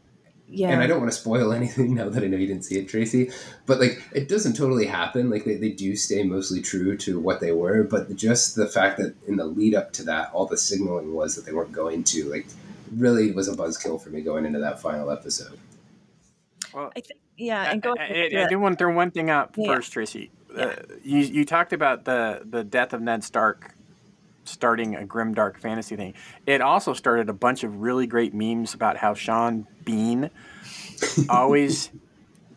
yeah. 0.53 0.69
And 0.71 0.83
I 0.83 0.87
don't 0.87 1.01
want 1.01 1.11
to 1.11 1.19
spoil 1.19 1.53
anything 1.53 1.95
now 1.95 2.09
that 2.09 2.23
I 2.23 2.27
know 2.27 2.37
you 2.37 2.47
didn't 2.47 2.65
see 2.65 2.79
it, 2.79 2.89
Tracy. 2.89 3.31
But 3.67 3.81
like, 3.81 4.03
it 4.13 4.29
doesn't 4.29 4.55
totally 4.55 4.87
happen. 4.87 5.31
Like, 5.31 5.45
they, 5.45 5.57
they 5.57 5.71
do 5.71 5.97
stay 5.97 6.23
mostly 6.23 6.61
true 6.61 6.97
to 6.99 7.19
what 7.19 7.41
they 7.41 7.53
were. 7.53 7.83
But 7.85 8.15
just 8.15 8.55
the 8.55 8.67
fact 8.67 8.99
that 8.99 9.15
in 9.27 9.37
the 9.37 9.47
lead 9.47 9.75
up 9.75 9.93
to 9.95 10.05
that, 10.05 10.31
all 10.33 10.47
the 10.47 10.59
signaling 10.59 11.15
was 11.15 11.37
that 11.37 11.47
they 11.47 11.53
weren't 11.53 11.73
going 11.73 12.05
to, 12.05 12.31
like, 12.31 12.47
really 12.95 13.33
was 13.33 13.49
a 13.49 13.53
buzzkill 13.53 14.01
for 14.01 14.11
me 14.11 14.21
going 14.21 14.45
into 14.45 14.59
that 14.59 14.81
final 14.81 15.11
episode. 15.11 15.59
Well, 16.75 16.93
I 16.95 17.01
think, 17.01 17.19
yeah. 17.37 17.71
And 17.71 17.81
go. 17.83 17.95
I, 17.99 18.31
I, 18.35 18.45
I, 18.45 18.49
do 18.49 18.59
want 18.59 18.79
to 18.79 18.85
throw 18.85 18.95
one 18.95 19.11
thing 19.11 19.31
out 19.31 19.55
yeah. 19.57 19.75
first, 19.75 19.93
Tracy. 19.93 20.31
Yeah. 20.55 20.65
Uh, 20.65 20.77
you, 21.03 21.19
you 21.19 21.45
talked 21.47 21.73
about 21.73 22.05
the, 22.05 22.43
the 22.45 22.63
death 22.63 22.93
of 22.93 23.01
Ned 23.01 23.25
Stark 23.25 23.75
starting 24.45 24.97
a 24.97 25.05
grim 25.05 25.35
dark 25.35 25.59
fantasy 25.59 25.97
thing. 25.97 26.15
It 26.47 26.61
also 26.61 26.93
started 26.95 27.29
a 27.29 27.33
bunch 27.33 27.65
of 27.65 27.81
really 27.81 28.07
great 28.07 28.35
memes 28.35 28.75
about 28.75 28.97
how 28.97 29.15
Sean 29.15 29.67
Bean 29.85 30.31
always 31.29 31.91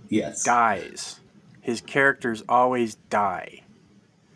yes 0.09 0.43
dies. 0.43 1.19
His 1.61 1.81
characters 1.81 2.43
always 2.47 2.95
die. 3.09 3.63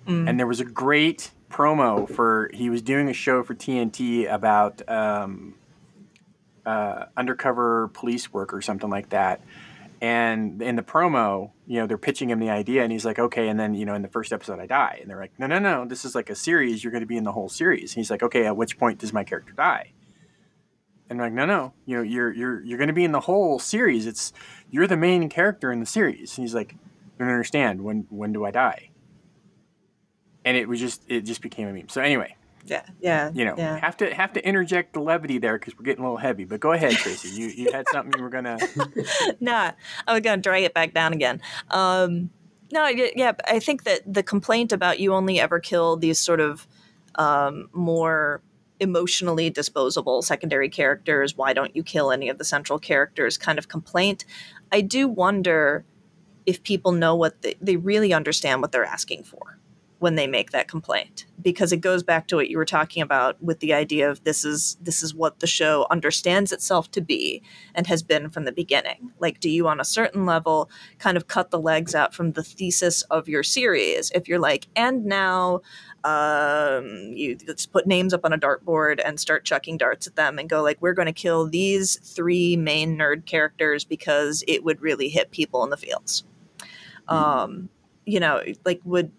Mm. 0.07 0.29
And 0.29 0.39
there 0.39 0.47
was 0.47 0.59
a 0.59 0.65
great 0.65 1.31
promo 1.49 2.09
for 2.09 2.49
he 2.53 2.69
was 2.69 2.81
doing 2.81 3.09
a 3.09 3.13
show 3.13 3.43
for 3.43 3.55
TNT 3.55 4.31
about 4.31 4.87
um, 4.89 5.55
uh, 6.65 7.05
undercover 7.17 7.89
police 7.89 8.31
work 8.31 8.53
or 8.53 8.61
something 8.61 8.89
like 8.89 9.09
that. 9.09 9.41
And 10.01 10.61
in 10.61 10.77
the 10.77 10.81
promo, 10.81 11.51
you 11.67 11.79
know, 11.79 11.87
they're 11.87 11.97
pitching 11.97 12.29
him 12.29 12.39
the 12.39 12.49
idea, 12.49 12.83
and 12.83 12.91
he's 12.91 13.03
like, 13.03 13.19
okay. 13.19 13.49
And 13.49 13.59
then, 13.59 13.73
you 13.73 13.85
know, 13.85 13.95
in 13.95 14.01
the 14.01 14.07
first 14.07 14.31
episode, 14.31 14.59
I 14.59 14.65
die. 14.65 14.99
And 15.01 15.09
they're 15.09 15.19
like, 15.19 15.37
no, 15.37 15.45
no, 15.45 15.59
no, 15.59 15.85
this 15.85 16.05
is 16.05 16.15
like 16.15 16.29
a 16.29 16.35
series. 16.35 16.83
You're 16.83 16.91
going 16.91 17.01
to 17.01 17.07
be 17.07 17.17
in 17.17 17.25
the 17.25 17.33
whole 17.33 17.49
series. 17.49 17.91
And 17.91 17.97
he's 17.97 18.09
like, 18.09 18.23
okay, 18.23 18.45
at 18.45 18.55
which 18.55 18.77
point 18.77 18.99
does 18.99 19.11
my 19.11 19.25
character 19.25 19.51
die? 19.51 19.91
And 21.09 21.19
I'm 21.19 21.25
like, 21.25 21.33
no, 21.33 21.45
no, 21.45 21.73
you 21.85 21.97
know, 21.97 22.03
you're 22.03 22.31
you're 22.31 22.63
you're 22.63 22.77
going 22.77 22.87
to 22.87 22.93
be 22.93 23.03
in 23.03 23.11
the 23.11 23.19
whole 23.19 23.59
series. 23.59 24.05
It's 24.05 24.31
you're 24.69 24.87
the 24.87 24.95
main 24.95 25.27
character 25.27 25.71
in 25.71 25.79
the 25.79 25.85
series. 25.85 26.37
And 26.37 26.43
he's 26.43 26.53
like, 26.53 26.75
I 27.19 27.23
don't 27.23 27.29
understand. 27.29 27.81
When 27.83 28.05
when 28.09 28.31
do 28.31 28.45
I 28.45 28.51
die? 28.51 28.91
And 30.45 30.55
it 30.55 30.69
was 30.69 30.79
just 30.79 31.03
it 31.07 31.21
just 31.21 31.41
became 31.41 31.67
a 31.67 31.73
meme. 31.73 31.89
So 31.89 32.01
anyway, 32.01 32.35
yeah, 32.69 32.85
yeah. 32.99 33.31
You 33.33 33.45
know, 33.45 33.55
yeah. 33.57 33.77
have 33.77 33.97
to 33.97 34.13
have 34.13 34.33
to 34.33 34.45
interject 34.45 34.93
the 34.93 34.99
levity 34.99 35.37
there 35.37 35.57
because 35.57 35.77
we're 35.77 35.85
getting 35.85 36.03
a 36.03 36.07
little 36.07 36.17
heavy. 36.17 36.45
But 36.45 36.59
go 36.59 36.71
ahead, 36.71 36.93
Tracy. 36.93 37.29
You 37.29 37.47
you 37.47 37.71
had 37.71 37.85
something 37.91 38.13
you 38.17 38.23
were 38.23 38.29
gonna. 38.29 38.57
no, 39.39 39.71
I 40.07 40.13
was 40.13 40.21
gonna 40.21 40.41
drag 40.41 40.63
it 40.63 40.73
back 40.73 40.93
down 40.93 41.13
again. 41.13 41.41
Um, 41.69 42.29
no, 42.71 42.87
yeah, 42.87 43.33
I 43.47 43.59
think 43.59 43.83
that 43.83 44.01
the 44.11 44.23
complaint 44.23 44.71
about 44.71 44.99
you 44.99 45.13
only 45.13 45.39
ever 45.39 45.59
kill 45.59 45.97
these 45.97 46.19
sort 46.19 46.39
of 46.39 46.67
um, 47.15 47.69
more 47.73 48.41
emotionally 48.79 49.49
disposable 49.49 50.21
secondary 50.21 50.69
characters. 50.69 51.35
Why 51.35 51.53
don't 51.53 51.75
you 51.75 51.83
kill 51.83 52.11
any 52.11 52.29
of 52.29 52.37
the 52.37 52.45
central 52.45 52.79
characters? 52.79 53.37
Kind 53.37 53.59
of 53.59 53.67
complaint. 53.67 54.25
I 54.71 54.81
do 54.81 55.07
wonder 55.07 55.83
if 56.45 56.63
people 56.63 56.91
know 56.91 57.15
what 57.15 57.41
they, 57.41 57.55
they 57.59 57.75
really 57.75 58.13
understand 58.13 58.61
what 58.61 58.71
they're 58.71 58.85
asking 58.85 59.23
for 59.23 59.58
when 59.99 60.15
they 60.15 60.27
make 60.27 60.51
that 60.51 60.67
complaint 60.67 61.25
because 61.41 61.71
it 61.71 61.77
goes 61.77 62.03
back 62.03 62.27
to 62.27 62.35
what 62.35 62.49
you 62.49 62.57
were 62.57 62.65
talking 62.65 63.01
about 63.01 63.41
with 63.41 63.59
the 63.59 63.73
idea 63.73 64.09
of 64.09 64.23
this 64.23 64.43
is 64.43 64.77
this 64.81 65.03
is 65.03 65.13
what 65.13 65.39
the 65.39 65.47
show 65.47 65.85
understands 65.91 66.51
itself 66.51 66.89
to 66.91 67.01
be 67.01 67.41
and 67.75 67.87
has 67.87 68.01
been 68.01 68.29
from 68.29 68.45
the 68.45 68.51
beginning. 68.51 69.11
Like 69.19 69.39
do 69.39 69.49
you 69.49 69.67
on 69.67 69.79
a 69.79 69.85
certain 69.85 70.25
level 70.25 70.69
kind 70.97 71.17
of 71.17 71.27
cut 71.27 71.51
the 71.51 71.59
legs 71.59 71.95
out 71.95 72.13
from 72.13 72.31
the 72.31 72.43
thesis 72.43 73.01
of 73.03 73.27
your 73.27 73.43
series? 73.43 74.11
If 74.15 74.27
you're 74.27 74.39
like 74.39 74.67
and 74.75 75.05
now 75.05 75.61
um, 76.03 77.11
you 77.13 77.35
just 77.35 77.71
put 77.73 77.85
names 77.85 78.13
up 78.13 78.23
on 78.23 78.31
a 78.31 78.37
dartboard 78.37 79.01
and 79.03 79.19
start 79.19 79.43
chucking 79.43 79.77
darts 79.77 80.07
at 80.07 80.15
them 80.15 80.39
and 80.39 80.49
go 80.49 80.61
like 80.61 80.77
we're 80.81 80.93
going 80.93 81.07
to 81.07 81.13
kill 81.13 81.47
these 81.47 81.99
three 81.99 82.55
main 82.55 82.97
nerd 82.97 83.25
characters 83.25 83.83
because 83.83 84.43
it 84.47 84.63
would 84.63 84.81
really 84.81 85.09
hit 85.09 85.31
people 85.31 85.63
in 85.63 85.69
the 85.69 85.77
fields. 85.77 86.23
Mm-hmm. 87.09 87.15
um, 87.15 87.69
you 88.05 88.19
know 88.19 88.41
like 88.65 88.81
would 88.83 89.11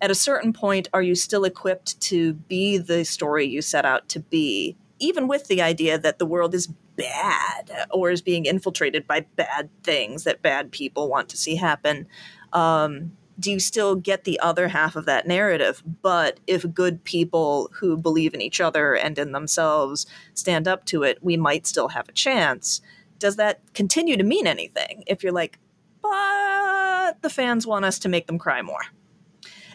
at 0.00 0.10
a 0.10 0.14
certain 0.14 0.52
point, 0.52 0.88
are 0.92 1.02
you 1.02 1.14
still 1.14 1.44
equipped 1.44 2.00
to 2.02 2.34
be 2.34 2.78
the 2.78 3.04
story 3.04 3.46
you 3.46 3.62
set 3.62 3.84
out 3.84 4.08
to 4.10 4.20
be, 4.20 4.76
even 4.98 5.28
with 5.28 5.46
the 5.46 5.62
idea 5.62 5.98
that 5.98 6.18
the 6.18 6.26
world 6.26 6.54
is 6.54 6.68
bad 6.96 7.70
or 7.90 8.10
is 8.10 8.22
being 8.22 8.44
infiltrated 8.44 9.06
by 9.06 9.20
bad 9.36 9.70
things 9.82 10.24
that 10.24 10.42
bad 10.42 10.70
people 10.72 11.08
want 11.08 11.28
to 11.30 11.36
see 11.36 11.56
happen? 11.56 12.06
Um, 12.52 13.12
do 13.38 13.50
you 13.50 13.58
still 13.58 13.96
get 13.96 14.24
the 14.24 14.38
other 14.40 14.68
half 14.68 14.94
of 14.94 15.06
that 15.06 15.26
narrative? 15.26 15.82
But 16.02 16.38
if 16.46 16.72
good 16.72 17.02
people 17.04 17.70
who 17.72 17.96
believe 17.96 18.34
in 18.34 18.40
each 18.40 18.60
other 18.60 18.94
and 18.94 19.18
in 19.18 19.32
themselves 19.32 20.06
stand 20.34 20.68
up 20.68 20.84
to 20.86 21.02
it, 21.02 21.18
we 21.22 21.36
might 21.36 21.66
still 21.66 21.88
have 21.88 22.08
a 22.08 22.12
chance. 22.12 22.80
Does 23.18 23.36
that 23.36 23.60
continue 23.74 24.16
to 24.16 24.22
mean 24.22 24.46
anything 24.46 25.02
if 25.06 25.22
you're 25.22 25.32
like, 25.32 25.58
but 26.02 27.22
the 27.22 27.30
fans 27.30 27.66
want 27.66 27.84
us 27.84 27.98
to 28.00 28.08
make 28.08 28.26
them 28.26 28.38
cry 28.38 28.62
more? 28.62 28.82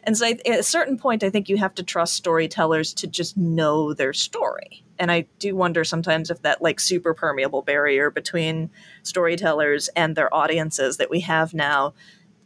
And 0.03 0.17
so 0.17 0.25
I, 0.27 0.39
at 0.45 0.59
a 0.59 0.63
certain 0.63 0.97
point, 0.97 1.23
I 1.23 1.29
think 1.29 1.49
you 1.49 1.57
have 1.57 1.75
to 1.75 1.83
trust 1.83 2.15
storytellers 2.15 2.93
to 2.95 3.07
just 3.07 3.37
know 3.37 3.93
their 3.93 4.13
story. 4.13 4.83
And 4.97 5.11
I 5.11 5.27
do 5.39 5.55
wonder 5.55 5.83
sometimes 5.83 6.29
if 6.29 6.41
that 6.41 6.61
like 6.61 6.79
super 6.79 7.13
permeable 7.13 7.61
barrier 7.61 8.11
between 8.11 8.69
storytellers 9.03 9.87
and 9.95 10.15
their 10.15 10.33
audiences 10.33 10.97
that 10.97 11.09
we 11.09 11.21
have 11.21 11.53
now 11.53 11.93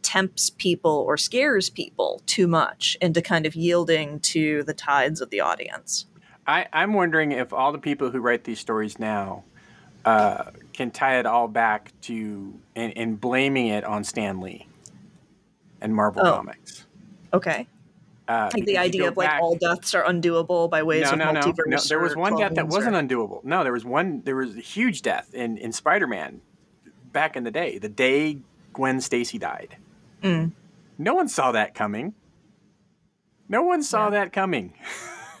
tempts 0.02 0.50
people 0.50 1.04
or 1.08 1.16
scares 1.16 1.70
people 1.70 2.22
too 2.26 2.46
much 2.46 2.96
into 3.00 3.22
kind 3.22 3.46
of 3.46 3.56
yielding 3.56 4.20
to 4.20 4.62
the 4.64 4.74
tides 4.74 5.20
of 5.20 5.30
the 5.30 5.40
audience. 5.40 6.06
I, 6.46 6.66
I'm 6.72 6.92
wondering 6.92 7.32
if 7.32 7.52
all 7.52 7.72
the 7.72 7.78
people 7.78 8.10
who 8.10 8.20
write 8.20 8.44
these 8.44 8.60
stories 8.60 8.98
now 8.98 9.44
uh, 10.04 10.50
can 10.74 10.90
tie 10.90 11.18
it 11.18 11.26
all 11.26 11.48
back 11.48 11.90
to 12.02 12.54
and, 12.76 12.96
and 12.96 13.20
blaming 13.20 13.68
it 13.68 13.82
on 13.82 14.04
Stan 14.04 14.40
Lee 14.40 14.68
and 15.80 15.94
Marvel 15.94 16.22
oh. 16.24 16.36
Comics. 16.36 16.83
Okay. 17.34 17.66
Uh, 18.26 18.50
like 18.54 18.64
the 18.64 18.78
idea 18.78 19.06
of 19.06 19.16
like 19.18 19.28
back, 19.28 19.42
all 19.42 19.54
deaths 19.56 19.94
are 19.94 20.04
undoable 20.04 20.70
by 20.70 20.82
ways 20.82 21.02
no, 21.02 21.10
of 21.10 21.18
no, 21.18 21.24
multiverse. 21.26 21.66
No, 21.66 21.76
no. 21.76 21.82
There 21.86 22.00
was 22.00 22.16
one 22.16 22.36
death 22.38 22.54
that 22.54 22.68
wasn't 22.68 22.96
undoable. 22.96 23.44
No, 23.44 23.62
there 23.62 23.72
was 23.72 23.84
one. 23.84 24.22
There 24.22 24.36
was 24.36 24.56
a 24.56 24.60
huge 24.60 25.02
death 25.02 25.34
in 25.34 25.58
in 25.58 25.72
Spider 25.72 26.06
Man 26.06 26.40
back 27.12 27.36
in 27.36 27.44
the 27.44 27.50
day. 27.50 27.76
The 27.76 27.90
day 27.90 28.38
Gwen 28.72 29.02
Stacy 29.02 29.36
died. 29.36 29.76
Mm. 30.22 30.52
No 30.96 31.14
one 31.14 31.28
saw 31.28 31.52
that 31.52 31.74
coming. 31.74 32.14
No 33.46 33.62
one 33.62 33.82
saw 33.82 34.04
yeah. 34.06 34.10
that 34.10 34.32
coming. 34.32 34.72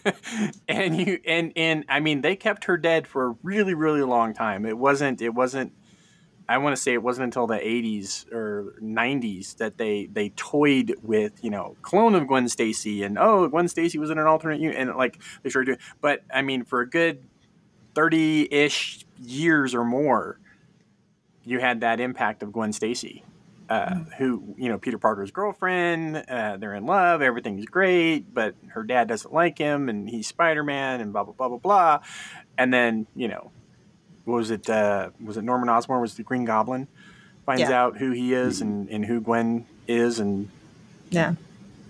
and 0.68 1.00
you 1.00 1.20
and 1.24 1.52
and 1.56 1.84
I 1.88 2.00
mean 2.00 2.20
they 2.20 2.36
kept 2.36 2.64
her 2.64 2.76
dead 2.76 3.06
for 3.06 3.28
a 3.28 3.36
really 3.42 3.72
really 3.72 4.02
long 4.02 4.34
time. 4.34 4.66
It 4.66 4.76
wasn't 4.76 5.22
it 5.22 5.34
wasn't 5.34 5.72
I 6.48 6.58
want 6.58 6.76
to 6.76 6.80
say 6.80 6.92
it 6.92 7.02
wasn't 7.02 7.24
until 7.24 7.46
the 7.46 7.56
80s 7.56 8.30
or 8.32 8.74
90s 8.82 9.56
that 9.56 9.78
they 9.78 10.06
they 10.06 10.28
toyed 10.30 10.94
with 11.02 11.32
you 11.42 11.50
know 11.50 11.76
clone 11.82 12.14
of 12.14 12.26
Gwen 12.26 12.48
Stacy 12.48 13.02
and 13.02 13.18
oh 13.18 13.48
Gwen 13.48 13.68
Stacy 13.68 13.98
was 13.98 14.10
in 14.10 14.18
an 14.18 14.26
alternate 14.26 14.60
unit 14.60 14.76
and 14.76 14.94
like 14.94 15.20
they 15.42 15.50
started 15.50 15.66
doing 15.66 15.78
but 16.00 16.22
I 16.32 16.42
mean 16.42 16.64
for 16.64 16.80
a 16.80 16.88
good 16.88 17.22
30 17.94 18.52
ish 18.52 19.06
years 19.22 19.74
or 19.74 19.84
more 19.84 20.38
you 21.44 21.60
had 21.60 21.80
that 21.80 22.00
impact 22.00 22.42
of 22.42 22.52
Gwen 22.52 22.72
Stacy 22.72 23.24
uh, 23.70 23.86
mm. 23.86 24.14
who 24.14 24.54
you 24.58 24.68
know 24.68 24.76
Peter 24.76 24.98
Parker's 24.98 25.30
girlfriend 25.30 26.24
uh, 26.28 26.58
they're 26.58 26.74
in 26.74 26.84
love 26.84 27.22
everything's 27.22 27.64
great 27.64 28.34
but 28.34 28.54
her 28.68 28.82
dad 28.82 29.08
doesn't 29.08 29.32
like 29.32 29.56
him 29.56 29.88
and 29.88 30.10
he's 30.10 30.26
Spider 30.26 30.62
Man 30.62 31.00
and 31.00 31.12
blah 31.12 31.24
blah 31.24 31.32
blah 31.32 31.48
blah 31.48 31.58
blah 31.58 32.00
and 32.58 32.72
then 32.72 33.06
you 33.16 33.28
know 33.28 33.50
was 34.26 34.50
it 34.50 34.68
uh, 34.68 35.10
was 35.22 35.36
it 35.36 35.44
Norman 35.44 35.68
Osborn? 35.68 36.00
Was 36.00 36.14
the 36.14 36.22
Green 36.22 36.44
Goblin? 36.44 36.88
Finds 37.46 37.62
yeah. 37.62 37.82
out 37.82 37.98
who 37.98 38.12
he 38.12 38.32
is 38.32 38.62
and, 38.62 38.88
and 38.88 39.04
who 39.04 39.20
Gwen 39.20 39.66
is 39.86 40.18
and 40.18 40.48
yeah. 41.10 41.34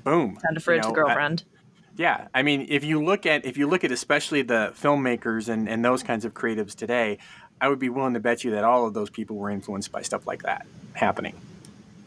boom 0.02 0.36
found 0.36 0.56
a 0.56 0.60
fridge 0.60 0.82
you 0.82 0.88
know, 0.88 0.94
girlfriend. 0.94 1.44
I, 1.46 1.50
yeah 1.96 2.28
I 2.34 2.42
mean 2.42 2.66
if 2.68 2.82
you 2.82 3.02
look 3.02 3.24
at 3.24 3.44
if 3.44 3.56
you 3.56 3.68
look 3.68 3.84
at 3.84 3.92
especially 3.92 4.42
the 4.42 4.72
filmmakers 4.76 5.48
and, 5.48 5.68
and 5.68 5.84
those 5.84 6.02
kinds 6.02 6.24
of 6.24 6.34
creatives 6.34 6.74
today 6.74 7.18
I 7.60 7.68
would 7.68 7.78
be 7.78 7.88
willing 7.88 8.14
to 8.14 8.20
bet 8.20 8.42
you 8.42 8.50
that 8.50 8.64
all 8.64 8.84
of 8.84 8.94
those 8.94 9.10
people 9.10 9.36
were 9.36 9.48
influenced 9.48 9.92
by 9.92 10.02
stuff 10.02 10.26
like 10.26 10.42
that 10.42 10.66
happening. 10.94 11.40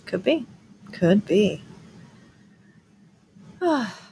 Could 0.05 0.23
be. 0.23 0.45
Could 0.91 1.25
be 1.25 1.61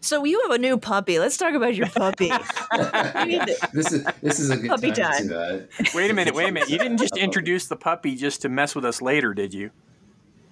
So 0.00 0.24
you 0.24 0.40
have 0.42 0.52
a 0.52 0.58
new 0.58 0.78
puppy. 0.78 1.18
Let's 1.18 1.36
talk 1.36 1.54
about 1.54 1.74
your 1.74 1.88
puppy. 1.88 2.28
this 3.72 3.92
is 3.92 4.04
this 4.22 4.40
is 4.40 4.50
a 4.50 4.56
good 4.56 4.70
puppy 4.70 4.92
time. 4.92 5.28
time. 5.28 5.68
Uh, 5.78 5.84
wait 5.94 6.10
a 6.10 6.14
minute, 6.14 6.34
wait 6.34 6.48
a 6.48 6.52
minute. 6.52 6.70
You 6.70 6.78
didn't 6.78 6.96
just 6.96 7.16
introduce 7.18 7.66
the 7.66 7.76
puppy 7.76 8.16
just 8.16 8.40
to 8.42 8.48
mess 8.48 8.74
with 8.74 8.84
us 8.84 9.02
later, 9.02 9.34
did 9.34 9.52
you? 9.52 9.70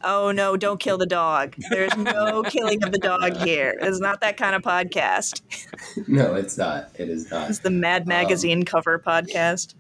Oh 0.05 0.31
no! 0.31 0.57
Don't 0.57 0.79
kill 0.79 0.99
the 0.99 1.07
dog. 1.07 1.57
There's 1.71 1.97
no 1.97 2.43
killing 2.49 2.85
of 2.85 2.93
the 2.93 2.99
dog 2.99 3.37
here. 3.37 3.77
It's 3.81 4.01
not 4.01 4.21
that 4.21 4.37
kind 4.37 4.55
of 4.55 4.63
podcast. 4.63 5.41
no, 6.07 6.35
it's 6.35 6.57
not. 6.57 6.91
It 6.99 7.09
is 7.09 7.31
not. 7.31 7.49
It's 7.49 7.61
the 7.61 7.71
Mad 7.71 8.03
um, 8.03 8.09
Magazine 8.09 8.59
um, 8.59 8.65
cover 8.65 8.99
podcast. 8.99 9.75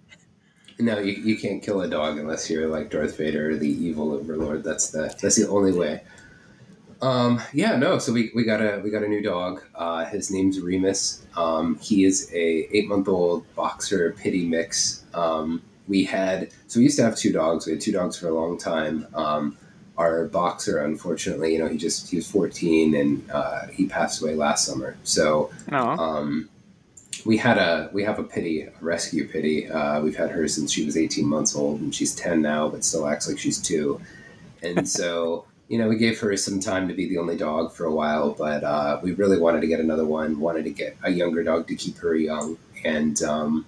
No, 0.81 0.99
you, 0.99 1.13
you 1.13 1.37
can't 1.37 1.63
kill 1.63 1.83
a 1.83 1.89
dog 1.89 2.19
unless 2.19 2.49
you're 2.49 2.69
like 2.69 2.91
Darth 2.91 3.17
Vader, 3.17 3.51
or 3.51 3.57
the 3.57 3.69
evil 3.69 4.13
overlord. 4.13 4.65
That's 4.65 4.91
the 4.91 5.15
that's 5.21 5.37
the 5.37 5.49
only 5.49 5.73
way. 5.73 6.03
Um, 7.01 7.41
yeah, 7.53 7.77
no. 7.77 7.99
So 7.99 8.13
we, 8.13 8.31
we 8.35 8.45
got 8.45 8.61
a 8.61 8.81
we 8.83 8.91
got 8.91 9.03
a 9.03 9.09
new 9.09 9.23
dog. 9.23 9.63
Uh, 9.75 10.05
his 10.07 10.31
name's 10.31 10.61
Remus. 10.61 11.25
Um, 11.37 11.79
he 11.81 12.05
is 12.05 12.31
a 12.33 12.77
eight 12.77 12.89
month 12.89 13.09
old 13.09 13.53
boxer 13.55 14.13
pitty 14.19 14.45
mix. 14.45 15.05
Um, 15.15 15.63
we 15.87 16.05
had 16.05 16.51
so 16.67 16.81
we 16.81 16.85
used 16.85 16.97
to 16.99 17.05
have 17.05 17.17
two 17.17 17.33
dogs. 17.33 17.67
We 17.67 17.73
had 17.73 17.81
two 17.81 17.93
dogs 17.93 18.17
for 18.19 18.29
a 18.29 18.35
long 18.35 18.59
time. 18.59 19.07
Um, 19.15 19.57
our 19.97 20.27
boxer, 20.27 20.79
unfortunately, 20.79 21.53
you 21.53 21.59
know, 21.59 21.69
he 21.69 21.77
just 21.77 22.11
he 22.11 22.17
was 22.17 22.31
fourteen 22.31 22.95
and 22.95 23.31
uh, 23.31 23.67
he 23.69 23.87
passed 23.87 24.23
away 24.23 24.35
last 24.35 24.65
summer. 24.65 24.97
So 25.05 25.51
um, 25.99 26.49
we 27.25 27.37
had 27.37 27.59
a 27.59 27.91
we 27.93 28.05
have 28.05 28.19
a 28.19 28.25
pitty 28.25 28.63
a 28.63 28.73
rescue 28.81 29.29
pitty. 29.29 29.69
Uh, 29.69 30.01
we've 30.01 30.17
had 30.17 30.31
her 30.31 30.47
since 30.49 30.73
she 30.73 30.85
was 30.85 30.97
eighteen 30.97 31.27
months 31.27 31.55
old, 31.55 31.81
and 31.81 31.95
she's 31.95 32.15
ten 32.15 32.43
now, 32.43 32.69
but 32.69 32.85
still 32.85 33.07
acts 33.07 33.29
like 33.29 33.39
she's 33.39 33.61
two. 33.61 34.01
And 34.63 34.89
so 34.89 35.45
you 35.69 35.79
know, 35.79 35.89
we 35.89 35.97
gave 35.97 36.19
her 36.21 36.37
some 36.37 36.61
time 36.61 36.89
to 36.89 36.95
be 36.95 37.09
the 37.09 37.19
only 37.19 37.37
dog 37.37 37.73
for 37.73 37.85
a 37.85 37.93
while, 37.93 38.31
but 38.33 38.65
uh, 38.65 38.99
we 39.03 39.13
really 39.13 39.39
wanted 39.39 39.61
to 39.61 39.67
get 39.67 39.81
another 39.81 40.07
one. 40.07 40.41
Wanted 40.41 40.65
to 40.65 40.71
get 40.71 40.97
a 41.03 41.11
younger 41.11 41.43
dog 41.43 41.69
to 41.69 41.77
keep 41.77 41.99
her 41.99 42.15
young, 42.15 42.57
and 42.85 43.23
um, 43.23 43.67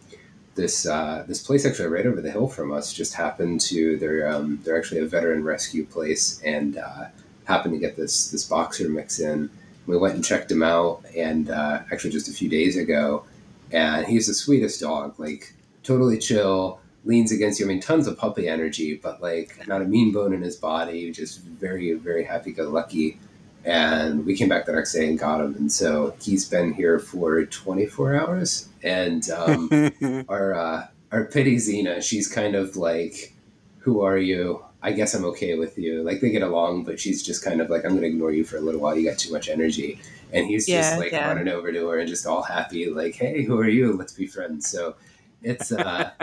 this 0.54 0.86
uh, 0.86 1.24
this 1.28 1.42
place 1.42 1.66
actually 1.66 1.88
right 1.88 2.06
over 2.06 2.22
the 2.22 2.30
hill 2.30 2.48
from 2.48 2.72
us 2.72 2.92
just 2.92 3.14
happened 3.14 3.60
to 3.62 3.98
they're 3.98 4.32
um, 4.32 4.60
they're 4.64 4.78
actually 4.78 5.00
a 5.00 5.06
veteran 5.06 5.44
rescue 5.44 5.84
place, 5.84 6.40
and 6.42 6.78
uh, 6.78 7.04
happened 7.44 7.74
to 7.74 7.80
get 7.80 7.96
this 7.96 8.30
this 8.30 8.44
boxer 8.44 8.88
mix 8.88 9.20
in. 9.20 9.50
We 9.86 9.98
went 9.98 10.14
and 10.14 10.24
checked 10.24 10.50
him 10.50 10.62
out, 10.62 11.04
and 11.14 11.50
uh, 11.50 11.82
actually 11.92 12.10
just 12.10 12.28
a 12.28 12.32
few 12.32 12.48
days 12.48 12.78
ago, 12.78 13.24
and 13.72 14.06
he's 14.06 14.26
the 14.26 14.34
sweetest 14.34 14.80
dog, 14.80 15.20
like 15.20 15.52
totally 15.82 16.16
chill 16.16 16.79
leans 17.04 17.32
against 17.32 17.58
you. 17.60 17.66
I 17.66 17.68
mean, 17.68 17.80
tons 17.80 18.06
of 18.06 18.18
puppy 18.18 18.48
energy, 18.48 18.94
but 18.94 19.22
like 19.22 19.66
not 19.66 19.82
a 19.82 19.84
mean 19.84 20.12
bone 20.12 20.32
in 20.32 20.42
his 20.42 20.56
body, 20.56 21.10
just 21.10 21.42
very, 21.42 21.92
very 21.94 22.24
happy 22.24 22.52
go 22.52 22.68
lucky. 22.68 23.18
And 23.64 24.24
we 24.24 24.36
came 24.36 24.48
back 24.48 24.64
the 24.64 24.72
next 24.72 24.94
day 24.94 25.06
and 25.08 25.18
got 25.18 25.40
him. 25.40 25.54
And 25.54 25.70
so 25.70 26.14
he's 26.20 26.48
been 26.48 26.72
here 26.72 26.98
for 26.98 27.44
24 27.44 28.16
hours. 28.16 28.68
And 28.82 29.28
um, 29.30 29.70
our, 30.28 30.54
uh, 30.54 30.86
our 31.12 31.24
pity 31.24 31.56
Xena, 31.56 32.02
she's 32.02 32.26
kind 32.26 32.54
of 32.54 32.76
like, 32.76 33.34
Who 33.80 34.00
are 34.00 34.18
you? 34.18 34.64
I 34.82 34.92
guess 34.92 35.12
I'm 35.12 35.26
okay 35.26 35.56
with 35.56 35.76
you. 35.76 36.02
Like 36.02 36.20
they 36.20 36.30
get 36.30 36.42
along, 36.42 36.84
but 36.84 36.98
she's 36.98 37.22
just 37.22 37.44
kind 37.44 37.60
of 37.60 37.68
like, 37.68 37.84
I'm 37.84 37.90
going 37.90 38.02
to 38.02 38.08
ignore 38.08 38.32
you 38.32 38.44
for 38.44 38.56
a 38.56 38.60
little 38.60 38.80
while. 38.80 38.96
You 38.96 39.08
got 39.08 39.18
too 39.18 39.32
much 39.32 39.50
energy. 39.50 40.00
And 40.32 40.46
he's 40.46 40.66
yeah, 40.66 40.82
just 40.82 40.98
like 40.98 41.12
yeah. 41.12 41.28
running 41.28 41.48
over 41.48 41.70
to 41.70 41.88
her 41.88 41.98
and 41.98 42.08
just 42.08 42.26
all 42.26 42.42
happy, 42.42 42.88
like, 42.88 43.14
Hey, 43.14 43.42
who 43.42 43.58
are 43.58 43.68
you? 43.68 43.92
Let's 43.92 44.12
be 44.14 44.26
friends. 44.26 44.70
So 44.70 44.94
it's 45.42 45.72
uh, 45.72 46.10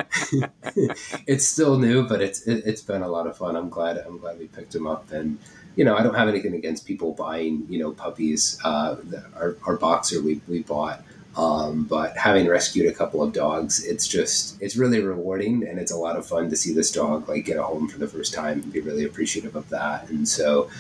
it's 1.27 1.45
still 1.45 1.77
new, 1.77 2.07
but 2.07 2.21
it's 2.21 2.47
it, 2.47 2.65
has 2.65 2.81
been 2.81 3.01
a 3.01 3.07
lot 3.07 3.27
of 3.27 3.37
fun. 3.37 3.55
I'm 3.55 3.69
glad 3.69 3.97
I'm 3.97 4.17
glad 4.17 4.39
we 4.39 4.47
picked 4.47 4.75
him 4.75 4.87
up, 4.87 5.11
and 5.11 5.39
you 5.75 5.83
know 5.85 5.95
I 5.95 6.03
don't 6.03 6.15
have 6.15 6.27
anything 6.27 6.53
against 6.53 6.85
people 6.85 7.13
buying 7.13 7.65
you 7.69 7.79
know 7.79 7.91
puppies. 7.91 8.59
Uh, 8.63 8.97
our, 9.35 9.57
our 9.65 9.77
boxer 9.77 10.21
we 10.21 10.41
we 10.47 10.63
bought. 10.63 11.03
Um, 11.35 11.83
but 11.83 12.17
having 12.17 12.47
rescued 12.47 12.87
a 12.87 12.93
couple 12.93 13.21
of 13.21 13.31
dogs, 13.31 13.85
it's 13.85 14.07
just 14.07 14.59
it's 14.59 14.75
really 14.75 15.03
rewarding 15.03 15.67
and 15.67 15.77
it's 15.77 15.91
a 15.91 15.95
lot 15.95 16.15
of 16.15 16.25
fun 16.25 16.49
to 16.49 16.55
see 16.55 16.73
this 16.73 16.91
dog 16.91 17.29
like 17.29 17.45
get 17.45 17.57
a 17.57 17.63
home 17.63 17.87
for 17.87 17.99
the 17.99 18.07
first 18.07 18.33
time 18.33 18.63
and 18.63 18.73
be 18.73 18.81
really 18.81 19.05
appreciative 19.05 19.55
of 19.55 19.69
that. 19.69 20.09
And 20.09 20.27
so, 20.27 20.71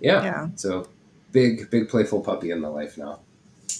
yeah, 0.00 0.22
yeah. 0.24 0.48
so 0.56 0.88
big 1.30 1.70
big 1.70 1.88
playful 1.88 2.22
puppy 2.22 2.50
in 2.50 2.60
the 2.60 2.70
life 2.70 2.98
now. 2.98 3.20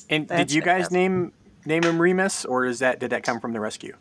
And 0.08 0.28
That's 0.28 0.42
did 0.42 0.52
you 0.52 0.62
guys 0.62 0.92
name 0.92 1.32
name 1.64 1.82
him 1.84 2.00
Remus, 2.00 2.44
or 2.44 2.66
is 2.66 2.78
that 2.80 3.00
did 3.00 3.10
that 3.10 3.22
come 3.22 3.40
from 3.40 3.52
the 3.52 3.60
rescue? 3.60 3.96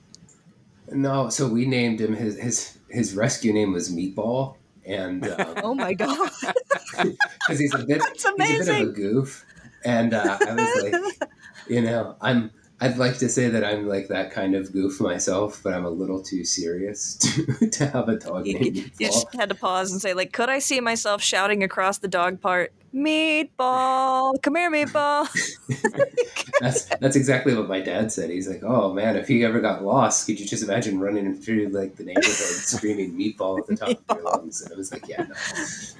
No, 0.91 1.29
so 1.29 1.47
we 1.47 1.65
named 1.65 2.01
him 2.01 2.15
his 2.15 2.39
his 2.39 2.77
his 2.89 3.15
rescue 3.15 3.53
name 3.53 3.73
was 3.73 3.93
Meatball, 3.93 4.55
and 4.85 5.27
um, 5.27 5.53
oh 5.63 5.75
my 5.75 5.93
god, 5.93 6.29
because 6.97 7.59
he's 7.59 7.73
a 7.73 7.85
bit 7.85 7.99
That's 7.99 8.25
amazing. 8.25 8.55
he's 8.55 8.67
a 8.67 8.71
bit 8.71 8.81
of 8.81 8.89
a 8.89 8.91
goof, 8.91 9.45
and 9.83 10.13
uh, 10.13 10.37
I 10.41 10.53
was 10.53 10.83
like, 10.83 11.29
you 11.67 11.81
know, 11.81 12.15
I'm 12.21 12.51
I'd 12.81 12.97
like 12.97 13.17
to 13.17 13.27
say 13.27 13.49
that 13.49 13.63
I'm 13.63 13.87
like 13.87 14.07
that 14.07 14.31
kind 14.31 14.55
of 14.55 14.71
goof 14.71 15.01
myself, 15.01 15.61
but 15.63 15.73
I'm 15.73 15.85
a 15.85 15.89
little 15.89 16.23
too 16.23 16.45
serious 16.45 17.15
to, 17.15 17.69
to 17.69 17.87
have 17.87 18.07
a 18.07 18.15
dog 18.15 18.47
you, 18.47 18.57
named 18.57 18.75
You 18.77 19.07
just 19.07 19.33
had 19.35 19.49
to 19.49 19.55
pause 19.55 19.91
and 19.91 20.01
say, 20.01 20.13
like, 20.13 20.31
could 20.31 20.49
I 20.49 20.59
see 20.59 20.79
myself 20.79 21.21
shouting 21.21 21.61
across 21.61 21.97
the 21.97 22.07
dog 22.07 22.39
part, 22.39 22.71
"Meatball, 22.93 24.41
come 24.41 24.55
here, 24.55 24.71
Meatball"? 24.71 25.27
that's 26.59 26.85
that's 26.85 27.15
exactly 27.15 27.55
what 27.55 27.67
my 27.67 27.79
dad 27.79 28.11
said. 28.11 28.29
He's 28.29 28.47
like, 28.47 28.63
"Oh 28.63 28.93
man, 28.93 29.15
if 29.15 29.27
he 29.27 29.43
ever 29.43 29.59
got 29.59 29.83
lost, 29.83 30.25
could 30.25 30.39
you 30.39 30.45
just 30.45 30.63
imagine 30.63 30.99
running 30.99 31.35
through 31.35 31.69
like 31.69 31.95
the 31.95 32.03
neighborhood 32.03 32.25
screaming 32.33 33.13
meatball 33.13 33.59
at 33.59 33.67
the 33.67 33.75
top 33.75 33.89
meatball. 33.89 34.09
of 34.09 34.17
your 34.17 34.31
lungs?" 34.31 34.61
And 34.61 34.73
I 34.73 34.75
was 34.77 34.91
like, 34.91 35.07
"Yeah, 35.07 35.23
no." 35.23 35.35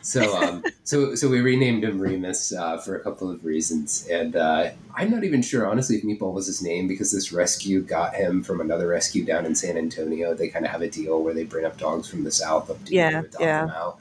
So 0.01 0.37
um, 0.37 0.63
so 0.83 1.15
so 1.15 1.29
we 1.29 1.41
renamed 1.41 1.83
him 1.83 1.99
Remus 1.99 2.53
uh, 2.53 2.77
for 2.77 2.95
a 2.95 2.99
couple 3.01 3.29
of 3.29 3.45
reasons, 3.45 4.07
and 4.09 4.35
uh, 4.35 4.71
I'm 4.95 5.11
not 5.11 5.23
even 5.23 5.41
sure 5.41 5.67
honestly 5.67 5.97
if 5.97 6.03
Meatball 6.03 6.33
was 6.33 6.47
his 6.47 6.61
name 6.61 6.87
because 6.87 7.11
this 7.11 7.31
rescue 7.31 7.81
got 7.81 8.15
him 8.15 8.43
from 8.43 8.61
another 8.61 8.87
rescue 8.87 9.23
down 9.23 9.45
in 9.45 9.55
San 9.55 9.77
Antonio. 9.77 10.33
They 10.33 10.49
kind 10.49 10.65
of 10.65 10.71
have 10.71 10.81
a 10.81 10.89
deal 10.89 11.23
where 11.23 11.33
they 11.33 11.43
bring 11.43 11.65
up 11.65 11.77
dogs 11.77 12.09
from 12.09 12.23
the 12.23 12.31
south 12.31 12.69
up 12.69 12.83
to 12.85 12.93
yeah, 12.93 13.19
adopt 13.19 13.35
yeah. 13.39 13.65
them 13.65 13.69
out 13.75 13.99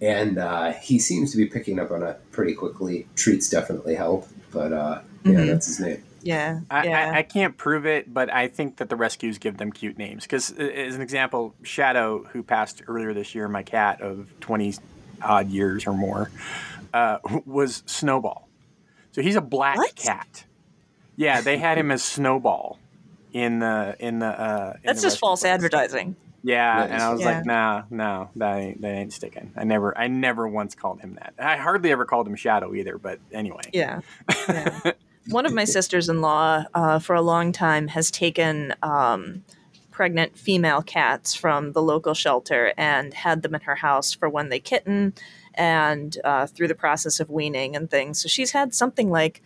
and 0.00 0.38
uh, 0.38 0.72
he 0.72 0.98
seems 0.98 1.30
to 1.32 1.36
be 1.36 1.46
picking 1.46 1.78
up 1.78 1.90
on 1.90 2.02
it 2.02 2.20
pretty 2.32 2.54
quickly. 2.54 3.06
Treats 3.14 3.48
definitely 3.48 3.94
help, 3.94 4.28
but 4.52 4.72
uh, 4.72 5.00
yeah, 5.24 5.32
mm-hmm. 5.32 5.46
that's 5.46 5.66
his 5.66 5.80
name. 5.80 6.02
Yeah, 6.22 6.60
I, 6.70 6.86
yeah. 6.86 7.10
I, 7.10 7.18
I, 7.18 7.22
can't 7.22 7.54
prove 7.56 7.84
it, 7.84 8.12
but 8.12 8.32
I 8.32 8.48
think 8.48 8.78
that 8.78 8.88
the 8.88 8.96
rescues 8.96 9.36
give 9.36 9.58
them 9.58 9.70
cute 9.70 9.98
names. 9.98 10.24
Because, 10.24 10.50
as 10.52 10.94
an 10.94 11.02
example, 11.02 11.54
Shadow, 11.62 12.24
who 12.32 12.42
passed 12.42 12.82
earlier 12.88 13.12
this 13.12 13.34
year, 13.34 13.46
my 13.46 13.62
cat 13.62 14.00
of 14.00 14.28
20 14.40 14.74
odd 15.20 15.50
years 15.50 15.86
or 15.86 15.92
more, 15.92 16.30
uh, 16.94 17.18
was 17.44 17.82
Snowball. 17.84 18.48
So 19.12 19.20
he's 19.20 19.36
a 19.36 19.42
black 19.42 19.76
what? 19.76 19.94
cat. 19.96 20.44
Yeah, 21.16 21.42
they 21.42 21.58
had 21.58 21.76
him 21.76 21.90
as 21.90 22.02
Snowball 22.02 22.78
in 23.32 23.58
the 23.58 23.94
in 23.98 24.20
the. 24.20 24.26
Uh, 24.26 24.72
in 24.76 24.80
That's 24.82 25.02
the 25.02 25.08
just 25.08 25.18
false 25.18 25.44
advertising. 25.44 26.16
Yeah, 26.46 26.84
and 26.84 27.02
I 27.02 27.10
was 27.10 27.22
yeah. 27.22 27.36
like, 27.38 27.46
nah, 27.46 27.84
no, 27.88 28.28
that 28.36 28.56
ain't 28.58 28.82
that 28.82 28.94
ain't 28.94 29.12
sticking. 29.14 29.52
I 29.56 29.64
never, 29.64 29.96
I 29.96 30.08
never 30.08 30.46
once 30.46 30.74
called 30.74 31.00
him 31.00 31.14
that. 31.14 31.32
I 31.38 31.56
hardly 31.56 31.90
ever 31.90 32.04
called 32.04 32.28
him 32.28 32.36
Shadow 32.36 32.74
either. 32.74 32.98
But 32.98 33.18
anyway. 33.32 33.62
Yeah. 33.72 34.02
yeah. 34.46 34.92
One 35.28 35.46
of 35.46 35.54
my 35.54 35.64
sisters-in-law, 35.64 36.64
uh, 36.74 36.98
for 36.98 37.16
a 37.16 37.22
long 37.22 37.50
time, 37.50 37.88
has 37.88 38.10
taken 38.10 38.74
um, 38.82 39.42
pregnant 39.90 40.38
female 40.38 40.82
cats 40.82 41.34
from 41.34 41.72
the 41.72 41.80
local 41.80 42.12
shelter 42.12 42.74
and 42.76 43.14
had 43.14 43.40
them 43.40 43.54
in 43.54 43.62
her 43.62 43.76
house 43.76 44.12
for 44.12 44.28
when 44.28 44.50
they 44.50 44.60
kitten 44.60 45.14
and 45.54 46.18
uh, 46.24 46.46
through 46.46 46.68
the 46.68 46.74
process 46.74 47.20
of 47.20 47.30
weaning 47.30 47.74
and 47.74 47.90
things. 47.90 48.20
So 48.20 48.28
she's 48.28 48.50
had 48.50 48.74
something 48.74 49.08
like, 49.08 49.40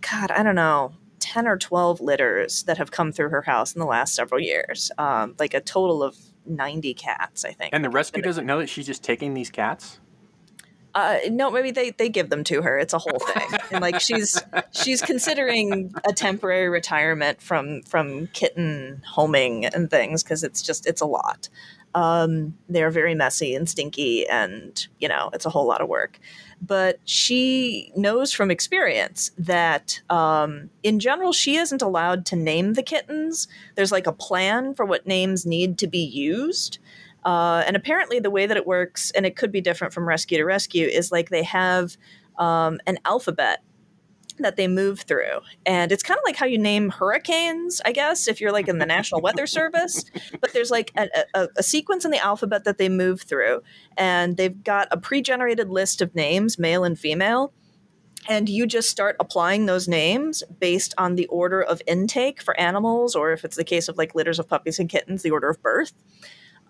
God, 0.00 0.30
I 0.30 0.42
don't 0.42 0.54
know, 0.54 0.94
10 1.18 1.46
or 1.46 1.58
12 1.58 2.00
litters 2.00 2.62
that 2.62 2.78
have 2.78 2.90
come 2.90 3.12
through 3.12 3.28
her 3.28 3.42
house 3.42 3.74
in 3.74 3.80
the 3.80 3.86
last 3.86 4.14
several 4.14 4.40
years, 4.40 4.90
um, 4.96 5.34
like 5.38 5.52
a 5.52 5.60
total 5.60 6.02
of 6.02 6.16
90 6.46 6.94
cats, 6.94 7.44
I 7.44 7.52
think. 7.52 7.74
And 7.74 7.84
the 7.84 7.90
rescue 7.90 8.22
doesn't 8.22 8.46
know 8.46 8.58
that 8.58 8.68
she's 8.68 8.86
just 8.86 9.02
taking 9.02 9.34
these 9.34 9.50
cats? 9.50 10.00
Uh, 10.94 11.18
no, 11.30 11.50
maybe 11.50 11.70
they, 11.70 11.90
they 11.90 12.08
give 12.08 12.30
them 12.30 12.42
to 12.44 12.62
her. 12.62 12.78
It's 12.78 12.92
a 12.92 12.98
whole 12.98 13.18
thing, 13.34 13.46
and 13.70 13.80
like 13.80 14.00
she's 14.00 14.42
she's 14.72 15.00
considering 15.00 15.94
a 16.08 16.12
temporary 16.12 16.68
retirement 16.68 17.40
from 17.40 17.82
from 17.82 18.26
kitten 18.28 19.02
homing 19.06 19.66
and 19.66 19.88
things 19.88 20.22
because 20.22 20.42
it's 20.42 20.62
just 20.62 20.86
it's 20.86 21.00
a 21.00 21.06
lot. 21.06 21.48
Um, 21.94 22.56
they're 22.68 22.90
very 22.90 23.14
messy 23.14 23.54
and 23.54 23.68
stinky, 23.68 24.28
and 24.28 24.86
you 24.98 25.08
know 25.08 25.30
it's 25.32 25.46
a 25.46 25.50
whole 25.50 25.66
lot 25.66 25.80
of 25.80 25.88
work 25.88 26.18
but 26.60 26.98
she 27.04 27.92
knows 27.96 28.32
from 28.32 28.50
experience 28.50 29.30
that 29.38 30.00
um, 30.10 30.70
in 30.82 31.00
general 31.00 31.32
she 31.32 31.56
isn't 31.56 31.82
allowed 31.82 32.26
to 32.26 32.36
name 32.36 32.74
the 32.74 32.82
kittens. 32.82 33.48
There's 33.76 33.92
like 33.92 34.06
a 34.06 34.12
plan 34.12 34.74
for 34.74 34.84
what 34.84 35.06
names 35.06 35.46
need 35.46 35.78
to 35.78 35.86
be 35.86 35.98
used 36.04 36.78
uh, 37.24 37.62
and 37.66 37.76
apparently 37.76 38.18
the 38.18 38.30
way 38.30 38.46
that 38.46 38.56
it 38.56 38.66
works 38.66 39.10
and 39.12 39.26
it 39.26 39.36
could 39.36 39.52
be 39.52 39.60
different 39.60 39.92
from 39.92 40.08
rescue 40.08 40.38
to 40.38 40.44
rescue 40.44 40.86
is 40.86 41.12
like 41.12 41.28
they 41.28 41.42
have 41.42 41.96
um, 42.38 42.80
an 42.86 42.98
alphabet 43.04 43.62
that 44.42 44.56
they 44.56 44.68
move 44.68 45.00
through. 45.00 45.40
And 45.66 45.92
it's 45.92 46.02
kind 46.02 46.18
of 46.18 46.24
like 46.24 46.36
how 46.36 46.46
you 46.46 46.58
name 46.58 46.90
hurricanes, 46.90 47.80
I 47.84 47.92
guess, 47.92 48.28
if 48.28 48.40
you're 48.40 48.52
like 48.52 48.68
in 48.68 48.78
the 48.78 48.86
National 48.86 49.20
Weather 49.20 49.46
Service. 49.46 50.04
But 50.40 50.52
there's 50.52 50.70
like 50.70 50.92
a, 50.96 51.08
a, 51.34 51.48
a, 51.56 51.62
sequence 51.62 52.04
in 52.04 52.10
the 52.10 52.18
alphabet 52.18 52.64
that 52.64 52.78
they 52.78 52.88
move 52.88 53.22
through. 53.22 53.62
And 53.96 54.36
they've 54.36 54.62
got 54.62 54.88
a 54.90 54.96
pre 54.96 55.22
generated 55.22 55.68
list 55.68 56.00
of 56.00 56.14
names, 56.14 56.58
male 56.58 56.84
and 56.84 56.98
female. 56.98 57.52
And 58.28 58.48
you 58.48 58.66
just 58.66 58.90
start 58.90 59.16
applying 59.18 59.66
those 59.66 59.88
names 59.88 60.42
based 60.58 60.94
on 60.98 61.14
the 61.14 61.26
order 61.26 61.62
of 61.62 61.80
intake 61.86 62.42
for 62.42 62.58
animals, 62.60 63.14
or 63.14 63.32
if 63.32 63.44
it's 63.44 63.56
the 63.56 63.64
case 63.64 63.88
of 63.88 63.96
like 63.96 64.14
litters 64.14 64.38
of 64.38 64.48
puppies 64.48 64.78
and 64.78 64.88
kittens, 64.88 65.22
the 65.22 65.30
order 65.30 65.48
of 65.48 65.62
birth. 65.62 65.92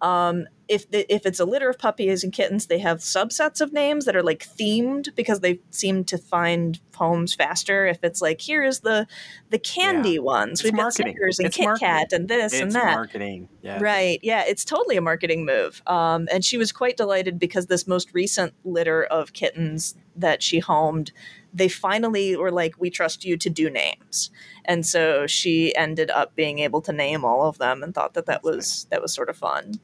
Um, 0.02 0.46
if 0.68 0.88
the, 0.88 1.12
if 1.12 1.26
it's 1.26 1.40
a 1.40 1.44
litter 1.44 1.68
of 1.68 1.78
puppies 1.78 2.22
and 2.22 2.32
kittens, 2.32 2.66
they 2.66 2.78
have 2.78 2.98
subsets 2.98 3.60
of 3.60 3.72
names 3.72 4.04
that 4.04 4.14
are 4.14 4.22
like 4.22 4.46
themed 4.46 5.14
because 5.16 5.40
they 5.40 5.58
seem 5.70 6.04
to 6.04 6.16
find 6.16 6.78
homes 6.94 7.34
faster. 7.34 7.86
If 7.86 8.04
it's 8.04 8.22
like 8.22 8.40
here's 8.40 8.80
the 8.80 9.08
the 9.50 9.58
candy 9.58 10.12
yeah. 10.12 10.20
ones, 10.20 10.62
we've 10.62 10.76
got 10.76 10.94
Snickers 10.94 11.40
and 11.40 11.46
it's 11.46 11.56
Kit 11.56 11.64
marketing. 11.64 11.88
Kat 11.88 12.12
and 12.12 12.28
this 12.28 12.52
it's 12.52 12.62
and 12.62 12.72
that. 12.72 12.94
Marketing, 12.94 13.48
yeah. 13.62 13.80
right? 13.80 14.20
Yeah, 14.22 14.44
it's 14.46 14.64
totally 14.64 14.96
a 14.96 15.00
marketing 15.00 15.44
move. 15.44 15.82
Um, 15.88 16.28
and 16.32 16.44
she 16.44 16.56
was 16.56 16.70
quite 16.70 16.96
delighted 16.96 17.40
because 17.40 17.66
this 17.66 17.88
most 17.88 18.14
recent 18.14 18.54
litter 18.64 19.02
of 19.02 19.32
kittens 19.32 19.96
that 20.14 20.40
she 20.40 20.60
homed 20.60 21.10
they 21.52 21.68
finally 21.68 22.36
were 22.36 22.52
like, 22.52 22.74
we 22.78 22.90
trust 22.90 23.24
you 23.24 23.36
to 23.36 23.50
do 23.50 23.70
names. 23.70 24.30
And 24.64 24.86
so 24.86 25.26
she 25.26 25.74
ended 25.74 26.10
up 26.10 26.36
being 26.36 26.60
able 26.60 26.80
to 26.82 26.92
name 26.92 27.24
all 27.24 27.48
of 27.48 27.58
them 27.58 27.82
and 27.82 27.94
thought 27.94 28.14
that 28.14 28.26
that 28.26 28.42
was, 28.42 28.86
that 28.90 29.02
was 29.02 29.12
sort 29.12 29.28
of 29.28 29.36
fun. 29.36 29.80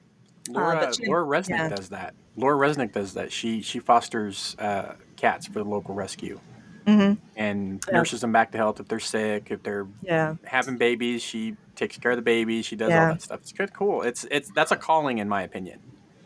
Laura, 0.48 0.76
uh, 0.76 0.92
she, 0.92 1.06
Laura 1.06 1.24
Resnick 1.24 1.50
yeah. 1.50 1.68
does 1.68 1.88
that. 1.90 2.14
Laura 2.36 2.56
Resnick 2.56 2.92
does 2.92 3.14
that. 3.14 3.32
She 3.32 3.62
she 3.62 3.78
fosters 3.78 4.56
uh, 4.58 4.94
cats 5.16 5.46
for 5.46 5.54
the 5.54 5.64
local 5.64 5.94
rescue. 5.94 6.40
Mm-hmm. 6.86 7.14
And 7.34 7.84
yeah. 7.88 7.94
nurses 7.94 8.20
them 8.20 8.30
back 8.30 8.52
to 8.52 8.58
health 8.58 8.78
if 8.78 8.86
they're 8.86 9.00
sick, 9.00 9.48
if 9.50 9.62
they're 9.64 9.88
yeah. 10.02 10.36
having 10.44 10.76
babies. 10.76 11.20
She 11.20 11.56
takes 11.74 11.98
care 11.98 12.12
of 12.12 12.16
the 12.16 12.22
babies. 12.22 12.64
She 12.64 12.76
does 12.76 12.92
all 12.92 13.08
that 13.08 13.22
stuff. 13.22 13.40
It's 13.40 13.52
good, 13.52 13.72
cool. 13.72 14.02
It's 14.02 14.24
it's 14.30 14.50
that's 14.52 14.70
a 14.70 14.76
calling 14.76 15.18
in 15.18 15.28
my 15.28 15.42
opinion. 15.42 15.80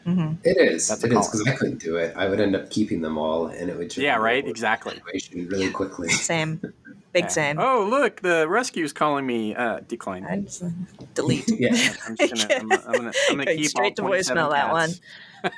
Mm-hmm. 0.07 0.35
It 0.45 0.57
is. 0.57 0.89
That's 0.89 1.05
it 1.05 1.13
is 1.13 1.27
because 1.27 1.47
I 1.47 1.53
couldn't 1.53 1.81
do 1.81 1.97
it. 1.97 2.15
I 2.17 2.29
would 2.29 2.41
end 2.41 2.57
up 2.57 2.71
keeping 2.71 3.01
them 3.01 3.19
all, 3.19 3.47
and 3.47 3.71
it 3.71 3.77
would. 3.77 3.95
Yeah. 3.97 4.17
Right. 4.17 4.47
Exactly. 4.47 5.01
Really 5.35 5.71
quickly. 5.71 6.09
Same. 6.09 6.61
Big 7.13 7.25
yeah. 7.25 7.29
same. 7.29 7.59
Oh, 7.59 7.87
look, 7.91 8.21
the 8.21 8.49
rescue's 8.49 8.93
calling 8.93 9.27
me. 9.27 9.55
Uh, 9.55 9.81
decline. 9.89 10.25
Uh, 10.25 10.71
delete. 11.15 11.45
yeah, 11.59 11.95
I'm 12.07 12.17
just 12.17 12.49
gonna. 12.49 12.61
I'm, 12.61 12.73
I'm 12.73 12.93
gonna, 12.93 13.13
I'm 13.29 13.37
gonna 13.37 13.47
keep 13.57 13.67
straight 13.67 13.97
to 13.97 14.03
voicemail 14.03 14.51
that 14.53 14.71
one. 14.71 14.91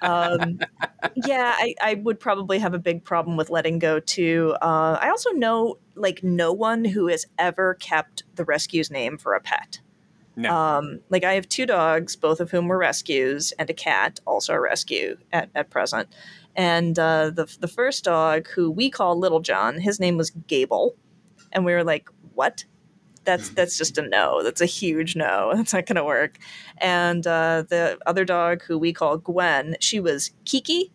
um, 0.00 0.60
yeah, 1.14 1.54
I, 1.54 1.74
I 1.82 1.94
would 1.94 2.18
probably 2.18 2.58
have 2.58 2.72
a 2.72 2.78
big 2.78 3.04
problem 3.04 3.36
with 3.36 3.50
letting 3.50 3.78
go 3.78 4.00
too. 4.00 4.54
Uh, 4.62 4.96
I 4.98 5.10
also 5.10 5.30
know 5.30 5.78
like 5.94 6.22
no 6.24 6.54
one 6.54 6.86
who 6.86 7.08
has 7.08 7.26
ever 7.38 7.74
kept 7.74 8.22
the 8.36 8.44
rescue's 8.44 8.90
name 8.90 9.18
for 9.18 9.34
a 9.34 9.40
pet. 9.40 9.80
No. 10.34 10.54
Um, 10.54 11.00
like 11.10 11.24
I 11.24 11.34
have 11.34 11.46
two 11.50 11.66
dogs, 11.66 12.16
both 12.16 12.40
of 12.40 12.50
whom 12.50 12.68
were 12.68 12.78
rescues, 12.78 13.52
and 13.58 13.68
a 13.68 13.74
cat, 13.74 14.20
also 14.24 14.54
a 14.54 14.60
rescue 14.60 15.18
at, 15.30 15.50
at 15.54 15.68
present. 15.68 16.08
And 16.56 16.98
uh, 16.98 17.28
the 17.28 17.54
the 17.60 17.68
first 17.68 18.04
dog, 18.04 18.48
who 18.48 18.70
we 18.70 18.88
call 18.88 19.18
Little 19.18 19.40
John, 19.40 19.80
his 19.80 20.00
name 20.00 20.16
was 20.16 20.30
Gable 20.30 20.96
and 21.52 21.64
we 21.64 21.72
were 21.72 21.84
like, 21.84 22.08
"What? 22.34 22.64
That's 23.24 23.50
mm. 23.50 23.54
that's 23.54 23.78
just 23.78 23.98
a 23.98 24.02
no. 24.02 24.42
That's 24.42 24.60
a 24.60 24.66
huge 24.66 25.16
no. 25.16 25.52
That's 25.56 25.72
not 25.72 25.86
going 25.86 25.96
to 25.96 26.04
work." 26.04 26.38
And 26.78 27.26
uh, 27.26 27.64
the 27.68 27.98
other 28.06 28.24
dog, 28.24 28.62
who 28.62 28.78
we 28.78 28.92
call 28.92 29.18
Gwen, 29.18 29.76
she 29.80 30.00
was 30.00 30.32
Kiki, 30.44 30.92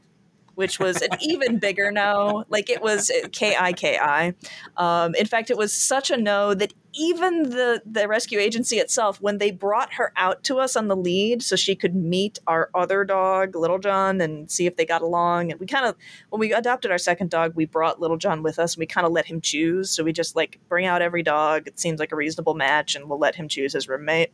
which 0.58 0.80
was 0.80 1.04
an 1.04 1.10
even 1.22 1.60
bigger 1.60 1.92
no. 1.92 2.44
Like 2.50 2.68
it 2.68 2.82
was 2.82 3.12
K 3.32 3.56
I 3.56 3.74
K 3.74 4.00
I. 4.02 4.34
Um, 4.76 5.14
in 5.14 5.28
fact, 5.28 5.52
it 5.52 5.58
was 5.58 5.72
such 5.72 6.10
a 6.10 6.18
no 6.18 6.56
that 6.56 6.74
even 6.96 7.52
the 7.52 7.84
the 7.86 8.08
rescue 8.08 8.40
agency 8.40 8.78
itself, 8.78 9.22
when 9.22 9.38
they 9.38 9.52
brought 9.52 9.94
her 9.94 10.12
out 10.16 10.44
to 10.46 10.58
us 10.58 10.76
on 10.76 10.88
the 10.88 10.96
lead, 10.96 11.44
so 11.44 11.56
she 11.56 11.76
could 11.76 11.94
meet 11.94 12.40
our 12.48 12.72
other 12.74 13.04
dog, 13.04 13.56
Little 13.56 13.78
John, 13.78 14.20
and 14.20 14.50
see 14.50 14.66
if 14.66 14.78
they 14.78 14.86
got 14.86 15.04
along. 15.04 15.52
And 15.52 15.60
we 15.60 15.68
kind 15.68 15.86
of, 15.86 15.96
when 16.32 16.40
we 16.40 16.52
adopted 16.52 16.90
our 16.90 16.98
second 16.98 17.30
dog, 17.30 17.54
we 17.54 17.66
brought 17.66 18.02
Little 18.02 18.18
John 18.18 18.42
with 18.42 18.58
us, 18.58 18.74
and 18.74 18.80
we 18.80 18.88
kind 18.88 19.06
of 19.06 19.14
let 19.14 19.28
him 19.28 19.42
choose. 19.42 19.92
So 19.92 20.04
we 20.04 20.12
just 20.12 20.36
like 20.36 20.60
bring 20.68 20.88
out 20.88 21.04
every 21.04 21.22
dog. 21.22 21.68
It 21.68 21.80
seems 21.80 22.00
like 22.00 22.12
a 22.12 22.16
reasonable 22.16 22.56
match, 22.56 22.96
and 22.96 23.08
we'll 23.08 23.20
let 23.20 23.36
him 23.36 23.48
choose 23.48 23.74
his 23.74 23.88
roommate. 23.88 24.32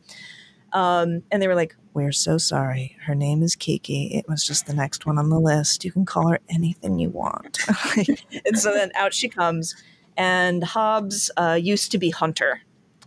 Um, 0.74 1.22
and 1.30 1.40
they 1.40 1.48
were 1.48 1.54
like, 1.54 1.76
We're 1.94 2.12
so 2.12 2.36
sorry. 2.36 2.96
Her 3.06 3.14
name 3.14 3.42
is 3.42 3.54
Kiki. 3.54 4.08
It 4.08 4.28
was 4.28 4.46
just 4.46 4.66
the 4.66 4.74
next 4.74 5.06
one 5.06 5.18
on 5.18 5.30
the 5.30 5.40
list. 5.40 5.84
You 5.84 5.92
can 5.92 6.04
call 6.04 6.28
her 6.28 6.40
anything 6.50 6.98
you 6.98 7.08
want. 7.08 7.60
and 8.44 8.58
so 8.58 8.74
then 8.74 8.90
out 8.96 9.14
she 9.14 9.28
comes. 9.28 9.74
And 10.16 10.62
Hobbs 10.62 11.30
uh, 11.36 11.58
used 11.60 11.92
to 11.92 11.98
be 11.98 12.10
Hunter, 12.10 12.60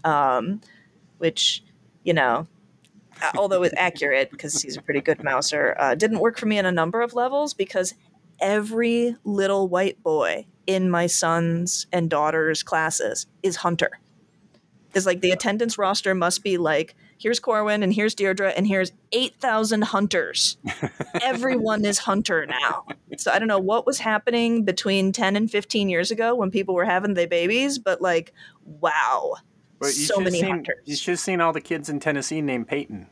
um, 0.04 0.62
which, 1.20 1.64
you 2.04 2.14
know, 2.14 2.48
although 3.38 3.64
it's 3.64 3.76
accurate 3.78 4.32
because 4.32 4.62
he's 4.62 4.78
a 4.78 4.82
pretty 4.82 5.02
good 5.02 5.24
mouser, 5.24 5.76
uh, 5.80 5.96
didn't 5.96 6.20
work 6.20 6.38
for 6.38 6.46
me 6.46 6.60
on 6.60 6.66
a 6.66 6.72
number 6.72 7.02
of 7.02 7.14
levels 7.14 7.54
because 7.54 7.94
every 8.40 9.16
little 9.24 9.68
white 9.68 10.02
boy 10.04 10.46
in 10.66 10.90
my 10.90 11.08
sons 11.08 11.88
and 11.92 12.10
daughters' 12.10 12.64
classes 12.64 13.26
is 13.42 13.58
Hunter. 13.58 14.00
It's 14.94 15.06
like 15.06 15.22
the 15.22 15.32
attendance 15.32 15.78
roster 15.78 16.14
must 16.16 16.44
be 16.44 16.58
like 16.58 16.96
here's 17.18 17.40
Corwin 17.40 17.84
and 17.84 17.94
here's 17.94 18.16
Deirdre 18.16 18.50
and 18.50 18.68
here's 18.68 18.92
8,000 19.12 19.84
hunters. 19.84 20.58
Everyone 21.22 21.86
is 21.86 21.98
hunter 22.00 22.46
now. 22.46 22.86
So 23.18 23.32
I 23.32 23.40
don't 23.40 23.48
know 23.48 23.60
what 23.60 23.86
was 23.86 24.00
happening 24.00 24.64
between 24.64 25.12
10 25.12 25.36
and 25.36 25.50
15 25.50 25.90
years 25.90 26.12
ago 26.12 26.36
when 26.36 26.52
people 26.52 26.76
were 26.76 26.86
having 26.86 27.14
their 27.14 27.28
babies, 27.28 27.80
but 27.80 28.02
like, 28.02 28.34
wow. 28.66 29.36
so 29.82 30.20
many 30.20 30.40
seen, 30.40 30.50
hunters. 30.50 30.82
You 30.86 30.96
should 30.96 31.14
have 31.14 31.20
seen 31.20 31.42
all 31.42 31.54
the 31.54 31.62
kids 31.62 31.90
in 31.90 32.00
Tennessee 32.00 32.42
named 32.42 32.68
Peyton. 32.68 33.08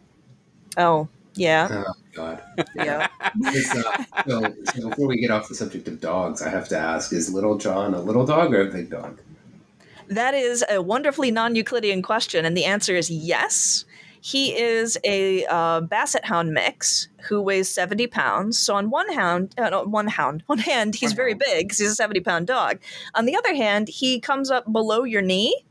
Oh, 0.78 1.08
yeah. 1.36 1.84
Oh, 1.88 1.94
God. 2.14 2.42
Yeah. 2.76 3.08
uh, 3.22 3.52
so, 3.52 4.54
so 4.74 4.90
before 4.90 5.08
we 5.08 5.18
get 5.18 5.32
off 5.32 5.50
the 5.50 5.56
subject 5.56 5.88
of 5.88 6.00
dogs, 6.00 6.42
I 6.42 6.50
have 6.50 6.68
to 6.70 6.78
ask 6.78 7.14
is 7.14 7.34
Little 7.34 7.58
John 7.58 7.94
a 7.94 8.02
little 8.02 8.26
dog 8.26 8.54
or 8.54 8.62
a 8.62 8.72
big 8.72 8.90
dog? 8.90 9.20
That 10.08 10.34
is 10.34 10.64
a 10.70 10.82
wonderfully 10.82 11.32
non 11.32 11.56
Euclidean 11.56 12.02
question, 12.02 12.46
and 12.46 12.56
the 12.56 12.66
answer 12.66 12.96
is 12.96 13.10
yes. 13.10 13.86
He 14.26 14.58
is 14.58 14.98
a 15.04 15.46
uh, 15.46 15.82
basset 15.82 16.26
hound 16.26 16.52
mix 16.52 17.10
who 17.30 17.44
weighs 17.44 17.70
70 17.70 18.08
pounds. 18.08 18.58
So 18.58 18.74
on 18.74 18.90
one 18.90 19.14
hound, 19.14 19.54
uh, 19.56 19.70
no, 19.70 19.84
one 19.84 20.08
hound, 20.08 20.42
one 20.48 20.58
hand, 20.58 20.96
he's 20.96 21.14
very 21.14 21.36
big 21.36 21.68
because 21.68 21.78
he's 21.78 21.92
a 21.92 21.96
70 21.96 22.22
pound 22.22 22.48
dog. 22.48 22.80
On 23.14 23.26
the 23.26 23.36
other 23.36 23.54
hand, 23.54 23.88
he 23.88 24.20
comes 24.20 24.50
up 24.50 24.74
below 24.74 25.04
your 25.04 25.22
knee. 25.22 25.64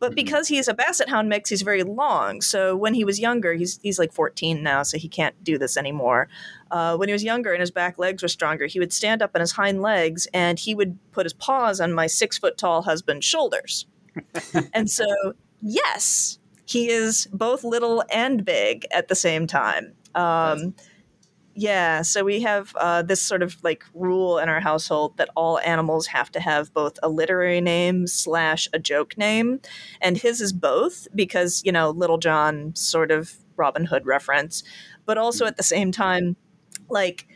But 0.00 0.08
mm-hmm. 0.08 0.14
because 0.16 0.48
he's 0.48 0.66
a 0.66 0.74
basset 0.74 1.08
hound 1.08 1.28
mix, 1.28 1.50
he's 1.50 1.62
very 1.62 1.84
long. 1.84 2.40
So 2.40 2.74
when 2.74 2.94
he 2.94 3.04
was 3.04 3.20
younger, 3.20 3.54
he's 3.54 3.78
he's 3.80 4.00
like 4.00 4.12
14 4.12 4.60
now, 4.60 4.82
so 4.82 4.98
he 4.98 5.06
can't 5.08 5.44
do 5.44 5.56
this 5.56 5.76
anymore. 5.76 6.26
Uh, 6.72 6.96
when 6.96 7.08
he 7.08 7.12
was 7.12 7.22
younger 7.22 7.52
and 7.52 7.60
his 7.60 7.70
back 7.70 7.96
legs 7.96 8.24
were 8.24 8.28
stronger, 8.28 8.66
he 8.66 8.80
would 8.80 8.92
stand 8.92 9.22
up 9.22 9.30
on 9.36 9.40
his 9.40 9.52
hind 9.52 9.82
legs 9.82 10.26
and 10.34 10.58
he 10.58 10.74
would 10.74 10.98
put 11.12 11.26
his 11.26 11.32
paws 11.32 11.80
on 11.80 11.92
my 11.92 12.08
six 12.08 12.38
foot 12.38 12.58
tall 12.58 12.82
husband's 12.82 13.24
shoulders. 13.24 13.86
and 14.72 14.90
so, 14.90 15.06
yes, 15.62 16.40
he 16.64 16.88
is 16.90 17.28
both 17.32 17.64
little 17.64 18.02
and 18.10 18.44
big 18.44 18.86
at 18.90 19.08
the 19.08 19.14
same 19.14 19.46
time. 19.46 19.94
Um, 20.14 20.74
yeah, 21.56 22.02
so 22.02 22.24
we 22.24 22.40
have 22.40 22.74
uh, 22.76 23.02
this 23.02 23.22
sort 23.22 23.42
of 23.42 23.62
like 23.62 23.84
rule 23.94 24.38
in 24.38 24.48
our 24.48 24.60
household 24.60 25.16
that 25.18 25.28
all 25.36 25.60
animals 25.60 26.06
have 26.08 26.30
to 26.32 26.40
have 26.40 26.74
both 26.74 26.98
a 27.02 27.08
literary 27.08 27.60
name 27.60 28.06
slash 28.06 28.68
a 28.72 28.78
joke 28.78 29.16
name, 29.16 29.60
and 30.00 30.16
his 30.16 30.40
is 30.40 30.52
both 30.52 31.06
because 31.14 31.62
you 31.64 31.70
know 31.70 31.90
Little 31.90 32.18
John 32.18 32.74
sort 32.74 33.12
of 33.12 33.34
Robin 33.56 33.84
Hood 33.84 34.04
reference, 34.04 34.64
but 35.06 35.16
also 35.16 35.46
at 35.46 35.56
the 35.56 35.62
same 35.62 35.92
time, 35.92 36.36
like 36.88 37.28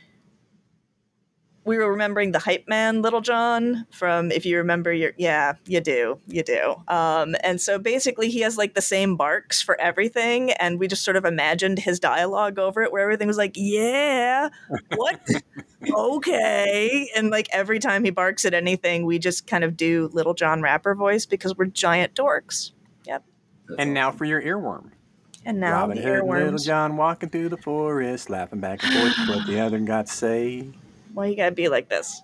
we 1.65 1.77
were 1.77 1.91
remembering 1.91 2.33
the 2.33 2.39
hype 2.39 2.67
man 2.67 3.03
Lil 3.03 3.21
Jon 3.21 3.87
from 3.91 4.31
if 4.33 4.47
you 4.47 4.57
remember 4.57 4.93
your 4.93 5.13
yeah 5.17 5.55
you 5.67 5.81
do 5.81 6.19
you 6.27 6.43
do 6.43 6.77
um, 6.89 7.37
and 7.43 7.61
so 7.61 7.79
basically 7.79 8.31
he 8.31 8.41
has 8.41 8.57
like 8.57 8.75
the 8.75 8.83
same 8.83 9.17
barks 9.17 9.61
for 9.61 9.79
everything 9.81 10.53
and 10.53 10.79
we 10.79 10.89
just 10.89 11.05
sort 11.05 11.17
of 11.17 11.25
imagined 11.25 11.79
his 11.79 12.01
dialogue 12.01 12.59
over 12.59 12.83
it 12.83 12.93
where 12.93 13.03
everything 13.03 13.27
was 13.27 13.37
like 13.37 13.53
yeah 13.55 14.49
what 14.97 15.21
okay 15.95 17.09
and 17.15 17.31
like 17.31 17.49
every 17.53 17.79
time 17.79 18.05
he 18.05 18.11
barks 18.11 18.45
at 18.45 18.55
anything 18.55 19.05
we 19.05 19.19
just 19.19 19.47
kind 19.47 19.65
of 19.65 19.77
do 19.77 20.09
Lil 20.13 20.35
Jon 20.35 20.63
rapper 20.63 20.95
voice 20.95 21.27
because 21.27 21.55
we're 21.57 21.67
giant 21.67 22.15
dorks 22.15 22.73
yep 23.05 23.25
and 23.79 23.93
now 23.93 24.11
for 24.11 24.25
your 24.25 24.41
earworm 24.43 24.91
and 25.45 25.61
now 25.61 25.73
Robin 25.73 25.97
the 25.97 26.03
Hood 26.03 26.23
earworms. 26.23 26.45
Little 26.45 26.59
John 26.59 26.97
walking 26.99 27.31
through 27.31 27.49
the 27.49 27.57
forest, 27.57 28.29
laughing 28.29 28.61
back 28.61 28.85
and 28.85 28.93
forth. 28.93 29.29
what 29.29 29.47
the 29.47 29.61
other 29.61 29.79
got 29.79 30.07
to 30.07 30.13
say? 30.13 30.69
Why 31.19 31.27
you 31.27 31.35
gotta 31.35 31.51
be 31.51 31.69
like 31.69 31.89
this? 31.89 32.23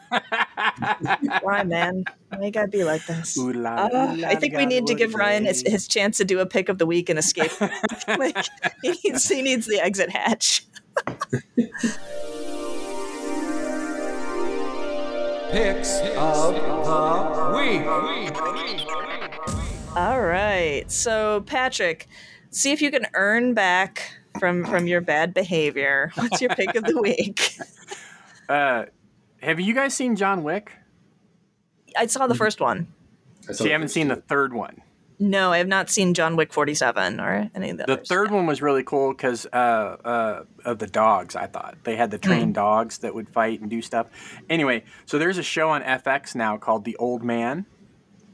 Why, 1.42 1.64
man? 1.64 2.04
Why 2.28 2.44
you 2.44 2.52
gotta 2.52 2.68
be 2.68 2.84
like 2.84 3.04
this? 3.06 3.36
Uh, 3.36 4.16
I 4.24 4.36
think 4.36 4.56
we 4.56 4.66
need 4.66 4.86
to 4.86 4.94
give 4.94 5.16
Ryan 5.16 5.46
his, 5.46 5.64
his, 5.66 5.88
chance 5.88 6.16
to 6.18 6.24
do 6.24 6.38
a 6.38 6.46
pick 6.46 6.68
of 6.68 6.78
the 6.78 6.86
week 6.86 7.08
and 7.08 7.18
escape. 7.18 7.50
like 8.06 8.36
he 8.82 8.94
needs, 9.02 9.28
he 9.28 9.42
needs 9.42 9.66
the 9.66 9.80
exit 9.80 10.10
hatch. 10.10 10.66
Picks 15.50 15.98
of 16.16 16.54
the 16.54 17.52
week. 17.56 17.84
All 19.96 20.22
right, 20.22 20.84
so 20.86 21.40
Patrick, 21.46 22.06
see 22.50 22.70
if 22.70 22.80
you 22.80 22.92
can 22.92 23.08
earn 23.14 23.54
back 23.54 24.12
from 24.38 24.64
from 24.64 24.86
your 24.86 25.00
bad 25.00 25.34
behavior. 25.34 26.12
What's 26.14 26.40
your 26.40 26.54
pick 26.54 26.76
of 26.76 26.84
the 26.84 27.00
week? 27.02 27.58
Uh, 28.48 28.84
have 29.40 29.60
you 29.60 29.74
guys 29.74 29.94
seen 29.94 30.16
John 30.16 30.42
Wick? 30.42 30.72
I 31.96 32.06
saw 32.06 32.26
the 32.26 32.34
first 32.34 32.60
one. 32.60 32.88
So 33.52 33.64
you 33.64 33.72
haven't 33.72 33.88
seen 33.88 34.08
the 34.08 34.16
third 34.16 34.52
one. 34.52 34.82
No, 35.18 35.52
I 35.52 35.58
have 35.58 35.68
not 35.68 35.90
seen 35.90 36.12
John 36.12 36.34
Wick 36.34 36.52
47 36.52 37.20
or 37.20 37.50
any 37.54 37.70
of 37.70 37.76
the 37.76 37.84
The 37.84 37.92
others. 37.94 38.08
third 38.08 38.30
one 38.30 38.46
was 38.46 38.60
really 38.60 38.82
cool 38.82 39.12
because 39.12 39.46
uh, 39.52 39.56
uh, 39.56 40.44
of 40.64 40.78
the 40.78 40.86
dogs, 40.86 41.36
I 41.36 41.46
thought. 41.46 41.76
They 41.84 41.96
had 41.96 42.10
the 42.10 42.18
trained 42.18 42.52
mm. 42.52 42.56
dogs 42.56 42.98
that 42.98 43.14
would 43.14 43.28
fight 43.28 43.60
and 43.60 43.70
do 43.70 43.80
stuff. 43.80 44.06
Anyway, 44.50 44.84
so 45.06 45.18
there's 45.18 45.38
a 45.38 45.42
show 45.42 45.70
on 45.70 45.82
FX 45.82 46.34
now 46.34 46.56
called 46.56 46.84
The 46.84 46.96
Old 46.96 47.22
Man. 47.22 47.66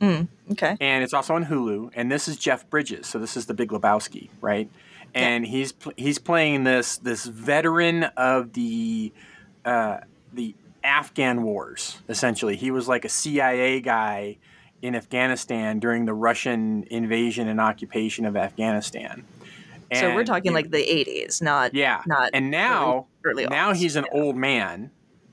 Mm, 0.00 0.28
okay. 0.52 0.76
And 0.80 1.04
it's 1.04 1.12
also 1.12 1.34
on 1.34 1.44
Hulu. 1.44 1.90
And 1.94 2.10
this 2.10 2.28
is 2.28 2.38
Jeff 2.38 2.68
Bridges. 2.70 3.06
So 3.06 3.18
this 3.18 3.36
is 3.36 3.44
the 3.46 3.54
Big 3.54 3.68
Lebowski, 3.68 4.30
right? 4.40 4.70
And 5.14 5.44
yeah. 5.44 5.50
he's 5.50 5.74
he's 5.96 6.18
playing 6.18 6.64
this 6.64 6.96
this 6.98 7.26
veteran 7.26 8.04
of 8.16 8.54
the 8.54 9.12
uh, 9.64 9.98
the 10.32 10.54
Afghan 10.82 11.42
wars. 11.42 12.00
Essentially, 12.08 12.56
he 12.56 12.70
was 12.70 12.88
like 12.88 13.04
a 13.04 13.08
CIA 13.08 13.80
guy 13.80 14.38
in 14.82 14.94
Afghanistan 14.94 15.78
during 15.78 16.06
the 16.06 16.14
Russian 16.14 16.84
invasion 16.90 17.48
and 17.48 17.60
occupation 17.60 18.24
of 18.24 18.36
Afghanistan. 18.36 19.24
And, 19.90 20.00
so 20.00 20.14
we're 20.14 20.24
talking 20.24 20.52
like 20.52 20.70
the 20.70 20.78
80s, 20.78 21.42
not 21.42 21.74
yeah, 21.74 22.02
not 22.06 22.30
and 22.32 22.50
now 22.50 23.08
early, 23.24 23.44
early 23.44 23.46
now 23.50 23.72
he's 23.72 23.96
an 23.96 24.06
yeah. 24.12 24.20
old 24.20 24.36
man, 24.36 24.92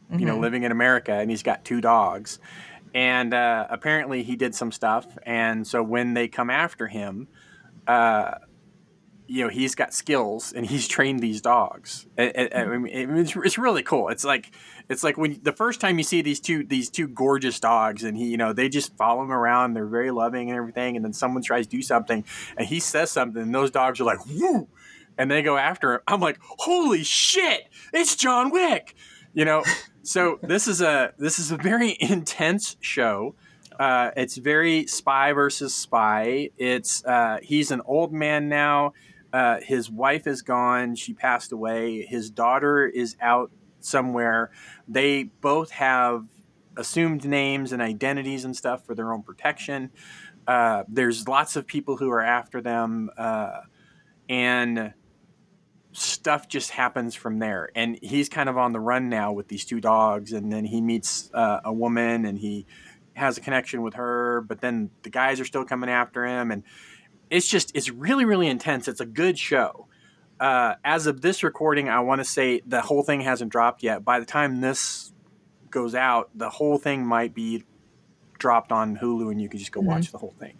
you 0.09 0.17
mm-hmm. 0.17 0.25
know, 0.25 0.39
living 0.39 0.63
in 0.63 0.71
America, 0.71 1.13
and 1.13 1.29
he's 1.29 1.43
got 1.43 1.63
two 1.63 1.79
dogs, 1.79 2.39
and 2.95 3.35
uh, 3.35 3.67
apparently 3.69 4.23
he 4.23 4.35
did 4.35 4.55
some 4.55 4.71
stuff, 4.71 5.05
and 5.23 5.67
so 5.67 5.83
when 5.83 6.15
they 6.15 6.27
come 6.27 6.49
after 6.49 6.87
him, 6.87 7.27
uh, 7.85 8.31
you 9.27 9.43
know 9.43 9.49
he's 9.49 9.75
got 9.75 9.93
skills 9.93 10.53
and 10.53 10.65
he's 10.65 10.87
trained 10.87 11.19
these 11.19 11.41
dogs. 11.41 12.07
I 12.17 12.65
mean, 12.65 12.87
it's, 12.87 13.35
it's 13.35 13.57
really 13.57 13.83
cool. 13.83 14.07
It's 14.09 14.23
like 14.23 14.51
it's 14.89 15.03
like 15.03 15.17
when 15.17 15.39
the 15.43 15.51
first 15.51 15.81
time 15.81 15.97
you 15.97 16.03
see 16.03 16.21
these 16.21 16.39
two 16.39 16.63
these 16.63 16.89
two 16.89 17.07
gorgeous 17.07 17.59
dogs 17.59 18.03
and 18.03 18.17
he 18.17 18.27
you 18.27 18.37
know 18.37 18.53
they 18.53 18.69
just 18.69 18.95
follow 18.95 19.21
him 19.23 19.31
around. 19.31 19.73
They're 19.73 19.85
very 19.85 20.11
loving 20.11 20.49
and 20.49 20.57
everything. 20.57 20.95
And 20.95 21.03
then 21.03 21.13
someone 21.13 21.43
tries 21.43 21.67
to 21.67 21.71
do 21.71 21.81
something 21.81 22.23
and 22.57 22.67
he 22.67 22.79
says 22.79 23.11
something 23.11 23.41
and 23.41 23.53
those 23.53 23.69
dogs 23.69 23.99
are 23.99 24.05
like 24.05 24.25
woo, 24.25 24.69
and 25.17 25.29
they 25.29 25.41
go 25.41 25.57
after 25.57 25.95
him. 25.95 25.99
I'm 26.07 26.21
like 26.21 26.39
holy 26.41 27.03
shit, 27.03 27.67
it's 27.93 28.15
John 28.15 28.49
Wick. 28.49 28.95
You 29.33 29.45
know, 29.45 29.63
so 30.03 30.39
this 30.43 30.67
is 30.67 30.81
a 30.81 31.13
this 31.17 31.37
is 31.37 31.51
a 31.51 31.57
very 31.57 31.97
intense 31.99 32.77
show. 32.79 33.35
Uh, 33.77 34.09
it's 34.15 34.37
very 34.37 34.87
spy 34.87 35.33
versus 35.33 35.75
spy. 35.75 36.49
It's 36.57 37.05
uh, 37.05 37.39
he's 37.43 37.71
an 37.71 37.81
old 37.85 38.11
man 38.11 38.49
now 38.49 38.93
uh, 39.33 39.59
his 39.61 39.89
wife 39.89 40.27
is 40.27 40.41
gone. 40.41 40.95
She 40.95 41.13
passed 41.13 41.51
away. 41.51 42.05
His 42.05 42.29
daughter 42.29 42.85
is 42.85 43.15
out 43.21 43.51
somewhere. 43.79 44.51
They 44.87 45.23
both 45.23 45.71
have 45.71 46.25
assumed 46.75 47.25
names 47.25 47.71
and 47.71 47.81
identities 47.81 48.45
and 48.45 48.55
stuff 48.55 48.85
for 48.85 48.95
their 48.95 49.13
own 49.13 49.23
protection. 49.23 49.91
Uh, 50.47 50.83
there's 50.87 51.27
lots 51.27 51.55
of 51.55 51.67
people 51.67 51.97
who 51.97 52.09
are 52.09 52.21
after 52.21 52.61
them. 52.61 53.09
Uh, 53.17 53.61
and 54.29 54.93
stuff 55.91 56.47
just 56.47 56.71
happens 56.71 57.15
from 57.15 57.39
there. 57.39 57.69
And 57.75 57.97
he's 58.01 58.29
kind 58.29 58.49
of 58.49 58.57
on 58.57 58.71
the 58.71 58.79
run 58.79 59.09
now 59.09 59.33
with 59.33 59.47
these 59.47 59.65
two 59.65 59.81
dogs. 59.81 60.31
And 60.31 60.51
then 60.51 60.65
he 60.65 60.79
meets 60.79 61.31
uh, 61.33 61.61
a 61.65 61.73
woman 61.73 62.25
and 62.25 62.37
he 62.37 62.65
has 63.15 63.37
a 63.37 63.41
connection 63.41 63.81
with 63.81 63.95
her, 63.95 64.41
but 64.47 64.61
then 64.61 64.91
the 65.01 65.09
guys 65.09 65.39
are 65.39 65.45
still 65.45 65.65
coming 65.65 65.89
after 65.89 66.23
him. 66.23 66.51
And 66.51 66.63
it's 67.29 67.47
just, 67.47 67.75
it's 67.75 67.89
really, 67.89 68.25
really 68.25 68.47
intense. 68.47 68.87
It's 68.87 69.01
a 69.01 69.05
good 69.05 69.37
show. 69.37 69.87
Uh, 70.39 70.75
as 70.83 71.07
of 71.07 71.21
this 71.21 71.43
recording, 71.43 71.89
I 71.89 71.99
want 72.01 72.19
to 72.19 72.25
say 72.25 72.61
the 72.65 72.81
whole 72.81 73.03
thing 73.03 73.21
hasn't 73.21 73.51
dropped 73.51 73.83
yet. 73.83 74.05
By 74.05 74.19
the 74.19 74.25
time 74.25 74.61
this 74.61 75.11
goes 75.69 75.95
out, 75.95 76.29
the 76.35 76.49
whole 76.49 76.77
thing 76.77 77.05
might 77.05 77.33
be 77.33 77.63
dropped 78.37 78.71
on 78.71 78.97
Hulu 78.97 79.31
and 79.31 79.41
you 79.41 79.49
can 79.49 79.59
just 79.59 79.71
go 79.71 79.79
mm-hmm. 79.79 79.89
watch 79.89 80.11
the 80.11 80.17
whole 80.17 80.35
thing. 80.39 80.57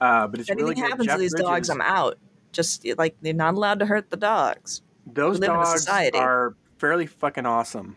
Uh, 0.00 0.26
but 0.26 0.40
it's 0.40 0.48
if 0.50 0.58
anything 0.58 0.76
really 0.76 0.90
happens 0.90 1.06
Jeff 1.06 1.16
to 1.16 1.20
these 1.20 1.32
Bridges, 1.32 1.46
dogs, 1.46 1.70
I'm 1.70 1.80
out. 1.80 2.18
Just 2.50 2.84
like 2.98 3.16
they're 3.22 3.32
not 3.32 3.54
allowed 3.54 3.78
to 3.78 3.86
hurt 3.86 4.10
the 4.10 4.16
dogs. 4.16 4.82
Those 5.06 5.38
dogs 5.38 5.86
are 5.88 6.54
fairly 6.78 7.06
fucking 7.06 7.46
awesome. 7.46 7.96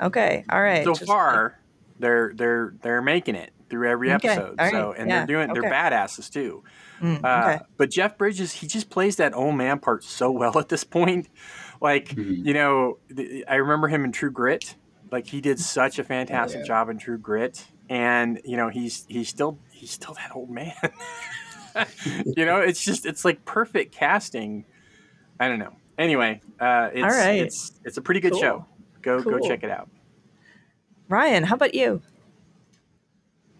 Okay, 0.00 0.44
all 0.50 0.60
right. 0.60 0.84
So 0.84 0.94
Just, 0.94 1.06
far, 1.06 1.58
they're 1.98 2.32
they're 2.34 2.74
they're 2.82 3.02
making 3.02 3.36
it 3.36 3.52
through 3.72 3.88
every 3.88 4.10
episode. 4.10 4.56
Right. 4.58 4.70
So 4.70 4.92
and 4.92 5.08
yeah. 5.08 5.24
they're 5.24 5.38
doing 5.38 5.50
okay. 5.50 5.60
they're 5.60 5.70
badasses 5.70 6.30
too. 6.30 6.62
Mm, 7.00 7.24
uh, 7.24 7.60
but 7.78 7.90
Jeff 7.90 8.18
Bridges, 8.18 8.52
he 8.52 8.66
just 8.66 8.90
plays 8.90 9.16
that 9.16 9.34
old 9.34 9.56
man 9.56 9.78
part 9.78 10.04
so 10.04 10.30
well 10.30 10.58
at 10.58 10.68
this 10.68 10.84
point. 10.84 11.30
Like 11.80 12.10
mm-hmm. 12.10 12.46
you 12.46 12.52
know, 12.52 12.98
I 13.48 13.54
remember 13.54 13.88
him 13.88 14.04
in 14.04 14.12
True 14.12 14.30
Grit. 14.30 14.76
Like 15.10 15.26
he 15.26 15.40
did 15.40 15.58
such 15.58 15.98
a 15.98 16.04
fantastic 16.04 16.58
oh, 16.58 16.60
yeah. 16.60 16.66
job 16.66 16.90
in 16.90 16.98
True 16.98 17.16
Grit, 17.16 17.64
and 17.88 18.40
you 18.44 18.58
know 18.58 18.68
he's 18.68 19.06
he's 19.08 19.30
still 19.30 19.58
he's 19.70 19.90
still 19.90 20.14
that 20.14 20.36
old 20.36 20.50
man. 20.50 20.74
you 22.36 22.44
know, 22.44 22.60
it's 22.60 22.84
just 22.84 23.06
it's 23.06 23.24
like 23.24 23.42
perfect 23.46 23.94
casting. 23.94 24.66
I 25.40 25.48
don't 25.48 25.58
know. 25.58 25.72
Anyway, 25.96 26.42
uh, 26.60 26.90
it's, 26.92 27.02
All 27.02 27.08
right. 27.08 27.40
it's 27.40 27.72
it's 27.84 27.96
a 27.96 28.02
pretty 28.02 28.20
good 28.20 28.32
cool. 28.32 28.40
show. 28.40 28.66
Go 29.00 29.22
cool. 29.22 29.38
go 29.38 29.48
check 29.48 29.64
it 29.64 29.70
out. 29.70 29.88
Ryan, 31.08 31.44
how 31.44 31.54
about 31.54 31.74
you? 31.74 32.02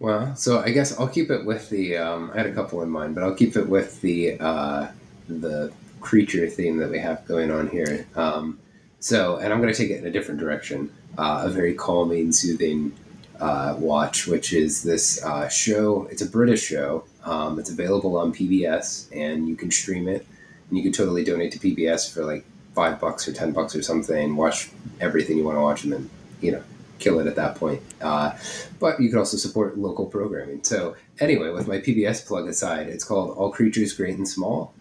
Well, 0.03 0.35
so 0.35 0.59
I 0.59 0.71
guess 0.71 0.99
I'll 0.99 1.07
keep 1.07 1.31
it 1.31 1.45
with 1.45 1.71
the. 1.71 1.97
Um, 1.97 2.33
I 2.35 2.39
had 2.39 2.47
a 2.47 2.53
couple 2.53 2.83
in 2.83 2.91
mind, 2.91 3.15
but 3.15 3.23
I'll 3.23 3.37
keep 3.37 3.57
it 3.57 3.69
with 3.69 4.01
the 4.01 4.37
uh, 4.41 4.89
the 5.29 5.73
creature 6.01 6.49
theme 6.49 6.79
that 6.79 6.91
we 6.91 6.99
have 6.99 7.25
going 7.29 7.53
on 7.53 7.69
here. 7.69 8.05
Um, 8.17 8.59
so, 8.99 9.37
and 9.37 9.53
I'm 9.53 9.61
going 9.61 9.73
to 9.73 9.79
take 9.79 9.91
it 9.93 10.01
in 10.01 10.07
a 10.09 10.11
different 10.11 10.41
direction. 10.41 10.93
Uh, 11.17 11.45
a 11.45 11.51
very 11.51 11.75
calming, 11.75 12.33
soothing 12.33 12.93
uh, 13.39 13.77
watch, 13.79 14.27
which 14.27 14.53
is 14.53 14.83
this 14.83 15.25
uh, 15.25 15.49
show. 15.49 16.09
It's 16.11 16.21
a 16.21 16.29
British 16.29 16.65
show. 16.65 17.05
Um, 17.23 17.61
it's 17.61 17.71
available 17.71 18.17
on 18.17 18.35
PBS, 18.35 19.07
and 19.17 19.49
you 19.49 19.55
can 19.55 19.71
stream 19.71 20.09
it. 20.09 20.27
And 20.69 20.77
you 20.77 20.83
can 20.83 20.91
totally 20.91 21.23
donate 21.23 21.53
to 21.53 21.61
PBS 21.61 22.13
for 22.13 22.25
like 22.25 22.45
five 22.75 22.99
bucks 22.99 23.29
or 23.29 23.33
ten 23.33 23.53
bucks 23.53 23.77
or 23.77 23.83
something. 23.83 24.35
Watch 24.35 24.73
everything 25.01 25.39
you 25.39 25.45
want 25.45 25.59
to 25.59 25.63
watch, 25.63 25.85
and 25.85 25.93
then 25.93 26.11
you 26.41 26.51
know 26.51 26.63
kill 27.03 27.19
it 27.21 27.27
at 27.27 27.37
that 27.37 27.57
point. 27.57 27.83
Uh, 28.01 28.33
but 28.79 29.01
you 29.01 29.09
can 29.09 29.19
also 29.19 29.37
support 29.37 29.79
local 29.79 30.07
programming. 30.07 30.63
So 30.63 30.97
anyway, 31.21 31.51
with 31.51 31.67
my 31.67 31.79
PBS 31.79 32.27
plug 32.27 32.49
aside, 32.49 32.89
it's 32.89 33.05
called 33.05 33.37
All 33.37 33.51
Creatures 33.51 33.93
Great 33.93 34.17
and 34.17 34.29
Small. 34.29 34.75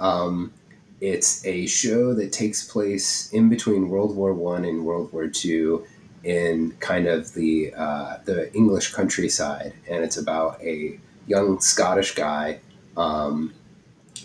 Um, 0.00 0.52
it's 1.00 1.44
a 1.44 1.66
show 1.66 2.14
that 2.14 2.32
takes 2.32 2.64
place 2.64 3.30
in 3.32 3.48
between 3.48 3.88
World 3.88 4.16
War 4.16 4.32
One 4.32 4.64
and 4.64 4.84
World 4.84 5.12
War 5.12 5.28
Two 5.28 5.84
in 6.22 6.72
kind 6.80 7.06
of 7.06 7.34
the 7.34 7.74
uh, 7.76 8.18
the 8.24 8.52
English 8.54 8.92
countryside, 8.92 9.74
and 9.88 10.02
it's 10.02 10.16
about 10.16 10.62
a 10.62 10.98
young 11.26 11.60
Scottish 11.60 12.14
guy 12.14 12.60
um, 12.96 13.52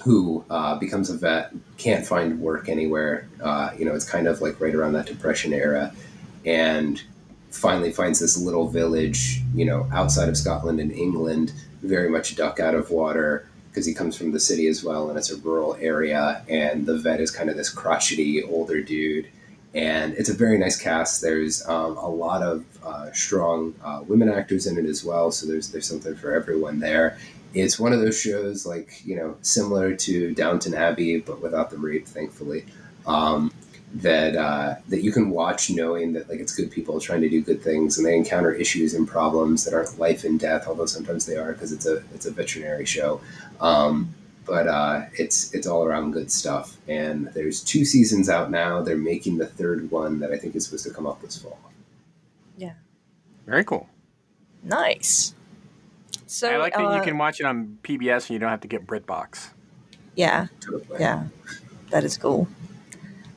who 0.04 0.46
uh, 0.50 0.76
becomes 0.78 1.10
a 1.10 1.18
vet, 1.18 1.52
can't 1.78 2.06
find 2.06 2.40
work 2.40 2.70
anywhere. 2.70 3.28
Uh, 3.44 3.72
you 3.78 3.84
know, 3.84 3.94
it's 3.94 4.10
kind 4.10 4.28
of 4.28 4.42
like 4.42 4.60
right 4.62 4.74
around 4.76 4.94
that 4.94 5.08
Depression 5.08 5.54
era, 5.54 5.94
and 6.46 7.04
finally 7.52 7.92
finds 7.92 8.20
this 8.20 8.38
little 8.38 8.68
village, 8.68 9.42
you 9.54 9.66
know, 9.66 9.88
outside 9.92 10.30
of 10.30 10.38
Scotland 10.38 10.80
in 10.80 10.92
England, 10.92 11.54
very 11.82 12.10
much 12.10 12.36
duck 12.36 12.60
out 12.60 12.76
of 12.76 12.92
water 12.92 13.48
because 13.70 13.86
he 13.86 13.94
comes 13.94 14.18
from 14.18 14.32
the 14.32 14.40
city 14.40 14.68
as 14.68 14.84
well, 14.84 15.10
and 15.10 15.18
it's 15.18 15.32
a 15.32 15.38
rural 15.38 15.78
area. 15.80 16.44
And 16.50 16.86
the 16.86 16.98
vet 16.98 17.22
is 17.22 17.32
kind 17.32 17.50
of 17.50 17.58
this 17.58 17.70
crotchety 17.70 18.44
older 18.44 18.82
dude 18.82 19.28
and 19.74 20.14
it's 20.14 20.30
a 20.30 20.34
very 20.34 20.58
nice 20.58 20.80
cast. 20.82 21.22
There's 21.22 21.66
um, 21.68 21.98
a 21.98 22.10
lot 22.10 22.42
of 22.42 22.66
uh, 22.84 23.12
strong 23.12 23.76
uh, 23.84 24.04
women 24.08 24.30
actors 24.30 24.66
in 24.66 24.78
it 24.78 24.86
as 24.90 25.04
well, 25.04 25.32
so 25.32 25.46
there's 25.46 25.72
there's 25.72 25.88
something 25.88 26.16
for 26.16 26.34
everyone 26.34 26.80
there. 26.80 27.18
It's 27.54 27.80
one 27.80 27.94
of 27.94 28.00
those 28.00 28.20
shows 28.20 28.66
like 28.66 29.06
you 29.06 29.16
know 29.16 29.38
similar 29.42 29.96
to 29.96 30.34
Downton 30.34 30.74
Abbey, 30.74 31.20
but 31.20 31.42
without 31.42 31.70
the 31.70 31.78
rape, 31.78 32.08
thankfully. 32.08 32.66
Um, 33.06 33.52
that 33.96 34.36
uh, 34.36 34.76
that 34.90 35.02
you 35.04 35.12
can 35.12 35.32
watch 35.32 35.70
knowing 35.70 36.14
that 36.14 36.30
like 36.30 36.40
it's 36.40 36.56
good 36.56 36.72
people 36.72 37.00
trying 37.00 37.22
to 37.22 37.30
do 37.30 37.42
good 37.42 37.62
things, 37.62 37.98
and 37.98 38.06
they 38.06 38.16
encounter 38.16 38.52
issues 38.52 38.94
and 38.94 39.08
problems 39.08 39.66
that 39.66 39.74
aren't 39.74 39.98
life 40.00 40.24
and 40.24 40.40
death, 40.40 40.68
although 40.68 40.86
sometimes 40.86 41.26
they 41.26 41.38
are 41.38 41.54
because 41.54 41.72
it's 41.72 41.86
a 41.86 42.04
it's 42.14 42.26
a 42.26 42.32
veterinary 42.32 42.86
show. 42.86 43.22
Um, 43.60 44.14
but 44.46 44.68
uh, 44.68 45.06
it's 45.14 45.54
it's 45.54 45.68
all 45.68 45.86
around 45.86 46.12
good 46.12 46.32
stuff. 46.32 46.78
And 46.88 47.28
there's 47.34 47.64
two 47.64 47.86
seasons 47.86 48.30
out 48.30 48.50
now. 48.50 48.82
They're 48.82 48.98
making 48.98 49.38
the 49.38 49.46
third 49.46 49.92
one 49.92 50.20
that 50.20 50.32
I 50.32 50.38
think 50.38 50.56
is 50.56 50.66
supposed 50.66 50.86
to 50.86 50.94
come 50.94 51.06
up 51.06 51.22
this 51.22 51.38
fall. 51.38 51.60
Yeah. 52.58 52.74
Very 53.46 53.64
cool. 53.64 53.88
Nice. 54.64 55.36
So 56.26 56.50
I 56.50 56.58
like 56.58 56.74
that 56.74 56.86
uh, 56.86 56.96
you 56.96 57.04
can 57.04 57.18
watch 57.18 57.40
it 57.40 57.46
on 57.46 57.78
PBS 57.84 58.24
and 58.24 58.32
you 58.32 58.40
don't 58.40 58.50
have 58.50 58.62
to 58.62 58.68
get 58.68 58.86
BritBox. 58.86 59.52
Yeah. 60.16 60.48
Totally. 60.60 61.00
Yeah. 61.00 61.26
That 61.92 62.04
is 62.04 62.18
cool. 62.18 62.48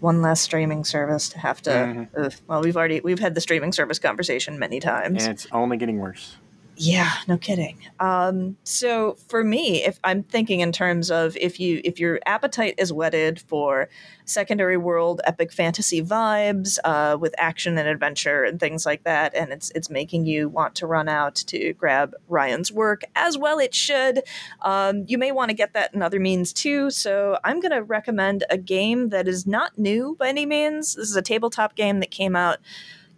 One 0.02 0.20
less 0.20 0.40
streaming 0.40 0.84
service 0.84 1.28
to 1.28 1.38
have 1.38 1.62
to. 1.62 1.70
Mm-hmm. 1.70 2.44
well, 2.48 2.60
we've 2.60 2.76
already 2.76 3.00
we've 3.00 3.20
had 3.20 3.36
the 3.36 3.40
streaming 3.40 3.70
service 3.70 4.00
conversation 4.00 4.58
many 4.58 4.80
times, 4.80 5.22
and 5.22 5.32
it's 5.32 5.46
only 5.52 5.76
getting 5.76 5.98
worse. 5.98 6.38
Yeah, 6.76 7.12
no 7.28 7.36
kidding. 7.36 7.76
Um, 8.00 8.56
so 8.64 9.16
for 9.28 9.44
me, 9.44 9.84
if 9.84 10.00
I'm 10.04 10.22
thinking 10.22 10.60
in 10.60 10.72
terms 10.72 11.10
of 11.10 11.36
if 11.36 11.60
you 11.60 11.82
if 11.84 12.00
your 12.00 12.18
appetite 12.24 12.74
is 12.78 12.92
whetted 12.92 13.40
for 13.40 13.88
secondary 14.24 14.78
world 14.78 15.20
epic 15.24 15.52
fantasy 15.52 16.02
vibes 16.02 16.78
uh, 16.84 17.18
with 17.20 17.34
action 17.36 17.76
and 17.76 17.86
adventure 17.86 18.42
and 18.44 18.58
things 18.58 18.86
like 18.86 19.04
that, 19.04 19.34
and 19.34 19.52
it's 19.52 19.70
it's 19.74 19.90
making 19.90 20.24
you 20.24 20.48
want 20.48 20.74
to 20.76 20.86
run 20.86 21.08
out 21.08 21.34
to 21.34 21.74
grab 21.74 22.14
Ryan's 22.26 22.72
work 22.72 23.02
as 23.14 23.36
well. 23.36 23.58
It 23.58 23.74
should. 23.74 24.22
Um, 24.62 25.04
you 25.06 25.18
may 25.18 25.30
want 25.30 25.50
to 25.50 25.54
get 25.54 25.74
that 25.74 25.92
in 25.92 26.00
other 26.00 26.20
means 26.20 26.54
too. 26.54 26.90
So 26.90 27.38
I'm 27.44 27.60
going 27.60 27.72
to 27.72 27.82
recommend 27.82 28.44
a 28.48 28.56
game 28.56 29.10
that 29.10 29.28
is 29.28 29.46
not 29.46 29.78
new 29.78 30.16
by 30.18 30.28
any 30.28 30.46
means. 30.46 30.94
This 30.94 31.10
is 31.10 31.16
a 31.16 31.22
tabletop 31.22 31.76
game 31.76 32.00
that 32.00 32.10
came 32.10 32.34
out 32.34 32.58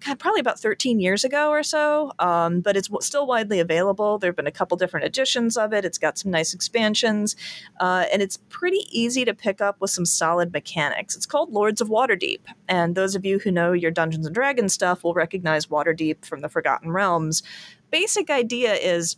God, 0.01 0.19
probably 0.19 0.41
about 0.41 0.61
13 0.61 1.01
years 1.01 1.25
ago 1.25 1.51
or 1.51 1.63
so, 1.63 2.13
um, 2.19 2.61
but 2.61 2.77
it's 2.77 2.91
still 3.01 3.27
widely 3.27 3.61
available. 3.61 4.19
There 4.19 4.29
have 4.29 4.37
been 4.37 4.47
a 4.47 4.53
couple 4.53 4.77
different 4.77 5.07
editions 5.07 5.57
of 5.57 5.73
it. 5.73 5.85
It's 5.85 5.99
got 5.99 6.19
some 6.19 6.31
nice 6.31 6.53
expansions, 6.53 7.37
uh, 7.81 8.05
and 8.13 8.21
it's 8.21 8.39
pretty 8.49 8.87
easy 8.91 9.25
to 9.25 9.35
pick 9.35 9.61
up 9.61 9.81
with 9.81 9.91
some 9.91 10.05
solid 10.05 10.53
mechanics. 10.53 11.17
It's 11.17 11.27
called 11.27 11.53
Lords 11.53 11.81
of 11.81 11.89
Waterdeep, 11.89 12.41
and 12.69 12.95
those 12.95 13.15
of 13.15 13.25
you 13.25 13.39
who 13.39 13.51
know 13.51 13.73
your 13.73 13.91
Dungeons 13.91 14.27
and 14.27 14.35
Dragons 14.35 14.73
stuff 14.75 15.05
will 15.05 15.15
recognize 15.15 15.67
Waterdeep 15.67 16.25
from 16.25 16.41
the 16.41 16.49
Forgotten 16.49 16.91
Realms. 16.91 17.43
Basic 17.91 18.29
idea 18.31 18.75
is 18.75 19.17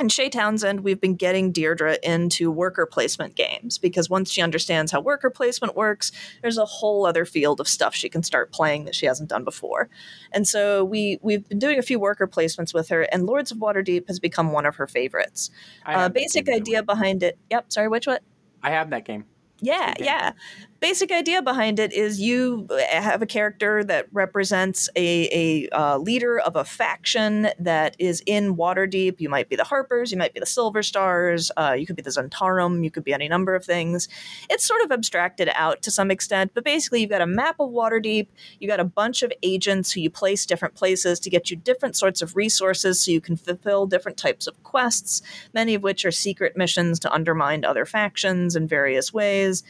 and 0.00 0.10
Shay 0.10 0.30
Townsend, 0.30 0.80
we've 0.80 1.00
been 1.00 1.14
getting 1.14 1.52
Deirdre 1.52 1.98
into 2.02 2.50
worker 2.50 2.86
placement 2.86 3.36
games 3.36 3.76
because 3.76 4.08
once 4.08 4.32
she 4.32 4.40
understands 4.40 4.90
how 4.90 5.00
worker 5.00 5.28
placement 5.28 5.76
works, 5.76 6.10
there's 6.40 6.56
a 6.56 6.64
whole 6.64 7.04
other 7.04 7.26
field 7.26 7.60
of 7.60 7.68
stuff 7.68 7.94
she 7.94 8.08
can 8.08 8.22
start 8.22 8.50
playing 8.50 8.86
that 8.86 8.94
she 8.94 9.04
hasn't 9.04 9.28
done 9.28 9.44
before. 9.44 9.90
And 10.32 10.48
so 10.48 10.82
we 10.82 11.18
we've 11.20 11.46
been 11.48 11.58
doing 11.58 11.78
a 11.78 11.82
few 11.82 12.00
worker 12.00 12.26
placements 12.26 12.72
with 12.72 12.88
her, 12.88 13.02
and 13.02 13.26
Lords 13.26 13.52
of 13.52 13.58
Waterdeep 13.58 14.08
has 14.08 14.18
become 14.18 14.52
one 14.52 14.64
of 14.64 14.76
her 14.76 14.86
favorites. 14.86 15.50
Uh, 15.84 16.08
basic 16.08 16.48
idea 16.48 16.82
behind 16.82 17.22
it. 17.22 17.38
Yep. 17.50 17.70
Sorry, 17.70 17.88
which 17.88 18.06
what? 18.06 18.22
I 18.62 18.70
have 18.70 18.90
that 18.90 19.04
game. 19.04 19.26
Yeah, 19.60 19.94
yeah. 19.98 20.32
Basic 20.80 21.12
idea 21.12 21.42
behind 21.42 21.78
it 21.78 21.92
is 21.92 22.22
you 22.22 22.66
have 22.90 23.20
a 23.20 23.26
character 23.26 23.84
that 23.84 24.06
represents 24.12 24.88
a, 24.96 25.28
a 25.30 25.68
uh, 25.78 25.98
leader 25.98 26.38
of 26.38 26.56
a 26.56 26.64
faction 26.64 27.50
that 27.58 27.94
is 27.98 28.22
in 28.24 28.56
Waterdeep. 28.56 29.20
You 29.20 29.28
might 29.28 29.50
be 29.50 29.56
the 29.56 29.64
Harpers, 29.64 30.10
you 30.10 30.16
might 30.16 30.32
be 30.32 30.40
the 30.40 30.46
Silver 30.46 30.82
Stars, 30.82 31.50
uh, 31.58 31.76
you 31.78 31.84
could 31.84 31.96
be 31.96 32.02
the 32.02 32.08
Zhentarim, 32.08 32.82
you 32.82 32.90
could 32.90 33.04
be 33.04 33.12
any 33.12 33.28
number 33.28 33.54
of 33.54 33.62
things. 33.62 34.08
It's 34.48 34.64
sort 34.64 34.80
of 34.80 34.90
abstracted 34.90 35.50
out 35.54 35.82
to 35.82 35.90
some 35.90 36.10
extent, 36.10 36.52
but 36.54 36.64
basically 36.64 37.02
you've 37.02 37.10
got 37.10 37.20
a 37.20 37.26
map 37.26 37.56
of 37.60 37.68
Waterdeep, 37.68 38.28
you've 38.58 38.70
got 38.70 38.80
a 38.80 38.84
bunch 38.84 39.22
of 39.22 39.30
agents 39.42 39.92
who 39.92 40.00
you 40.00 40.08
place 40.08 40.46
different 40.46 40.76
places 40.76 41.20
to 41.20 41.28
get 41.28 41.50
you 41.50 41.58
different 41.58 41.94
sorts 41.94 42.22
of 42.22 42.36
resources 42.36 43.02
so 43.02 43.10
you 43.10 43.20
can 43.20 43.36
fulfill 43.36 43.84
different 43.84 44.16
types 44.16 44.46
of 44.46 44.62
quests, 44.62 45.20
many 45.52 45.74
of 45.74 45.82
which 45.82 46.06
are 46.06 46.10
secret 46.10 46.56
missions 46.56 46.98
to 47.00 47.12
undermine 47.12 47.66
other 47.66 47.84
factions 47.84 48.56
in 48.56 48.66
various 48.66 49.12
ways 49.12 49.62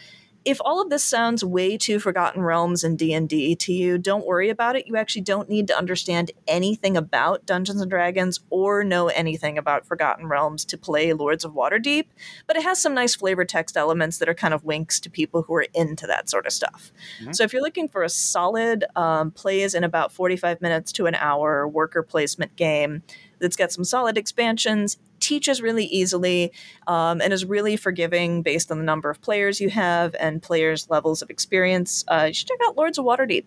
if 0.45 0.59
all 0.65 0.81
of 0.81 0.89
this 0.89 1.05
sounds 1.05 1.45
way 1.45 1.77
too 1.77 1.99
Forgotten 1.99 2.43
Realms 2.43 2.83
and 2.83 2.99
D&D 2.99 3.57
to 3.57 3.73
you, 3.73 3.99
don't 3.99 4.27
worry 4.27 4.49
about 4.49 4.75
it. 4.75 4.87
You 4.87 4.97
actually 4.97 5.23
don't 5.23 5.51
need 5.51 5.69
to 5.69 5.77
understand 5.77 6.31
anything 6.49 6.97
about 6.97 7.45
Dungeons 7.45 7.81
and 7.81 7.91
Dragons 7.91 8.41
or 8.49 8.83
know 8.83 9.09
anything 9.09 9.59
about 9.59 9.87
Forgotten 9.87 10.29
Realms 10.29 10.65
to 10.67 10.79
play 10.79 11.13
Lords 11.13 11.45
of 11.45 11.53
Waterdeep, 11.53 12.07
but 12.47 12.57
it 12.57 12.63
has 12.63 12.81
some 12.81 12.95
nice 12.95 13.15
flavor 13.15 13.45
text 13.45 13.77
elements 13.77 14.19
that 14.19 14.29
are 14.29 14.35
kind 14.35 14.55
of 14.55 14.65
winks 14.65 14.99
to 15.01 15.11
people 15.11 15.43
who 15.43 15.55
are 15.55 15.67
into 15.75 16.07
that 16.07 16.31
sort 16.31 16.47
of 16.47 16.53
stuff. 16.53 16.91
Mm-hmm. 17.21 17.33
So 17.33 17.45
if 17.45 17.53
you're 17.53 17.63
looking 17.63 17.89
for 17.89 18.03
a 18.03 18.09
solid 18.09 18.85
um, 18.97 19.31
plays 19.33 19.75
in 19.75 19.85
about 19.85 20.11
45 20.11 20.63
minutes 20.63 20.93
to 20.93 21.07
an 21.07 21.17
hour 21.17 21.69
worker 21.69 22.03
placement 22.03 22.57
game, 22.57 23.03
that's 23.41 23.57
got 23.57 23.73
some 23.73 23.85
solid 23.85 24.17
expansions, 24.17 24.99
teaches 25.31 25.63
really 25.63 25.87
easily, 25.87 26.53
um, 26.87 27.21
and 27.23 27.33
is 27.33 27.45
really 27.45 27.77
forgiving 27.77 28.43
based 28.43 28.71
on 28.71 28.79
the 28.79 28.85
number 28.85 29.09
of 29.09 29.21
players 29.23 29.61
you 29.61 29.71
have 29.71 30.15
and 30.19 30.43
players' 30.43 30.91
levels 30.91 31.23
of 31.23 31.31
experience. 31.31 32.05
Uh, 32.09 32.25
you 32.29 32.35
should 32.35 32.49
check 32.49 32.59
out 32.67 32.77
Lords 32.77 32.99
of 32.99 33.05
Waterdeep. 33.05 33.47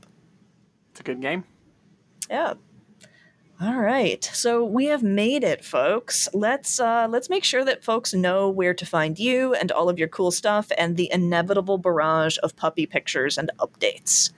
It's 0.91 0.99
a 0.99 1.03
good 1.03 1.21
game. 1.21 1.43
Yeah. 2.29 2.53
All 3.61 3.79
right, 3.79 4.23
so 4.33 4.65
we 4.65 4.85
have 4.87 5.03
made 5.03 5.43
it, 5.43 5.63
folks. 5.63 6.27
Let's 6.33 6.79
uh, 6.79 7.07
let's 7.09 7.29
make 7.29 7.43
sure 7.43 7.63
that 7.63 7.83
folks 7.83 8.13
know 8.13 8.49
where 8.49 8.73
to 8.73 8.85
find 8.85 9.17
you 9.19 9.53
and 9.53 9.71
all 9.71 9.89
of 9.89 9.99
your 9.99 10.09
cool 10.09 10.31
stuff, 10.31 10.71
and 10.77 10.97
the 10.97 11.09
inevitable 11.13 11.77
barrage 11.77 12.37
of 12.43 12.55
puppy 12.55 12.85
pictures 12.85 13.37
and 13.37 13.51
updates. 13.59 14.31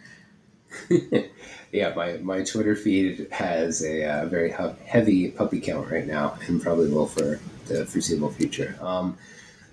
yeah, 1.71 1.93
my, 1.95 2.17
my 2.17 2.43
Twitter 2.43 2.75
feed 2.75 3.27
has 3.31 3.83
a 3.83 4.05
uh, 4.05 4.25
very 4.25 4.53
heavy 4.85 5.31
puppy 5.31 5.59
count 5.59 5.89
right 5.89 6.07
now, 6.07 6.37
and 6.47 6.61
probably 6.61 6.89
will 6.89 7.07
for 7.07 7.39
the 7.67 7.85
foreseeable 7.85 8.31
future. 8.31 8.77
Um, 8.81 9.17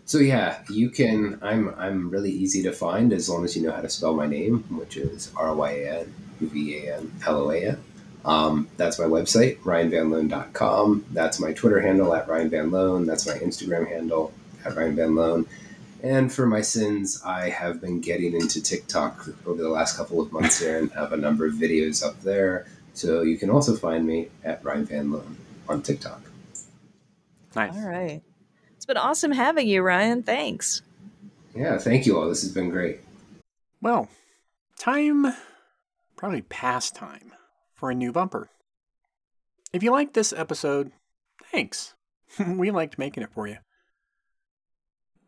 so 0.05 0.19
yeah, 0.19 0.63
you 0.69 0.91
can. 0.91 1.39
I'm 1.43 1.75
I'm 1.79 2.11
really 2.11 2.31
easy 2.31 2.63
to 2.65 2.73
find 2.73 3.13
as 3.13 3.29
long 3.29 3.45
as 3.45 3.57
you 3.57 3.63
know 3.63 3.73
how 3.73 3.81
to 3.81 3.89
spell 3.89 4.15
my 4.15 4.27
name, 4.27 4.65
which 4.77 4.97
is 4.97 5.31
R 5.37 5.55
Y 5.55 5.71
A 5.71 6.01
N 6.01 6.15
V 6.41 6.79
A 6.79 6.97
N 6.97 7.13
L 7.27 7.43
O 7.43 7.51
A 7.51 7.65
N. 7.69 7.79
Um, 8.25 8.69
that's 8.77 8.99
my 8.99 9.07
website, 9.07 9.59
ryanvanloan.com. 9.61 11.07
That's 11.13 11.41
my 11.41 11.53
Twitter 11.53 11.81
handle 11.81 12.15
at 12.15 12.29
ryanvanloan. 12.29 13.07
That's 13.07 13.27
my 13.27 13.35
Instagram 13.35 13.89
handle 13.89 14.33
at 14.65 14.75
ryanvanloan. 14.75 15.47
And 16.03 16.33
for 16.33 16.47
my 16.47 16.61
sins, 16.63 17.23
I 17.25 17.49
have 17.49 17.81
been 17.81 18.01
getting 18.01 18.35
into 18.35 18.61
TikTok 18.61 19.29
over 19.47 19.63
the 19.63 19.69
last 19.69 19.97
couple 19.97 20.21
of 20.21 20.33
months 20.33 20.59
here 20.59 20.79
and 20.79 20.91
have 20.93 21.13
a 21.13 21.17
number 21.17 21.47
of 21.47 21.55
videos 21.55 22.05
up 22.05 22.21
there. 22.23 22.67
So 22.93 23.23
you 23.23 23.39
can 23.39 23.51
also 23.51 23.77
find 23.77 24.05
me 24.05 24.29
at 24.43 24.65
Ryan 24.65 24.85
Van 24.85 25.11
Loan 25.13 25.37
on 25.69 25.81
TikTok. 25.81 26.21
Nice. 27.55 27.75
All 27.75 27.89
right. 27.89 28.21
It's 28.77 28.85
been 28.85 28.97
awesome 28.97 29.31
having 29.31 29.69
you, 29.69 29.83
Ryan. 29.83 30.25
Thanks. 30.25 30.83
Yeah, 31.55 31.79
thank 31.79 32.05
you 32.05 32.19
all. 32.19 32.29
This 32.29 32.43
has 32.43 32.53
been 32.53 32.71
great. 32.71 32.99
Well, 33.81 34.09
time, 34.79 35.27
probably 36.17 36.43
past 36.43 36.97
time, 36.97 37.33
for 37.75 37.93
a 37.93 37.95
new 37.95 38.11
bumper. 38.11 38.49
If 39.73 39.85
you 39.85 39.93
liked 39.93 40.15
this 40.15 40.33
episode, 40.33 40.91
thanks. 41.53 41.95
we 42.47 42.73
liked 42.73 42.99
making 42.99 43.23
it 43.23 43.31
for 43.33 43.47
you. 43.47 43.59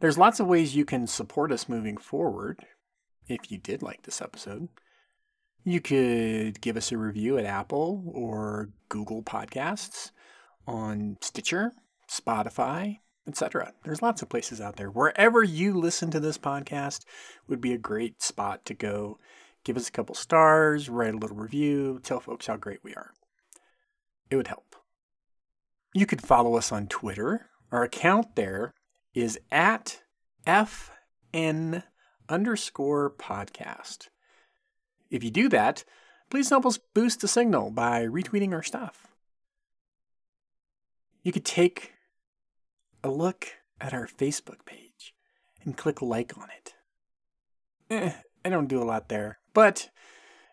There's 0.04 0.18
lots 0.18 0.38
of 0.38 0.46
ways 0.46 0.76
you 0.76 0.84
can 0.84 1.06
support 1.06 1.50
us 1.50 1.66
moving 1.66 1.96
forward 1.96 2.66
if 3.26 3.50
you 3.50 3.56
did 3.56 3.82
like 3.82 4.02
this 4.02 4.20
episode. 4.20 4.68
You 5.64 5.80
could 5.80 6.60
give 6.60 6.76
us 6.76 6.92
a 6.92 6.98
review 6.98 7.38
at 7.38 7.46
Apple 7.46 8.12
or 8.12 8.68
Google 8.90 9.22
Podcasts, 9.22 10.10
on 10.66 11.16
Stitcher, 11.22 11.72
Spotify, 12.06 12.98
etc. 13.26 13.72
There's 13.82 14.02
lots 14.02 14.20
of 14.20 14.28
places 14.28 14.60
out 14.60 14.76
there. 14.76 14.90
Wherever 14.90 15.42
you 15.42 15.72
listen 15.72 16.10
to 16.10 16.20
this 16.20 16.36
podcast 16.36 17.06
would 17.48 17.62
be 17.62 17.72
a 17.72 17.78
great 17.78 18.22
spot 18.22 18.66
to 18.66 18.74
go. 18.74 19.18
Give 19.64 19.78
us 19.78 19.88
a 19.88 19.92
couple 19.92 20.14
stars, 20.14 20.90
write 20.90 21.14
a 21.14 21.16
little 21.16 21.38
review, 21.38 21.98
tell 22.02 22.20
folks 22.20 22.46
how 22.46 22.58
great 22.58 22.84
we 22.84 22.94
are. 22.94 23.14
It 24.28 24.36
would 24.36 24.48
help. 24.48 24.76
You 25.94 26.04
could 26.04 26.20
follow 26.20 26.56
us 26.56 26.70
on 26.72 26.88
Twitter. 26.88 27.46
Our 27.72 27.84
account 27.84 28.36
there 28.36 28.74
is 29.14 29.38
at 29.50 30.02
FN 30.46 31.82
underscore 32.28 33.10
podcast. 33.10 34.08
If 35.10 35.22
you 35.22 35.30
do 35.30 35.48
that, 35.50 35.84
please 36.30 36.50
help 36.50 36.66
us 36.66 36.78
boost 36.94 37.20
the 37.20 37.28
signal 37.28 37.70
by 37.70 38.04
retweeting 38.04 38.52
our 38.52 38.62
stuff. 38.62 39.06
You 41.22 41.32
could 41.32 41.44
take 41.44 41.92
a 43.02 43.10
look 43.10 43.48
at 43.80 43.94
our 43.94 44.06
Facebook 44.06 44.64
page 44.66 45.14
and 45.64 45.76
click 45.76 46.02
like 46.02 46.36
on 46.36 46.48
it. 46.50 46.74
Eh, 47.90 48.12
I 48.44 48.48
don't 48.48 48.68
do 48.68 48.82
a 48.82 48.84
lot 48.84 49.08
there, 49.08 49.38
but 49.52 49.90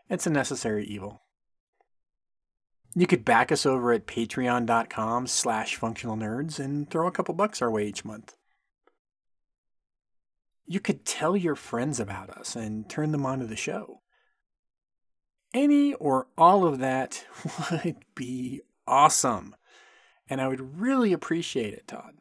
it's 0.10 0.28
a 0.28 0.30
necessary 0.30 0.86
evil. 0.86 1.22
You 2.94 3.08
could 3.08 3.24
back 3.24 3.52
us 3.52 3.66
over 3.66 3.94
at 3.94 4.06
patreon.com 4.06 5.28
slash 5.28 5.76
functional 5.78 6.18
nerds 6.18 6.60
and 6.60 6.90
throw 6.90 7.08
a 7.08 7.12
couple 7.12 7.34
bucks 7.34 7.62
our 7.62 7.72
way 7.72 7.88
each 7.88 8.04
month 8.04 8.36
you 10.72 10.80
could 10.80 11.04
tell 11.04 11.36
your 11.36 11.56
friends 11.56 12.00
about 12.00 12.30
us 12.30 12.56
and 12.56 12.88
turn 12.88 13.12
them 13.12 13.26
onto 13.26 13.46
the 13.46 13.58
show. 13.58 14.00
Any 15.54 15.94
or 15.96 16.28
all 16.38 16.66
of 16.66 16.80
that 16.80 17.26
would 17.72 17.98
be 18.16 18.62
awesome. 18.88 19.54
And 20.30 20.40
I 20.40 20.48
would 20.48 20.80
really 20.80 21.12
appreciate 21.12 21.74
it, 21.74 21.90
Todd. 21.90 22.14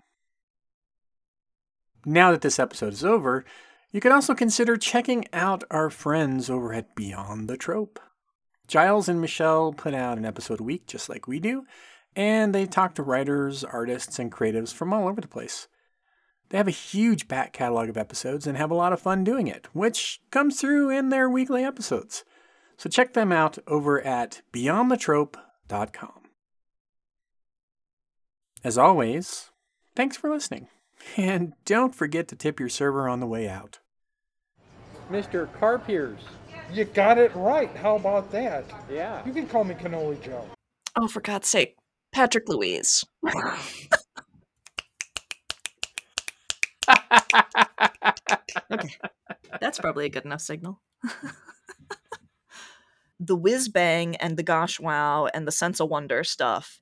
Now 2.05 2.32
that 2.32 2.40
this 2.40 2.59
episode 2.59 2.92
is 2.92 3.05
over, 3.05 3.44
you 3.92 4.01
can 4.01 4.11
also 4.11 4.34
consider 4.34 4.76
checking 4.76 5.26
out 5.32 5.62
our 5.70 5.88
friends 5.88 6.51
over 6.51 6.72
at 6.72 6.96
Beyond 6.96 7.48
the 7.48 7.57
Trope. 7.57 8.01
Giles 8.66 9.09
and 9.09 9.20
Michelle 9.20 9.72
put 9.72 9.94
out 9.94 10.18
an 10.18 10.24
episode 10.24 10.59
a 10.59 10.64
week 10.64 10.88
just 10.88 11.09
like 11.09 11.28
we 11.28 11.38
do, 11.38 11.66
and 12.16 12.53
they 12.53 12.66
talk 12.66 12.96
to 12.96 13.05
writers, 13.05 13.62
artists, 13.62 14.18
and 14.18 14.32
creatives 14.32 14.74
from 14.74 14.92
all 14.92 15.07
over 15.07 15.20
the 15.20 15.28
place. 15.28 15.68
They 16.51 16.59
have 16.59 16.68
a 16.68 16.72
huge 16.72 17.28
back 17.28 17.53
catalog 17.53 17.88
of 17.88 17.96
episodes 17.96 18.46
and 18.46 18.57
have 18.57 18.70
a 18.72 18.74
lot 18.74 18.92
of 18.92 19.01
fun 19.01 19.22
doing 19.24 19.46
it, 19.46 19.68
which 19.72 20.20
comes 20.30 20.61
through 20.61 20.90
in 20.90 21.09
their 21.09 21.30
weekly 21.30 21.64
episodes. 21.64 22.24
So 22.76 22.90
check 22.90 23.14
them 23.14 23.30
out 23.30 23.59
over 23.66 24.01
at 24.03 24.42
beyondthetrope.com. 24.53 26.12
As 28.64 28.76
always, 28.76 29.51
thanks 29.96 30.16
for 30.16 30.30
listening. 30.30 30.68
And 31.16 31.55
don't 31.64 31.94
forget 31.94 32.28
to 32.28 32.36
tip 32.36 32.61
your 32.61 32.68
server 32.68 33.09
on 33.09 33.20
the 33.20 33.26
way 33.26 33.48
out. 33.48 33.78
Mr. 35.11 35.48
Carpiers. 35.59 36.18
You 36.70 36.84
got 36.84 37.16
it 37.16 37.34
right. 37.34 37.74
How 37.74 37.96
about 37.96 38.30
that? 38.32 38.66
Yeah. 38.92 39.24
You 39.24 39.32
can 39.32 39.46
call 39.46 39.64
me 39.64 39.74
Cannoli 39.74 40.22
Joe. 40.22 40.44
Oh, 40.96 41.09
for 41.09 41.22
God's 41.22 41.48
sake. 41.48 41.76
Patrick 42.12 42.51
Louise. 42.51 43.03
okay. 48.72 48.94
That's 49.61 49.78
probably 49.78 50.06
a 50.06 50.11
good 50.11 50.24
enough 50.24 50.40
signal. 50.40 50.80
the 53.20 53.36
whiz 53.36 53.68
bang 53.68 54.16
and 54.16 54.36
the 54.36 54.42
gosh 54.42 54.80
wow 54.80 55.26
and 55.26 55.46
the 55.46 55.52
sense 55.52 55.80
of 55.80 55.88
wonder 55.88 56.24
stuff. 56.24 56.80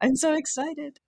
I'm 0.00 0.16
so 0.16 0.34
excited. 0.34 1.00